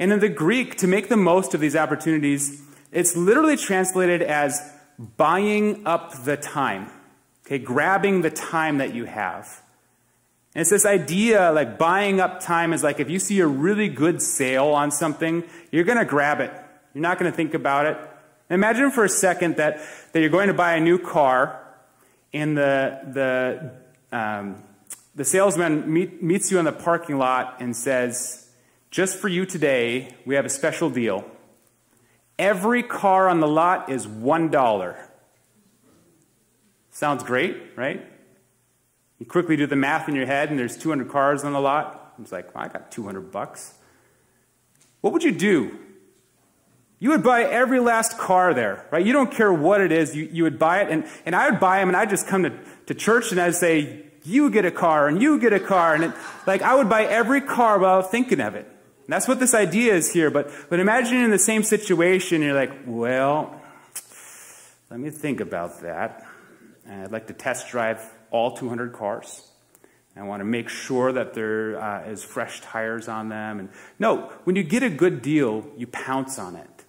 And 0.00 0.12
in 0.12 0.18
the 0.18 0.28
Greek, 0.28 0.76
to 0.78 0.88
make 0.88 1.08
the 1.08 1.16
most 1.16 1.54
of 1.54 1.60
these 1.60 1.76
opportunities, 1.76 2.60
it's 2.90 3.16
literally 3.16 3.56
translated 3.56 4.22
as 4.22 4.60
buying 4.98 5.86
up 5.86 6.24
the 6.24 6.36
time, 6.36 6.90
okay, 7.48 7.58
grabbing 7.58 8.22
the 8.22 8.30
time 8.30 8.78
that 8.78 8.94
you 8.94 9.06
have. 9.06 9.62
And 10.54 10.60
it's 10.60 10.70
this 10.70 10.86
idea 10.86 11.50
like 11.50 11.78
buying 11.78 12.20
up 12.20 12.40
time 12.40 12.72
is 12.72 12.84
like 12.84 13.00
if 13.00 13.10
you 13.10 13.18
see 13.18 13.40
a 13.40 13.46
really 13.46 13.88
good 13.88 14.22
sale 14.22 14.68
on 14.68 14.90
something, 14.90 15.44
you're 15.72 15.84
going 15.84 15.98
to 15.98 16.04
grab 16.04 16.40
it. 16.40 16.52
You're 16.94 17.02
not 17.02 17.18
going 17.18 17.30
to 17.30 17.36
think 17.36 17.54
about 17.54 17.86
it. 17.86 17.98
Imagine 18.50 18.90
for 18.90 19.04
a 19.04 19.08
second 19.08 19.56
that, 19.56 19.80
that 20.12 20.20
you're 20.20 20.30
going 20.30 20.48
to 20.48 20.54
buy 20.54 20.74
a 20.74 20.80
new 20.80 20.98
car 20.98 21.64
and 22.32 22.56
the, 22.56 23.72
the 24.10 24.16
um, 24.16 24.62
the 25.18 25.24
salesman 25.24 25.92
meet, 25.92 26.22
meets 26.22 26.52
you 26.52 26.60
in 26.60 26.64
the 26.64 26.72
parking 26.72 27.18
lot 27.18 27.56
and 27.58 27.76
says, 27.76 28.48
Just 28.92 29.18
for 29.18 29.26
you 29.26 29.44
today, 29.44 30.14
we 30.24 30.36
have 30.36 30.44
a 30.44 30.48
special 30.48 30.90
deal. 30.90 31.28
Every 32.38 32.84
car 32.84 33.28
on 33.28 33.40
the 33.40 33.48
lot 33.48 33.90
is 33.90 34.06
$1. 34.06 35.07
Sounds 36.98 37.22
great, 37.22 37.56
right? 37.76 38.04
You 39.20 39.26
quickly 39.26 39.54
do 39.54 39.68
the 39.68 39.76
math 39.76 40.08
in 40.08 40.16
your 40.16 40.26
head, 40.26 40.50
and 40.50 40.58
there's 40.58 40.76
200 40.76 41.08
cars 41.08 41.44
on 41.44 41.52
the 41.52 41.60
lot. 41.60 42.14
It's 42.20 42.32
like, 42.32 42.52
well, 42.52 42.64
I 42.64 42.66
got 42.66 42.90
200 42.90 43.30
bucks. 43.30 43.74
What 45.00 45.12
would 45.12 45.22
you 45.22 45.30
do? 45.30 45.78
You 46.98 47.10
would 47.10 47.22
buy 47.22 47.44
every 47.44 47.78
last 47.78 48.18
car 48.18 48.52
there, 48.52 48.84
right? 48.90 49.06
You 49.06 49.12
don't 49.12 49.30
care 49.30 49.52
what 49.52 49.80
it 49.80 49.92
is, 49.92 50.16
you, 50.16 50.28
you 50.32 50.42
would 50.42 50.58
buy 50.58 50.80
it. 50.80 50.90
And, 50.90 51.06
and 51.24 51.36
I 51.36 51.48
would 51.48 51.60
buy 51.60 51.78
them, 51.78 51.86
and 51.86 51.96
I'd 51.96 52.10
just 52.10 52.26
come 52.26 52.42
to, 52.42 52.52
to 52.86 52.94
church 52.94 53.30
and 53.30 53.40
I'd 53.40 53.54
say, 53.54 54.04
you 54.24 54.50
get 54.50 54.64
a 54.64 54.72
car 54.72 55.06
and 55.06 55.22
you 55.22 55.38
get 55.38 55.52
a 55.52 55.60
car. 55.60 55.94
And 55.94 56.02
it, 56.02 56.12
like 56.48 56.62
I 56.62 56.74
would 56.74 56.88
buy 56.88 57.04
every 57.04 57.42
car 57.42 57.78
without 57.78 58.10
thinking 58.10 58.40
of 58.40 58.56
it. 58.56 58.66
And 58.66 59.12
that's 59.12 59.28
what 59.28 59.38
this 59.38 59.54
idea 59.54 59.94
is 59.94 60.12
here. 60.12 60.32
But, 60.32 60.50
but 60.68 60.80
imagine 60.80 61.18
in 61.18 61.30
the 61.30 61.38
same 61.38 61.62
situation, 61.62 62.42
you're 62.42 62.54
like, 62.54 62.72
well, 62.86 63.54
let 64.90 64.98
me 64.98 65.10
think 65.10 65.38
about 65.38 65.82
that. 65.82 66.27
And 66.88 67.02
I'd 67.02 67.12
like 67.12 67.26
to 67.28 67.34
test 67.34 67.68
drive 67.68 68.00
all 68.30 68.56
200 68.56 68.92
cars. 68.92 69.48
I 70.16 70.22
want 70.22 70.40
to 70.40 70.44
make 70.44 70.68
sure 70.68 71.12
that 71.12 71.34
there 71.34 71.80
uh, 71.80 72.10
is 72.10 72.24
fresh 72.24 72.60
tires 72.60 73.06
on 73.06 73.28
them. 73.28 73.60
And 73.60 73.68
no, 74.00 74.32
when 74.42 74.56
you 74.56 74.64
get 74.64 74.82
a 74.82 74.90
good 74.90 75.22
deal, 75.22 75.64
you 75.76 75.86
pounce 75.86 76.40
on 76.40 76.56
it. 76.56 76.84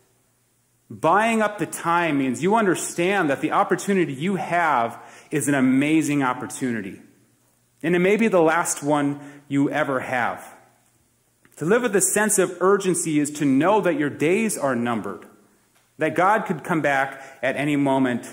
Buying 0.89 1.43
up 1.43 1.59
the 1.59 1.67
time 1.67 2.17
means 2.17 2.41
you 2.41 2.55
understand 2.55 3.29
that 3.29 3.41
the 3.41 3.51
opportunity 3.51 4.13
you 4.13 4.37
have 4.37 4.99
is 5.29 5.47
an 5.47 5.53
amazing 5.53 6.23
opportunity. 6.23 6.99
And 7.83 7.95
it 7.95 7.99
may 7.99 8.17
be 8.17 8.27
the 8.27 8.41
last 8.41 8.81
one 8.81 9.19
you 9.47 9.69
ever 9.69 9.99
have. 9.99 10.55
To 11.57 11.65
live 11.65 11.83
with 11.83 11.95
a 11.95 12.01
sense 12.01 12.39
of 12.39 12.57
urgency 12.61 13.19
is 13.19 13.29
to 13.31 13.45
know 13.45 13.79
that 13.81 13.99
your 13.99 14.09
days 14.09 14.57
are 14.57 14.75
numbered, 14.75 15.27
that 15.99 16.15
God 16.15 16.45
could 16.47 16.63
come 16.63 16.81
back 16.81 17.21
at 17.43 17.55
any 17.55 17.75
moment, 17.75 18.25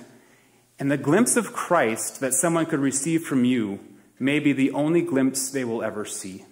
and 0.79 0.91
the 0.91 0.97
glimpse 0.97 1.37
of 1.37 1.53
Christ 1.53 2.21
that 2.21 2.35
someone 2.35 2.67
could 2.67 2.81
receive 2.81 3.25
from 3.25 3.45
you 3.45 3.81
may 4.19 4.39
be 4.39 4.53
the 4.53 4.71
only 4.73 5.03
glimpse 5.03 5.51
they 5.51 5.65
will 5.65 5.83
ever 5.83 6.05
see. 6.05 6.45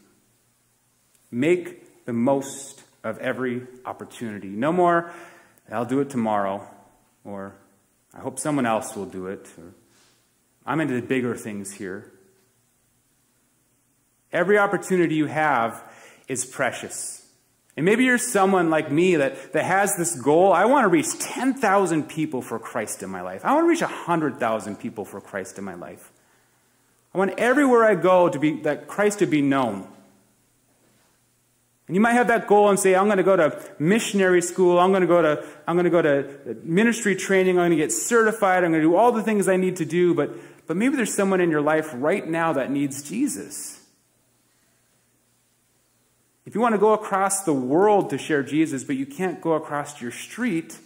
Make 1.31 2.05
the 2.07 2.13
most 2.13 2.83
of 3.03 3.19
every 3.19 3.67
opportunity. 3.85 4.49
No 4.49 4.73
more, 4.73 5.13
I'll 5.71 5.85
do 5.85 6.01
it 6.01 6.11
tomorrow, 6.11 6.67
or 7.25 7.55
I 8.15 8.21
hope 8.21 8.39
someone 8.39 8.67
else 8.67 8.95
will 8.97 9.07
do 9.07 9.27
it, 9.27 9.49
or 9.59 9.75
I'm 10.67 10.81
into 10.81 10.95
the 10.95 11.07
bigger 11.07 11.35
things 11.35 11.73
here. 11.73 12.13
Every 14.33 14.59
opportunity 14.59 15.15
you 15.15 15.27
have 15.27 15.83
is 16.29 16.45
precious. 16.45 17.24
And 17.77 17.85
maybe 17.85 18.05
you're 18.05 18.19
someone 18.19 18.71
like 18.71 18.91
me 18.91 19.17
that, 19.17 19.53
that 19.53 19.65
has 19.65 19.97
this 19.97 20.15
goal. 20.15 20.53
I 20.53 20.65
want 20.65 20.85
to 20.85 20.89
reach 20.89 21.19
10,000 21.19 22.09
people 22.09 22.41
for 22.41 22.59
Christ 22.59 23.03
in 23.03 23.11
my 23.11 23.21
life. 23.21 23.45
I 23.45 23.53
want 23.53 23.65
to 23.65 23.69
reach 23.69 23.81
100,000 23.81 24.77
people 24.77 25.05
for 25.05 25.21
Christ 25.21 25.59
in 25.59 25.65
my 25.65 25.75
life. 25.75 26.13
I 27.13 27.19
want 27.19 27.33
everywhere 27.39 27.85
I 27.85 27.95
go 27.95 28.29
to 28.29 28.39
be 28.39 28.61
that 28.63 28.87
Christ 28.87 29.21
to 29.21 29.27
be 29.27 29.43
known. 29.43 29.89
And 31.87 31.95
you 31.95 32.01
might 32.01 32.15
have 32.15 32.29
that 32.29 32.47
goal 32.47 32.71
and 32.71 32.79
say, 32.79 32.95
I'm 32.95 33.07
going 33.07 33.19
to 33.19 33.23
go 33.23 33.37
to 33.37 33.63
missionary 33.79 34.41
school, 34.41 34.79
I'm 34.79 34.91
going 34.91 35.03
to 35.03 35.07
go 35.07 35.21
to, 35.21 35.45
I'm 35.67 35.77
going 35.77 35.85
to, 35.85 35.91
go 35.91 36.01
to 36.01 36.57
ministry 36.63 37.15
training, 37.15 37.59
I'm 37.59 37.69
going 37.69 37.71
to 37.71 37.77
get 37.77 37.93
certified, 37.93 38.65
I'm 38.65 38.71
going 38.71 38.83
to 38.83 38.89
do 38.89 38.97
all 38.97 39.13
the 39.13 39.23
things 39.23 39.49
I 39.49 39.57
need 39.57 39.77
to 39.77 39.85
do, 39.85 40.15
but, 40.15 40.31
but 40.67 40.79
maybe 40.79 40.97
there's 40.97 41.13
someone 41.13 41.43
in 41.43 41.51
your 41.51 41.61
life 41.61 41.91
right 41.95 42.27
now 42.27 42.55
that 42.55 42.71
needs 42.71 43.03
Jesus. 43.03 43.74
If 46.47 46.55
you 46.55 46.61
want 46.61 46.75
to 46.75 46.79
go 46.79 46.93
across 46.93 47.45
the 47.45 47.55
world 47.55 48.11
to 48.11 48.19
share 48.19 48.43
Jesus, 48.43 48.85
but 48.85 48.97
you 48.97 49.07
can't 49.07 49.41
go 49.41 49.53
across 49.53 50.01
your 50.01 50.11
street, 50.11 50.79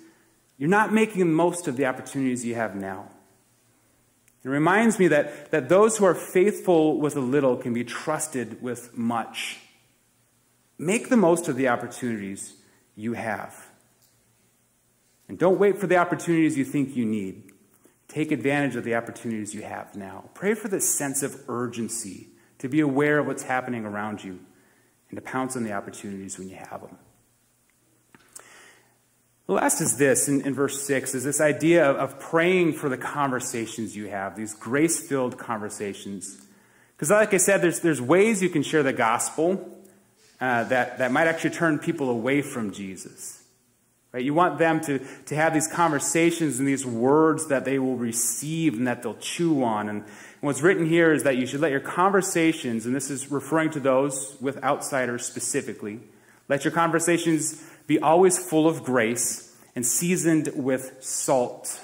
you're 0.57 0.69
not 0.69 0.93
making 0.93 1.19
the 1.21 1.27
most 1.27 1.67
of 1.67 1.77
the 1.77 1.87
opportunities 1.87 2.45
you 2.45 2.55
have 2.55 2.77
now. 2.77 3.09
It 4.45 4.49
reminds 4.49 4.99
me 4.99 5.09
that, 5.09 5.51
that 5.51 5.69
those 5.69 5.99
who 5.99 6.05
are 6.05 6.15
faithful 6.15 6.99
with 6.99 7.17
a 7.17 7.21
little 7.21 7.57
can 7.57 7.75
be 7.75 7.85
trusted 7.85 8.63
with 8.63 8.97
much. 8.97 9.59
Make 10.79 11.09
the 11.09 11.17
most 11.17 11.49
of 11.49 11.57
the 11.57 11.69
opportunities 11.69 12.55
you 12.95 13.15
have. 13.15 13.67
And 15.29 15.39
don't 15.39 15.59
wait 15.59 15.79
for 15.79 15.89
the 15.89 15.97
opportunities 15.97 16.57
you 16.57 16.65
think 16.65 16.97
you 16.97 17.05
need. 17.05 17.51
Take 18.07 18.31
advantage 18.31 18.77
of 18.77 18.85
the 18.85 18.95
opportunities 18.95 19.55
you 19.55 19.63
have 19.63 19.95
now. 19.97 20.31
Pray 20.35 20.55
for 20.55 20.69
this 20.69 20.89
sense 20.89 21.23
of 21.23 21.43
urgency 21.49 22.29
to 22.59 22.69
be 22.69 22.81
aware 22.81 23.19
of 23.19 23.27
what's 23.27 23.43
happening 23.43 23.85
around 23.85 24.23
you 24.23 24.39
and 25.11 25.17
to 25.17 25.23
pounce 25.23 25.57
on 25.57 25.65
the 25.65 25.73
opportunities 25.73 26.39
when 26.39 26.49
you 26.49 26.57
have 26.57 26.83
them. 26.83 26.97
The 29.47 29.55
last 29.55 29.81
is 29.81 29.97
this 29.97 30.29
in, 30.29 30.43
in 30.43 30.53
verse 30.55 30.87
6 30.87 31.15
is 31.15 31.25
this 31.25 31.41
idea 31.41 31.91
of, 31.91 31.97
of 31.97 32.21
praying 32.21 32.75
for 32.75 32.91
the 32.91 32.99
conversations 32.99 33.97
you 33.97 34.09
have, 34.09 34.37
these 34.37 34.55
grace 34.55 35.01
filled 35.01 35.39
conversations. 35.39 36.45
Because, 36.95 37.11
like 37.11 37.33
I 37.33 37.39
said, 37.39 37.63
there's, 37.63 37.81
there's 37.81 38.01
ways 38.01 38.43
you 38.43 38.51
can 38.51 38.63
share 38.63 38.83
the 38.83 38.93
gospel 38.93 39.75
uh, 40.41 40.65
that, 40.65 40.99
that 40.99 41.13
might 41.13 41.27
actually 41.27 41.51
turn 41.51 41.79
people 41.79 42.11
away 42.11 42.43
from 42.43 42.73
Jesus. 42.73 43.38
Right? 44.13 44.25
You 44.25 44.33
want 44.33 44.59
them 44.59 44.81
to, 44.83 45.01
to 45.27 45.35
have 45.35 45.53
these 45.53 45.69
conversations 45.69 46.59
and 46.59 46.67
these 46.67 46.87
words 46.87 47.49
that 47.49 47.65
they 47.65 47.79
will 47.79 47.97
receive 47.97 48.75
and 48.75 48.87
that 48.87 49.03
they'll 49.03 49.15
chew 49.15 49.63
on. 49.63 49.89
And, 49.89 49.99
and 50.01 50.07
what's 50.41 50.63
written 50.63 50.87
here 50.87 51.13
is 51.13 51.25
that 51.25 51.37
you 51.37 51.47
should 51.47 51.61
let 51.61 51.71
your 51.71 51.81
conversations, 51.81 52.87
and 52.87 52.95
this 52.95 53.11
is 53.11 53.31
referring 53.31 53.71
to 53.71 53.81
those 53.81 54.37
with 54.41 54.63
outsiders 54.65 55.27
specifically, 55.27 56.01
let 56.49 56.65
your 56.65 56.73
conversations 56.73 57.63
be 57.87 57.99
always 57.99 58.39
full 58.39 58.67
of 58.67 58.83
grace 58.83 59.55
and 59.75 59.85
seasoned 59.85 60.51
with 60.55 60.97
salt. 61.01 61.81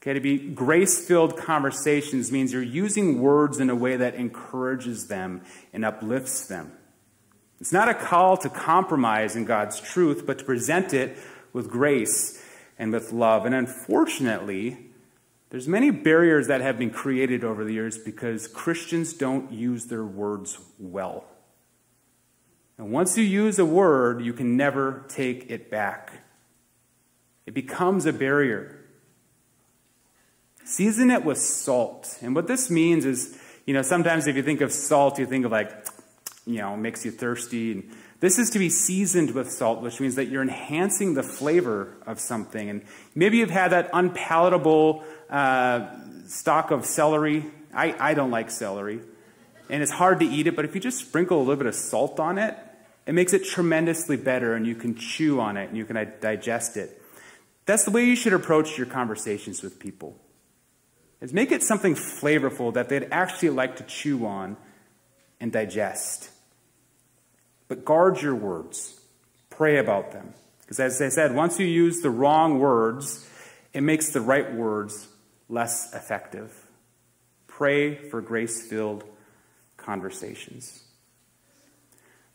Okay, 0.00 0.14
to 0.14 0.20
be 0.20 0.36
grace 0.38 1.06
filled 1.06 1.36
conversations 1.36 2.32
means 2.32 2.52
you're 2.52 2.62
using 2.62 3.20
words 3.20 3.60
in 3.60 3.70
a 3.70 3.74
way 3.74 3.96
that 3.96 4.14
encourages 4.14 5.08
them 5.08 5.42
and 5.72 5.84
uplifts 5.84 6.46
them. 6.46 6.72
It's 7.64 7.72
not 7.72 7.88
a 7.88 7.94
call 7.94 8.36
to 8.36 8.50
compromise 8.50 9.36
in 9.36 9.46
God's 9.46 9.80
truth, 9.80 10.26
but 10.26 10.40
to 10.40 10.44
present 10.44 10.92
it 10.92 11.16
with 11.54 11.70
grace 11.70 12.44
and 12.78 12.92
with 12.92 13.10
love. 13.10 13.46
And 13.46 13.54
unfortunately, 13.54 14.90
there's 15.48 15.66
many 15.66 15.88
barriers 15.88 16.46
that 16.48 16.60
have 16.60 16.76
been 16.76 16.90
created 16.90 17.42
over 17.42 17.64
the 17.64 17.72
years 17.72 17.96
because 17.96 18.48
Christians 18.48 19.14
don't 19.14 19.50
use 19.50 19.86
their 19.86 20.04
words 20.04 20.58
well. 20.78 21.24
And 22.76 22.92
once 22.92 23.16
you 23.16 23.24
use 23.24 23.58
a 23.58 23.64
word, 23.64 24.22
you 24.22 24.34
can 24.34 24.58
never 24.58 25.02
take 25.08 25.50
it 25.50 25.70
back. 25.70 26.22
It 27.46 27.54
becomes 27.54 28.04
a 28.04 28.12
barrier. 28.12 28.78
Season 30.66 31.10
it 31.10 31.24
with 31.24 31.38
salt. 31.38 32.18
And 32.20 32.34
what 32.34 32.46
this 32.46 32.68
means 32.68 33.06
is, 33.06 33.38
you 33.64 33.72
know, 33.72 33.80
sometimes 33.80 34.26
if 34.26 34.36
you 34.36 34.42
think 34.42 34.60
of 34.60 34.70
salt, 34.70 35.18
you 35.18 35.24
think 35.24 35.46
of 35.46 35.52
like 35.52 35.93
you 36.46 36.58
know, 36.58 36.76
makes 36.76 37.04
you 37.04 37.10
thirsty. 37.10 37.72
And 37.72 37.90
this 38.20 38.38
is 38.38 38.50
to 38.50 38.58
be 38.58 38.68
seasoned 38.68 39.32
with 39.32 39.50
salt, 39.50 39.82
which 39.82 40.00
means 40.00 40.14
that 40.16 40.26
you're 40.26 40.42
enhancing 40.42 41.14
the 41.14 41.22
flavor 41.22 41.94
of 42.06 42.20
something. 42.20 42.70
And 42.70 42.82
maybe 43.14 43.38
you've 43.38 43.50
had 43.50 43.72
that 43.72 43.90
unpalatable 43.92 45.04
uh, 45.30 45.88
of 46.70 46.84
celery. 46.84 47.44
I, 47.72 47.94
I 47.98 48.14
don't 48.14 48.30
like 48.30 48.50
celery. 48.50 49.00
And 49.70 49.82
it's 49.82 49.92
hard 49.92 50.20
to 50.20 50.26
eat 50.26 50.46
it, 50.46 50.56
but 50.56 50.64
if 50.64 50.74
you 50.74 50.80
just 50.80 50.98
sprinkle 50.98 51.38
a 51.38 51.40
little 51.40 51.56
bit 51.56 51.66
of 51.66 51.74
salt 51.74 52.20
on 52.20 52.38
it, 52.38 52.56
it 53.06 53.12
makes 53.12 53.32
it 53.32 53.44
tremendously 53.44 54.16
better, 54.16 54.54
and 54.54 54.66
you 54.66 54.74
can 54.74 54.94
chew 54.94 55.40
on 55.40 55.56
it 55.56 55.68
and 55.68 55.76
you 55.76 55.84
can 55.84 56.12
digest 56.20 56.76
it. 56.76 57.02
That's 57.66 57.84
the 57.84 57.90
way 57.90 58.04
you 58.04 58.16
should 58.16 58.32
approach 58.32 58.76
your 58.76 58.86
conversations 58.86 59.62
with 59.62 59.78
people. 59.78 60.16
Is 61.20 61.32
make 61.32 61.52
it 61.52 61.62
something 61.62 61.94
flavorful 61.94 62.74
that 62.74 62.88
they'd 62.88 63.08
actually 63.10 63.50
like 63.50 63.76
to 63.76 63.82
chew 63.84 64.26
on 64.26 64.56
and 65.40 65.50
digest. 65.50 66.30
But 67.74 67.84
guard 67.84 68.22
your 68.22 68.36
words, 68.36 69.00
pray 69.50 69.78
about 69.78 70.12
them. 70.12 70.32
Because 70.60 70.78
as 70.78 71.02
I 71.02 71.08
said, 71.08 71.34
once 71.34 71.58
you 71.58 71.66
use 71.66 72.02
the 72.02 72.10
wrong 72.10 72.60
words, 72.60 73.28
it 73.72 73.80
makes 73.80 74.10
the 74.10 74.20
right 74.20 74.54
words 74.54 75.08
less 75.48 75.92
effective. 75.92 76.54
Pray 77.48 77.96
for 77.96 78.20
grace 78.20 78.64
filled 78.64 79.02
conversations. 79.76 80.84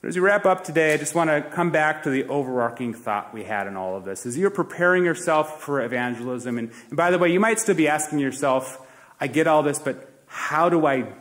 But 0.02 0.10
as 0.10 0.18
we 0.18 0.20
wrap 0.20 0.46
up 0.46 0.66
today, 0.66 0.94
I 0.94 0.98
just 0.98 1.16
want 1.16 1.30
to 1.30 1.42
come 1.42 1.72
back 1.72 2.04
to 2.04 2.10
the 2.10 2.26
overarching 2.26 2.94
thought 2.94 3.34
we 3.34 3.46
had 3.46 3.66
in 3.66 3.78
all 3.78 3.96
of 3.96 4.04
this. 4.04 4.26
As 4.26 4.38
you're 4.38 4.50
preparing 4.50 5.06
yourself 5.06 5.62
for 5.62 5.80
evangelism, 5.80 6.58
and, 6.58 6.70
and 6.90 6.98
by 6.98 7.12
the 7.12 7.18
way, 7.18 7.32
you 7.32 7.40
might 7.40 7.60
still 7.60 7.76
be 7.76 7.88
asking 7.88 8.20
yourself, 8.20 8.86
I 9.22 9.28
get 9.28 9.48
all 9.48 9.64
this, 9.64 9.80
but 9.80 10.06
how 10.26 10.68
do 10.68 10.86
I 10.86 11.14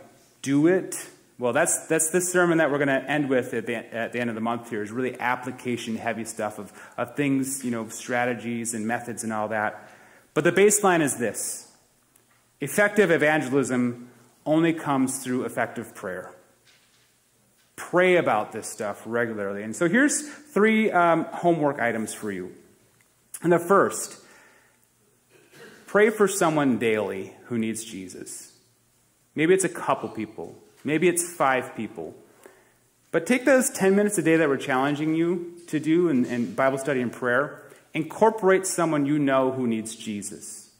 do 0.42 0.66
it? 0.66 0.96
Well, 1.38 1.52
that's, 1.52 1.86
that's 1.86 2.10
the 2.10 2.20
sermon 2.20 2.58
that 2.58 2.70
we're 2.70 2.78
going 2.78 2.88
to 2.88 3.08
end 3.08 3.28
with 3.28 3.54
at 3.54 3.66
the, 3.66 3.76
at 3.94 4.12
the 4.12 4.18
end 4.18 4.28
of 4.28 4.34
the 4.34 4.40
month 4.40 4.70
here 4.70 4.82
is 4.82 4.90
really 4.90 5.18
application 5.20 5.96
heavy 5.96 6.24
stuff 6.24 6.58
of, 6.58 6.72
of 6.96 7.14
things, 7.14 7.64
you 7.64 7.70
know, 7.70 7.88
strategies 7.88 8.74
and 8.74 8.86
methods 8.86 9.22
and 9.22 9.32
all 9.32 9.48
that. 9.48 9.88
But 10.34 10.42
the 10.42 10.52
baseline 10.52 11.00
is 11.00 11.16
this 11.16 11.72
effective 12.60 13.12
evangelism 13.12 14.10
only 14.44 14.72
comes 14.72 15.22
through 15.22 15.44
effective 15.44 15.94
prayer. 15.94 16.34
Pray 17.76 18.16
about 18.16 18.50
this 18.50 18.68
stuff 18.68 19.00
regularly. 19.06 19.62
And 19.62 19.76
so 19.76 19.88
here's 19.88 20.28
three 20.28 20.90
um, 20.90 21.24
homework 21.26 21.78
items 21.78 22.12
for 22.12 22.32
you. 22.32 22.52
And 23.42 23.52
the 23.52 23.60
first, 23.60 24.18
pray 25.86 26.10
for 26.10 26.26
someone 26.26 26.78
daily 26.78 27.34
who 27.44 27.58
needs 27.58 27.84
Jesus. 27.84 28.52
Maybe 29.36 29.54
it's 29.54 29.62
a 29.62 29.68
couple 29.68 30.08
people. 30.08 30.58
Maybe 30.88 31.06
it's 31.06 31.22
five 31.22 31.76
people. 31.76 32.14
But 33.10 33.26
take 33.26 33.44
those 33.44 33.68
10 33.68 33.94
minutes 33.94 34.16
a 34.16 34.22
day 34.22 34.36
that 34.36 34.48
we're 34.48 34.56
challenging 34.56 35.14
you 35.14 35.52
to 35.66 35.78
do 35.78 36.08
in, 36.08 36.24
in 36.24 36.54
Bible 36.54 36.78
study 36.78 37.02
and 37.02 37.12
prayer, 37.12 37.62
incorporate 37.92 38.66
someone 38.66 39.04
you 39.04 39.18
know 39.18 39.52
who 39.52 39.66
needs 39.66 39.94
Jesus. 39.94 40.70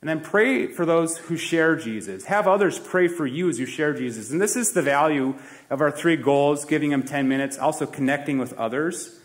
And 0.00 0.08
then 0.08 0.20
pray 0.20 0.68
for 0.68 0.86
those 0.86 1.18
who 1.18 1.36
share 1.36 1.74
Jesus. 1.74 2.26
Have 2.26 2.46
others 2.46 2.78
pray 2.78 3.08
for 3.08 3.26
you 3.26 3.48
as 3.48 3.58
you 3.58 3.66
share 3.66 3.92
Jesus. 3.92 4.30
And 4.30 4.40
this 4.40 4.54
is 4.54 4.72
the 4.72 4.82
value 4.82 5.34
of 5.68 5.80
our 5.80 5.90
three 5.90 6.16
goals 6.16 6.64
giving 6.64 6.90
them 6.90 7.02
10 7.02 7.28
minutes, 7.28 7.58
also 7.58 7.86
connecting 7.86 8.38
with 8.38 8.52
others. 8.52 9.18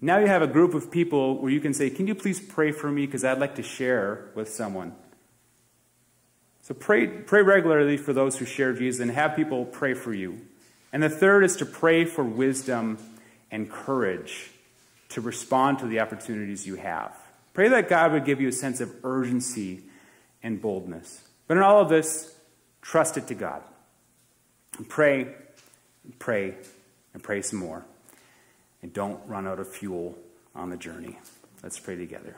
Now 0.00 0.18
you 0.18 0.26
have 0.26 0.42
a 0.42 0.48
group 0.48 0.74
of 0.74 0.90
people 0.90 1.40
where 1.40 1.52
you 1.52 1.60
can 1.60 1.74
say, 1.74 1.90
Can 1.90 2.08
you 2.08 2.16
please 2.16 2.40
pray 2.40 2.72
for 2.72 2.90
me? 2.90 3.06
Because 3.06 3.24
I'd 3.24 3.38
like 3.38 3.54
to 3.54 3.62
share 3.62 4.30
with 4.34 4.48
someone. 4.48 4.96
So 6.70 6.74
pray, 6.74 7.08
pray 7.08 7.42
regularly 7.42 7.96
for 7.96 8.12
those 8.12 8.38
who 8.38 8.44
share 8.44 8.72
Jesus 8.72 9.00
and 9.00 9.10
have 9.10 9.34
people 9.34 9.64
pray 9.64 9.92
for 9.92 10.14
you. 10.14 10.38
And 10.92 11.02
the 11.02 11.08
third 11.08 11.42
is 11.42 11.56
to 11.56 11.66
pray 11.66 12.04
for 12.04 12.22
wisdom 12.22 12.98
and 13.50 13.68
courage 13.68 14.52
to 15.08 15.20
respond 15.20 15.80
to 15.80 15.86
the 15.86 15.98
opportunities 15.98 16.68
you 16.68 16.76
have. 16.76 17.12
Pray 17.54 17.66
that 17.70 17.88
God 17.88 18.12
would 18.12 18.24
give 18.24 18.40
you 18.40 18.46
a 18.46 18.52
sense 18.52 18.80
of 18.80 18.94
urgency 19.02 19.82
and 20.44 20.62
boldness. 20.62 21.22
But 21.48 21.56
in 21.56 21.64
all 21.64 21.80
of 21.80 21.88
this, 21.88 22.36
trust 22.82 23.16
it 23.16 23.26
to 23.26 23.34
God. 23.34 23.64
And 24.78 24.88
pray, 24.88 25.22
and 26.04 26.16
pray, 26.20 26.54
and 27.14 27.20
pray 27.20 27.42
some 27.42 27.58
more. 27.58 27.84
And 28.80 28.92
don't 28.92 29.20
run 29.26 29.48
out 29.48 29.58
of 29.58 29.68
fuel 29.68 30.16
on 30.54 30.70
the 30.70 30.76
journey. 30.76 31.18
Let's 31.64 31.80
pray 31.80 31.96
together. 31.96 32.36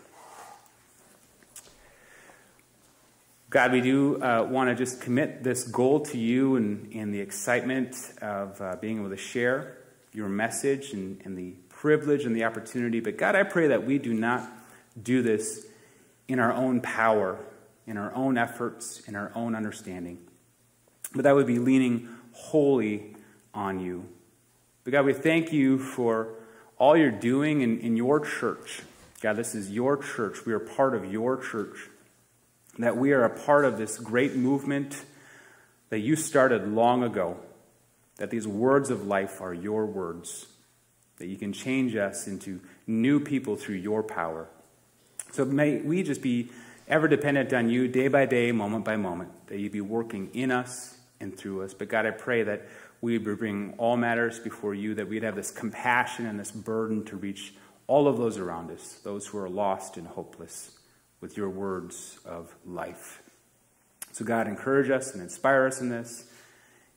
God, 3.53 3.73
we 3.73 3.83
do 3.83 4.17
uh, 4.23 4.49
want 4.49 4.71
to 4.71 4.75
just 4.75 5.03
commit 5.03 5.45
this 5.45 5.65
goal 5.65 6.01
to 6.07 6.17
you 6.17 6.57
and, 6.57 6.91
and 6.95 7.13
the 7.13 7.21
excitement 7.21 7.95
of 8.23 8.59
uh, 8.63 8.77
being 8.81 9.01
able 9.01 9.11
to 9.11 9.17
share 9.19 9.77
your 10.15 10.31
message 10.31 10.95
and, 10.95 11.21
and 11.27 11.37
the 11.37 11.51
privilege 11.69 12.25
and 12.25 12.35
the 12.35 12.45
opportunity. 12.45 13.01
But 13.01 13.19
God, 13.19 13.37
I 13.37 13.43
pray 13.43 13.67
that 13.67 13.85
we 13.85 13.99
do 13.99 14.15
not 14.15 14.51
do 15.01 15.21
this 15.21 15.67
in 16.29 16.39
our 16.39 16.51
own 16.51 16.81
power, 16.81 17.39
in 17.87 17.99
our 17.99 18.15
own 18.15 18.39
efforts, 18.39 19.01
in 19.07 19.15
our 19.15 19.31
own 19.35 19.55
understanding, 19.55 20.17
but 21.15 21.25
that 21.25 21.35
would 21.35 21.47
be 21.47 21.59
leaning 21.59 22.09
wholly 22.33 23.15
on 23.53 23.81
you. 23.81 24.09
But 24.83 24.93
God, 24.93 25.05
we 25.05 25.13
thank 25.13 25.53
you 25.53 25.79
for 25.79 26.37
all 26.79 26.97
you're 26.97 27.11
doing 27.11 27.61
in, 27.61 27.81
in 27.81 27.99
your 27.99 28.19
church. 28.19 28.81
God, 29.21 29.37
this 29.37 29.55
is 29.55 29.71
your 29.71 29.99
church. 29.99 30.47
We 30.47 30.55
are 30.55 30.59
part 30.59 30.95
of 30.95 31.13
your 31.13 31.37
church 31.37 31.91
that 32.79 32.97
we 32.97 33.13
are 33.13 33.25
a 33.25 33.31
part 33.31 33.65
of 33.65 33.79
this 33.79 33.99
great 33.99 34.35
movement 34.35 35.05
that 35.91 36.01
you 36.01 36.17
started 36.17 36.69
long 36.69 37.03
ago. 37.03 37.39
that 38.23 38.31
these 38.31 38.47
words 38.47 38.91
of 38.91 39.07
life 39.07 39.41
are 39.41 39.55
your 39.55 39.87
words, 39.87 40.47
that 41.17 41.27
you 41.27 41.37
can 41.37 41.53
change 41.53 41.97
us 41.97 42.27
into 42.27 42.61
new 42.87 43.19
people 43.19 43.57
through 43.57 43.75
your 43.75 44.03
power. 44.03 44.49
So 45.33 45.45
may 45.45 45.81
we 45.81 46.03
just 46.03 46.23
be 46.23 46.51
ever 46.87 47.09
dependent 47.09 47.53
on 47.53 47.71
you 47.71 47.89
day 47.89 48.09
by 48.09 48.27
day, 48.27 48.53
moment 48.53 48.85
by 48.85 48.97
moment, 48.97 49.31
that 49.49 49.59
you 49.59 49.71
be 49.71 49.81
working 49.81 50.31
in 50.35 50.51
us 50.51 50.97
and 51.21 51.37
through 51.37 51.63
us. 51.63 51.75
But 51.75 51.89
God, 51.89 52.07
I 52.07 52.11
pray 52.11 52.43
that 52.43 52.69
we 53.01 53.19
would 53.19 53.39
bring 53.39 53.75
all 53.79 53.97
matters 53.97 54.39
before 54.39 54.75
you, 54.75 54.95
that 54.95 55.09
we'd 55.09 55.23
have 55.23 55.35
this 55.35 55.51
compassion 55.51 56.27
and 56.27 56.39
this 56.39 56.53
burden 56.53 57.05
to 57.07 57.17
reach 57.17 57.55
all 57.87 58.07
of 58.07 58.19
those 58.19 58.39
around 58.39 58.71
us, 58.71 59.01
those 59.03 59.27
who 59.27 59.39
are 59.39 59.49
lost 59.49 59.97
and 59.97 60.07
hopeless, 60.07 60.79
with 61.23 61.39
your 61.39 61.49
words 61.49 62.19
of 62.27 62.55
life. 62.67 63.23
So, 64.13 64.27
God, 64.27 64.47
encourage 64.47 64.91
us 64.91 65.15
and 65.15 65.23
inspire 65.23 65.67
us 65.67 65.81
in 65.81 65.89
this. 65.89 66.25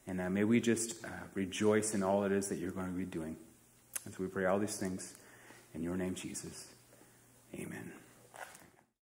And 0.07 0.19
uh, 0.19 0.29
may 0.29 0.43
we 0.43 0.59
just 0.59 1.03
uh, 1.05 1.09
rejoice 1.33 1.93
in 1.93 2.03
all 2.03 2.25
it 2.25 2.33
is 2.33 2.49
that 2.49 2.57
you're 2.57 2.71
going 2.71 2.91
to 2.91 2.97
be 2.97 3.05
doing. 3.05 3.37
And 4.03 4.13
so 4.13 4.21
we 4.21 4.27
pray 4.27 4.45
all 4.45 4.59
these 4.59 4.77
things 4.77 5.15
in 5.73 5.81
your 5.81 5.95
name, 5.95 6.13
Jesus. 6.13 6.65
Amen. 7.53 7.93